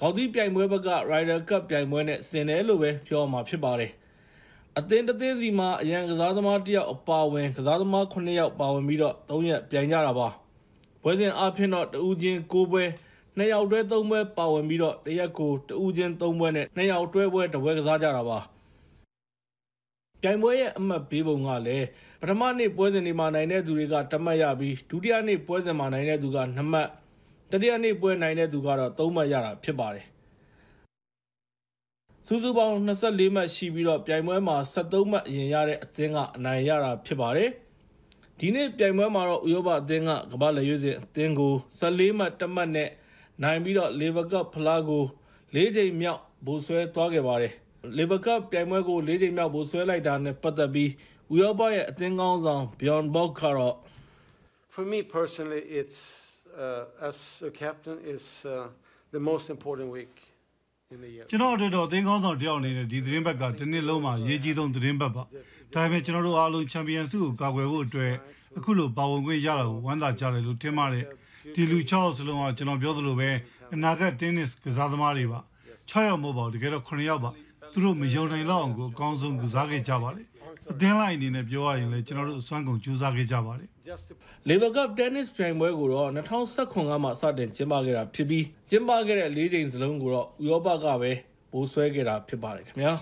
[0.00, 3.90] ခေါင်းသီးပြိုင်ပွဲဘက်က Ryder Cup ပြိုင်ပွဲနဲ့ဆင်တယ်လို့ပဲပြောမှာဖြစ်ပါတယ်
[4.78, 10.28] အသင်းတစ်သင်းစီမှာအရန်ကစားသမားတစ်ယောက်အပါဝင်ကစားသမား9ယောက်ပါဝင်ပြီးတော့3ရက်ပြိုင်ကြတာပါ
[11.02, 12.84] ပွဲစဉ်အဖြစ်တော့တဦးချင်း9ပွဲ
[13.36, 18.38] 2ယောက်တွဲ3ပွဲပါဝင်ပြီးတော့တရက်ကိုတဦးချင်း3ပွဲနဲ့2ယောက်တွဲပွဲတစ်ပွဲကစားကြတာပါ
[20.22, 21.86] ပြိုင်ပွဲရဲ့အမှတ်ပေးပုံကလည်း
[22.20, 26.88] ပထမနေ့ပွဲစဉ်တွေမှာနိုင်တဲ့သူတွေကတမှတ်ရပြီးဒုတိယနေ့ပွဲစဉ်မှာနိုင်တဲ့သူက2မှတ်
[27.50, 30.06] တတိယနေ့ပွဲနိုင်တဲ့သူကတော့3မှတ်ရတာဖြစ်ပါတယ်
[32.26, 37.50] စုစုပေါင်း24မှတ်ရှိပြီးတော့ပြိုင်ပွဲမှာ73မှတ်အရင်ရတဲ့အသင်းကအနိုင်ရတာဖြစ်ပါတယ်။
[38.38, 42.88] ဒီနေ့ပြိုင်ပွဲမှာတော့ဥရောပအသင်းကကမ္ဘာလက်ရွေးစင်အသင်းကို14မှတ်တမှတ်နဲ့
[43.42, 45.04] နိုင်ပြီးတော့ Lever Cup ဖလားကို
[45.54, 47.54] ၄ချိန်မြောက်ဗိုလ်ဆွဲသွားခဲ့ပါတယ်။
[47.84, 50.90] Lever Cup ပြိုင်ပွဲကို၄ချိန်မြောက်ဗိုလ်ဆွဲလိုက်တာနဲ့ပတ်သက်ပြီး
[51.32, 53.74] ဥရောပရဲ့အသင်းကောင်းဆောင် Bjorn Borg ကတော့
[54.74, 56.00] For me personally it's
[56.64, 57.18] uh, as
[57.50, 58.52] a captain is uh,
[59.14, 60.14] the most important week
[61.30, 65.22] ကျွန်တော်တို့တော့အသင်းကောင်းဆောင်တယောက်အနေနဲ့ဒီသတင်းဘက်ကတစ်နှစ်လုံးမှာရေးကြီးဆုံးသတင်းဘက်ပါ
[65.74, 68.12] ဒါပေမဲ့ကျွန်တော်တို့အားလုံးချန်ပီယံဆုကိုကာကွယ်ဖို့အတွက်
[68.58, 71.04] အခုလိုပါဝင်ခွင့်ရတာကိုဝမ်းသာကြတယ်လို့ထင်ပါတယ်
[71.54, 73.30] ဒီလူ6စလုံးကကျွန်တော်ပြောသလိုပဲ
[73.74, 75.40] အနာဂတ်တင်းနစ်ကစားသမားတွေပါ
[75.90, 77.30] 6ယောက်မဟုတ်ပါဘူးတကယ်တော့9ယောက်ပါ
[77.72, 80.22] သူတို့မယုံနိုင်လောက်အောင်ကိုအကောင်းဆုံးကစားခဲ့ကြပါလေ
[80.72, 83.68] အသင်းလိုက်အနေနဲ့ပြောရရင်လည်းကျွန်တော်တို့အစွမ်းကုန်ကြိုးစားခဲ့ကြပါတယ်
[84.48, 86.08] Lever Cup Tennis ပြိုင်ပွဲကိုတော့
[86.48, 91.12] 2019ကမှစတင်ကျင်းပခဲ့တာဖြစ်ပြီးကျင်းပခဲ့တဲ့၄ချိန်စလုံးကိုတော့ဥရောပကပဲ
[91.52, 92.94] ဘိုးဆွဲခဲ့တာဖြစ်ပါတယ်ခင်ဗျာ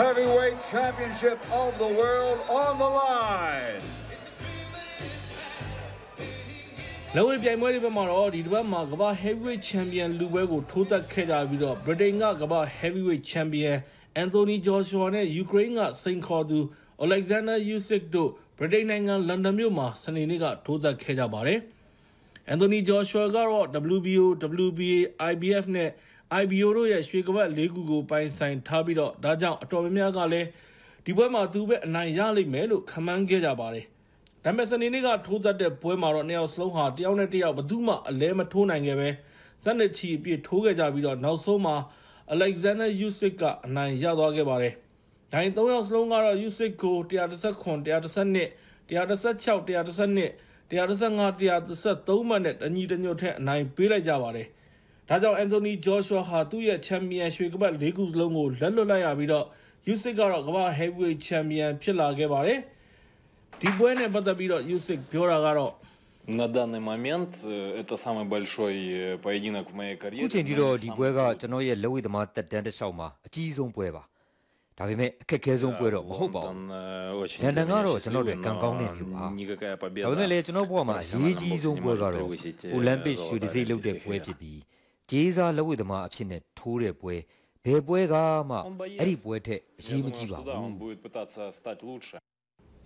[0.00, 3.82] Heavyweight Championship of the World on the line.
[7.16, 13.76] လက်ဝဲပြိုင်ပွဲတွေဘက်မှာတော့ဒီတစ်ပတ်မှာကမ္ဘာ Heavyweight Champion လူပွဲကိုထိုးသက်ခဲ့ကြပြီးတော့ Britain ကကမ္ဘာ Heavyweight Champion
[14.22, 16.58] Anthony Joshua နဲ့ Ukraine ကစိန်ခေါ်သူ
[17.04, 21.58] Alexander Usyk တို့ဗြိတိန်နိုင်ငံလန်ဒန်မြို့မှာစနေနေ့ကထိုးသက်ခဲ့ကြပါတယ်။
[22.52, 24.26] Anthony Joshua ကတော့ WBO,
[24.66, 24.98] WBA,
[25.30, 25.88] IBF နဲ့
[26.42, 30.48] IBO တို့ရဲ့ရွှေကပတ်၄ခုကိုပိုင်ဆိုင်ထားပြီးတော့ဒါကြောင့်အတော်များများကလည်း
[31.04, 33.86] ဒီပွဲမှာသူပဲအနိုင်ရလိမ့်မယ်လို့ခန့်မှန်းခဲ့ကြပါတယ်။
[34.44, 39.08] ဒါပေမဲ့စနေနေ့ကထိုးသက်တဲ့ပွဲမှာတော့နှစ်ယောက်စလုံးဟာတယောက်နဲ့တယောက်ဘယ်သူမှအလဲမထိုးနိုင်ခဲ့ပဲ
[39.64, 41.76] ဇက်နချီအပြည့်ထိုးခဲ့ကြပြီးတော့နောက်ဆုံးမှာ
[42.34, 44.74] Alexander Usyk ကအနိုင်ရသွားခဲ့ပါတယ်။
[45.32, 48.50] ဒိုင်၃ယောက်စလုံးကတော့ Usyk ကို119 112
[48.90, 50.32] 116 112
[50.70, 54.46] 115 133မှတ်နဲ့တညီတညွတ်ထက်အနိုင်ပေးလိုက်ကြပါတယ်။
[55.08, 59.46] ဒါကြောင့် Anthony Joshua ဟာသူ့ရဲ့ချန်ပီယံရွှေကပတ်၄ခုစလုံးကိုလက်လွတ်လိုက်ရပြီးတော့
[59.92, 62.60] Usyk ကတော့ကမ္ဘာ heavyweight champion ဖြစ်လာခဲ့ပါတယ်။
[63.61, 65.73] ဒီပွဲနဲ့ပတ်သက်ပြီးတော့ Usyk ပြောတာကတော့
[66.39, 67.31] На данный момент
[67.81, 68.73] это самый большой
[69.25, 70.29] поединок в моей ခု карьере.
[70.33, 74.03] ချိန်ထိတော့ဒီပွဲကကျွန်တော်ရဲ့လက်ဝဲသမားတက်တန်းတစ်လျှောက်မှာအကြီးဆုံးပွဲပါ
[74.77, 80.17] ဒါပေမဲ့အခက်အခဲဆုံးပွဲတော့မဟုတ်ပါဘူးလန်ဒန်ကတော့ကျွန်တော်တို့ကံကောင်းတဲ့မြို့ပါ Никакая ဒါပေ победа.
[80.19, 82.13] မဲ့လည်းကျွန်တော်ဘဝမှာအရေးကြီးဆုံးပွဲကတော့
[82.73, 84.59] အိုလံပစ်ရွှေတံဆိပ်လုပ်တဲ့ပွဲဖြစ်ပြီး
[85.09, 87.15] ဂျေးစားလက်ဝဲသမားအဖြစ်နဲ့ထိုးတဲ့ပွဲ
[87.65, 88.15] ဘယ်ပွဲက
[88.49, 88.57] မှ
[88.99, 91.99] အဲ့ဒီပွဲထက်အရေးမကြီးပါ Да, ဘူး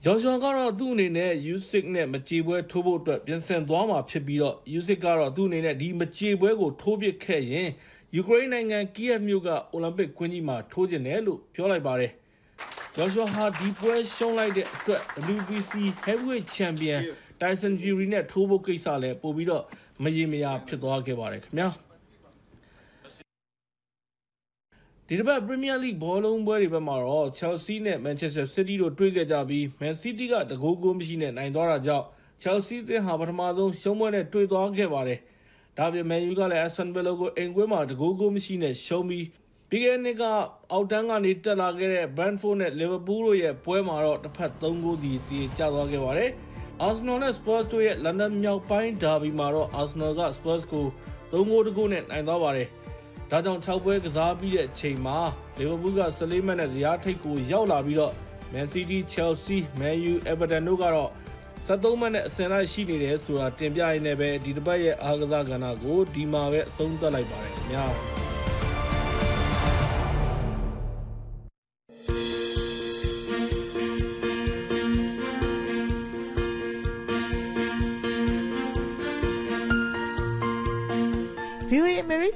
[0.07, 7.69] ဂျော်ရှွာကတော့သူ့အနေနဲ့ Usyk နဲ့မကြေပွဲထိုးဖို့အတွက်ပြင်ဆင်သွားမှာဖြစ်ပြီးတော့ Usyk ကတော့သူ့အနေနဲ့ဒီမကြေပွဲကိုထိုးပစ်ခဲ့ရင်
[8.15, 12.13] ယူကရိန်းနိုင်ငံကီယက်မြို့ကအိုလံပစ်ကွင်းကြီးမှာထိုးကျင်တယ်လို့ပြောလိုက်ပါတယ်။
[12.97, 15.03] ဂျော်ရှွာဟာဒီပွဲရှုံးလိုက်တဲ့အတွက်
[15.37, 15.73] WBC
[16.07, 17.01] Heavyweight Champion
[17.41, 19.65] Tyson Fury နဲ့ထိုးဖို့ကိစ္စလည်းပို့ပြီးတော့
[20.03, 21.69] မရေမရာဖြစ်သွားခဲ့ပါတယ်ခင်ဗျာ။
[25.09, 32.07] ဒီတစ်ပတ် Premier League ဘောလုံးပွဲတွေဘက်မှာတော့ Chelsea နဲ့ Manchester City တို့တွေ့ခဲ့ကြပြီး Man City ကတကိုးကိုးမရှိနဲ့နိုင်သွားတာကြောင့်
[32.43, 35.19] Chelsea အသင်းဟာပထမဆုံးရှုံးပွဲနဲ့တွေ့သွားခဲ့ပါတယ်။
[35.79, 39.27] ဒါ့အပြင် Man U ကလည်း Aston Villa ကိုအိမ်ကွင်းမှာတကိုးကိုးမရှိနဲ့ရှုံးပြီး
[39.71, 40.23] ပြီးခဲ့တဲ့နှစ်က
[40.73, 46.31] အောက်တန်းကနေတက်လာခဲ့တဲ့ Brentford နဲ့ Liverpool တို့ရဲ့ပွဲမှာတော့တစ်ဖက်3ဂိုးစီတည်ကျသွားခဲ့ပါတယ်။
[46.87, 50.87] Arsenal နဲ့ Spurs တို့ရဲ့ London မြောက်ပိုင်းဒါဘီမှာတော့ Arsenal က Spurs ကို
[51.33, 52.69] 3ဂိုးတကိုးနဲ့နိုင်သွားပါတယ်။
[53.35, 55.19] ဒါဒါကြောင့်6ပွဲကစားပြီးတဲ့အချိန်မှာ
[55.59, 58.13] လီဗာပူးက14မှတ်နဲ့ဇယားထိပ်ကိုရောက်လာပြီးတော့
[58.53, 61.11] Man City, Chelsea, Man U, Everton တို့ကတော့
[61.67, 67.85] 73မှတ်နဲ့အဆင့်လိုက်ရှိနေတယ်ဆိုတာတင်ပြရင်းနဲ့ပဲဒီတစ်ပတ်ရဲ့အားကစားကဏ္ဍကိုဒီမှာပဲအဆုံးသတ်လိုက်ပါတယ်ခင်ဗျာ။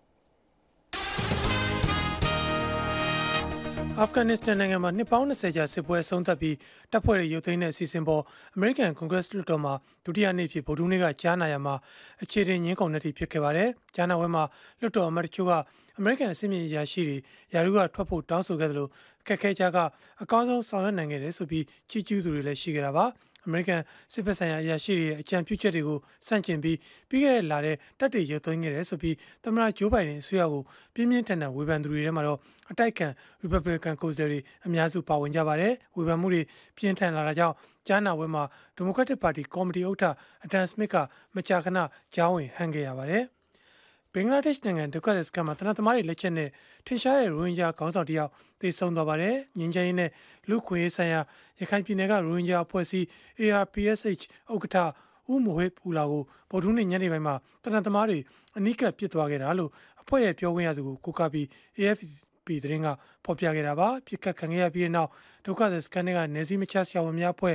[4.01, 6.57] အာဖဂန်နစ္စတန်နိုင်ငံမှာနှစ်ပေါင်း20ကြာစစ်ပွဲအဆုံးသတ်ပြီး
[6.93, 8.23] တပ်ဖွဲ့တွေရုပ်သိမ်းတဲ့အစီအစဉ်ပေါ်
[8.55, 9.75] အမေရိကန်ကွန်ဂရက်လွှတ်တော်မှာ
[10.05, 11.75] ဒုတိယနေ့ဖြစ်ဗုဒ္ဓဟူးနေ့ကကြားနာရမှာ
[12.23, 14.45] အခြေတင်ငင်းကုန်တဲ့ထိဖြစ်ခဲ့ပါတယ်။ကြားနာပွဲမှာ
[14.81, 15.53] လွှတ်တော်အမတ်တချို့က
[15.99, 17.17] အမေရိကန်အစီအမံအရာရှိတွေ
[17.55, 18.91] ယာရုကထွက်ဖို့တောင်းဆိုခဲ့တယ်လို့
[19.27, 19.79] ခက်ခဲကြက
[20.23, 23.05] အကောင်းဆုံးဆောင်ရွက်နိုင်ခဲ့တယ်ဆိုပြီးချီးကျူးသူတွေလည်းရှိခဲ့တာပါ။
[23.47, 23.83] အမေရိကန်
[24.13, 26.79] စစ်ဖက်ဆိုင်ရာအရာရှိတွေရဲ့အကြံပြုချက်တွေကိုစန့်ကျင်ပြီး
[27.09, 30.63] ပြီးခဲ့တဲ့လထဲတပ်တွေရုပ်သိမ်းခဲ့တယ်ဆိုပြီးသမ္မတဂျိုးဘိုင်ဒန်အစိုးရကို
[30.95, 32.39] ပြင်းပြင်းထန်ထန်ဝေဖန်သူတွေထဲမှာတော့
[32.71, 33.09] အတိုက်ခံ
[33.43, 36.43] Republican ကိုယ်စားလှယ်တွေအများစုပါဝင်ကြပါတယ်ဝေဖန်မှုတွေ
[36.77, 37.55] ပြင်းထန်လာတာကြောင့်
[37.87, 38.43] ကြားနာပွဲမှာ
[38.79, 40.97] Democratic Party ကော်မတီဥက္ကဋ္ဌအဒမ်စမစ်က
[41.35, 41.79] မကြာခဏ
[42.15, 43.36] ကြားဝင်ဟန်ခဲ့ရပါတယ်
[44.19, 46.49] ဘင်္ဂလားဒေ့ရှ်နိုင်ငံဒုက္ခသည်စခန်းမှာတနက်သမားတွေလက်ချက်နဲ့
[46.87, 50.11] ထင်ရှားတဲ့ရိုဟင်ဂျာခေါင်းဆောင်တယောက်သေဆုံးသွားပါတယ်။ငင်းချင်နဲ့
[50.49, 51.21] လူခွေရေးဆိုင်ရာ
[51.61, 53.07] ရခိုင်ပြည်နယ်ကရိုဟင်ဂျာအဖွဲ့အစည်း
[53.41, 54.79] ARPSH ဥက္ကဋ္ဌ
[55.33, 58.19] ဦးမိုဟစ်ပူလာကိုဗုဒ္ဓနေ့ညနေပိုင်းမှာတနက်သမားတွေ
[58.59, 59.71] အနိကပစ်သွားခဲ့တာလို့
[60.03, 61.47] အဖွဲ့ရဲ့ပြောခွင့်ရသူကိုကိုကပြီး
[61.79, 62.89] AFP သတင်းက
[63.25, 65.11] ဖော်ပြခဲ့တာပါ။ပြစ်ခတ်ခံခဲ့ရပြီးနောက်
[65.47, 67.55] ဒုက္ခသည်စခန်းတွေကနေစည်းမချဆရာဝန်များအဖွဲ့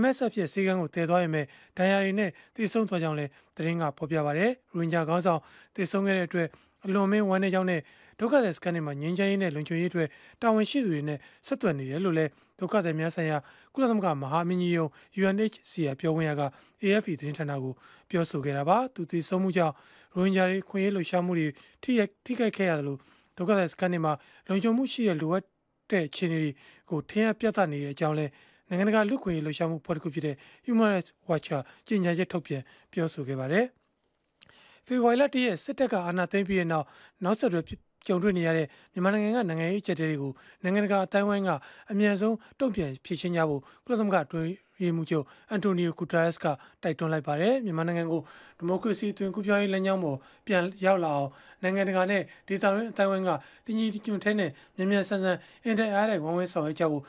[0.00, 5.40] MSF ရဲ့စေကန်းကိုတည်သွားရင်မဲ့ဒဏ်ရာတွေနဲ့တည်ဆုံသွားကြောင်းလည်းသတင်းကဖော်ပြပါဗျ။ရိုဟင်ဂျာခေါင်းဆောင်
[5.76, 6.48] တည်ဆုံခဲ့တဲ့အတွက်
[6.84, 7.80] အလွန်မင်းဝမ်းနည်းကြောင်းနဲ့
[8.20, 10.08] ဒုက္ခသည်စခန်းတွေမှာငြိမ်းချမ်းရေးနဲ့လုံခြုံရေးအတွက်
[10.42, 13.38] တာဝန်ရှိသူတွေနဲ့ဆက်သွယ်နေတယ်လို့လည်းဒုက္ခသည်များဆိုင်ရာ
[13.74, 14.86] ကုလသမဂ္ဂမဟာမင်းကြီးယုံ
[15.20, 16.42] UNHCR ပြောခွင့်ရက
[16.82, 17.72] AFP သတင်းဌာနကို
[18.10, 19.74] ပြောဆိုခဲ့တာပါ။သူတည်ဆုံမှုကြောင့်
[20.14, 21.46] ရိုဟင်ဂျာတွေခွင့်ရေးလှုပ်ရှားမှုတွေ
[21.82, 21.92] ထိ
[22.24, 22.98] ထိခိုက်ခဲ့ရတယ်လို့
[23.38, 24.12] ဒုက္ခသည်စခန်းတွေမှာ
[24.48, 25.44] လုံခြုံမှုရှိတဲ့လိုအပ်
[25.90, 26.50] တဲ့အခြေအနေတွေ
[26.90, 28.30] ကိုထင်ရပြသနေတဲ့အကြောင်းလည်း
[28.68, 30.36] နိုင်ငံတကာလူ့ခွင့်ရေးလှုပ်ရှားမှုဖွဲ့တစ်ခုဖြစ်တဲ့
[30.66, 31.48] Human Rights Watch
[31.86, 32.62] ကြေညာချက်ထုတ်ပြန်
[32.92, 33.64] ပြောဆိုခဲ့ပါတယ်။
[34.86, 36.86] ဖေဖော်ဝါရီလတည်းရဲ့စစ်တပ်ကအာဏာသိမ်းပြီးတဲ့နောက်
[37.24, 37.62] နောက်ဆက်တွဲ
[38.06, 41.50] ကြုံတွေ့နေရတဲ့မြန်မာနိုင်ငံကနိုင်ငံရေးအကျပ်တွေကိုနိုင်ငံတကာအတိုင်းဝိုင်းက
[41.90, 44.48] အမြန်ဆုံးတုံ့ပြန်ဖြေရှင်းကြဖို့ကုလသမဂ္ဂအတွင်း
[44.82, 46.46] ရေးမှူးချုပ်အန်တိုနီယိုဂူတာရက်စ်က
[46.82, 48.20] တိုက်တွန်းလိုက်ပါတယ်မြန်မာနိုင်ငံကို
[48.58, 51.30] ဒီမိုကရေစီအသွင်ကူးပြောင်းရေးလမ်းကြောင်းပေါ်ပြန်ရောက်လာအောင်
[51.62, 53.30] နိုင်ငံတကာနဲ့ဒေသတွင်းအတိုင်းဝိုင်းက
[53.66, 57.02] တညီတညွတ်ထဲနဲ့မြန်မြန်ဆန်ဆန်အင်တာအားတဲ့ဝန်ဝဲဆောင်ရွက်ကြဖို့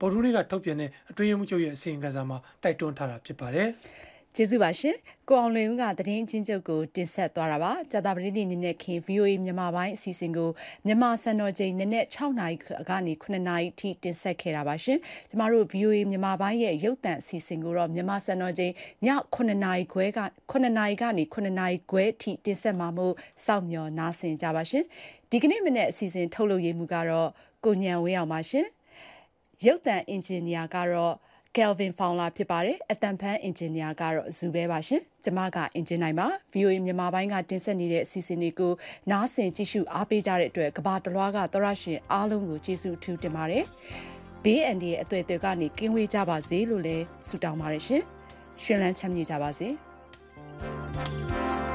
[0.00, 3.68] ဗုဒ္ဓဟူးနေ့ကထုတ်ပြန်တဲ့အတွင်းရေးမှူးချုပ်ရဲ့အစီရင်ခံစာမှာတိုက်တွန်းထားတာဖြစ်ပါတယ်။
[4.38, 4.96] ကျေးဇူးပါရှင်
[5.28, 10.50] ကိုအောင်လွင်ဦးကသတင်းချင်းချုပ်ကိုတင်ဆက်သွားတာပါကြာတာပတိနေ့နေ့ခင် VOA မြန်မာပိုင်းအစီအစဉ်ကို
[10.86, 12.56] မြန်မာစံတော်ချိန်နေ့နဲ့6နာရီ
[12.90, 14.98] ကနေ9နာရီထိတင်ဆက်ခဲ့တာပါရှင်
[15.30, 18.72] ကျမတို့ VOA မြန်မာပိုင်းရဲ့ရုပ်သံအစီအစဉ်ကိုတော့မြန်မာစံတော်ချိန်
[19.06, 20.20] ည9နာရီခွဲက
[20.50, 24.84] 9နာရီကနေ9နာရီခွဲထိတင်ဆက်မှာမို့စောင့်မျှော်နားဆင်ကြပါရှင်
[25.30, 27.28] ဒီကနေ့မနေ့အစီအစဉ်ထုတ်လုပ်ရေးမှုကတော့
[27.64, 28.66] ကိုညံဝင်းအောင်ပါရှင်
[29.64, 31.14] ရုပ်သံအင်ဂျင်နီယာကတော့
[31.56, 38.72] Kelvin Fowler ဖြစ်ပါတယ်အတန်ဖန်အင်ဂျင်နီယာကတော့ဇူပဲပါရှင်ကျမကအင်ဂျင်နိုင်ပါ VOA မြန်မာပိုင်းကတင်ဆက်နေတဲ့အစီအစဉ်လေးကို
[39.10, 43.64] နားဆင်ကြည့်ရှုအားပေးကြတဲ့အတွက်ကဘာတလွားကသောရရှင်အားလုံးကိုကျေးဇူးအထူးတင်ပါတယ်
[44.44, 48.02] ဘေးအန်ဒီရဲ့အသွေးအသွေးကနေကင်းဝေးကြပါစေလို့လည်းဆုတောင်းပါတယ်ရှင်
[48.62, 49.68] ရှင်လန်းချမ်းမြေ့ကြပါစေ။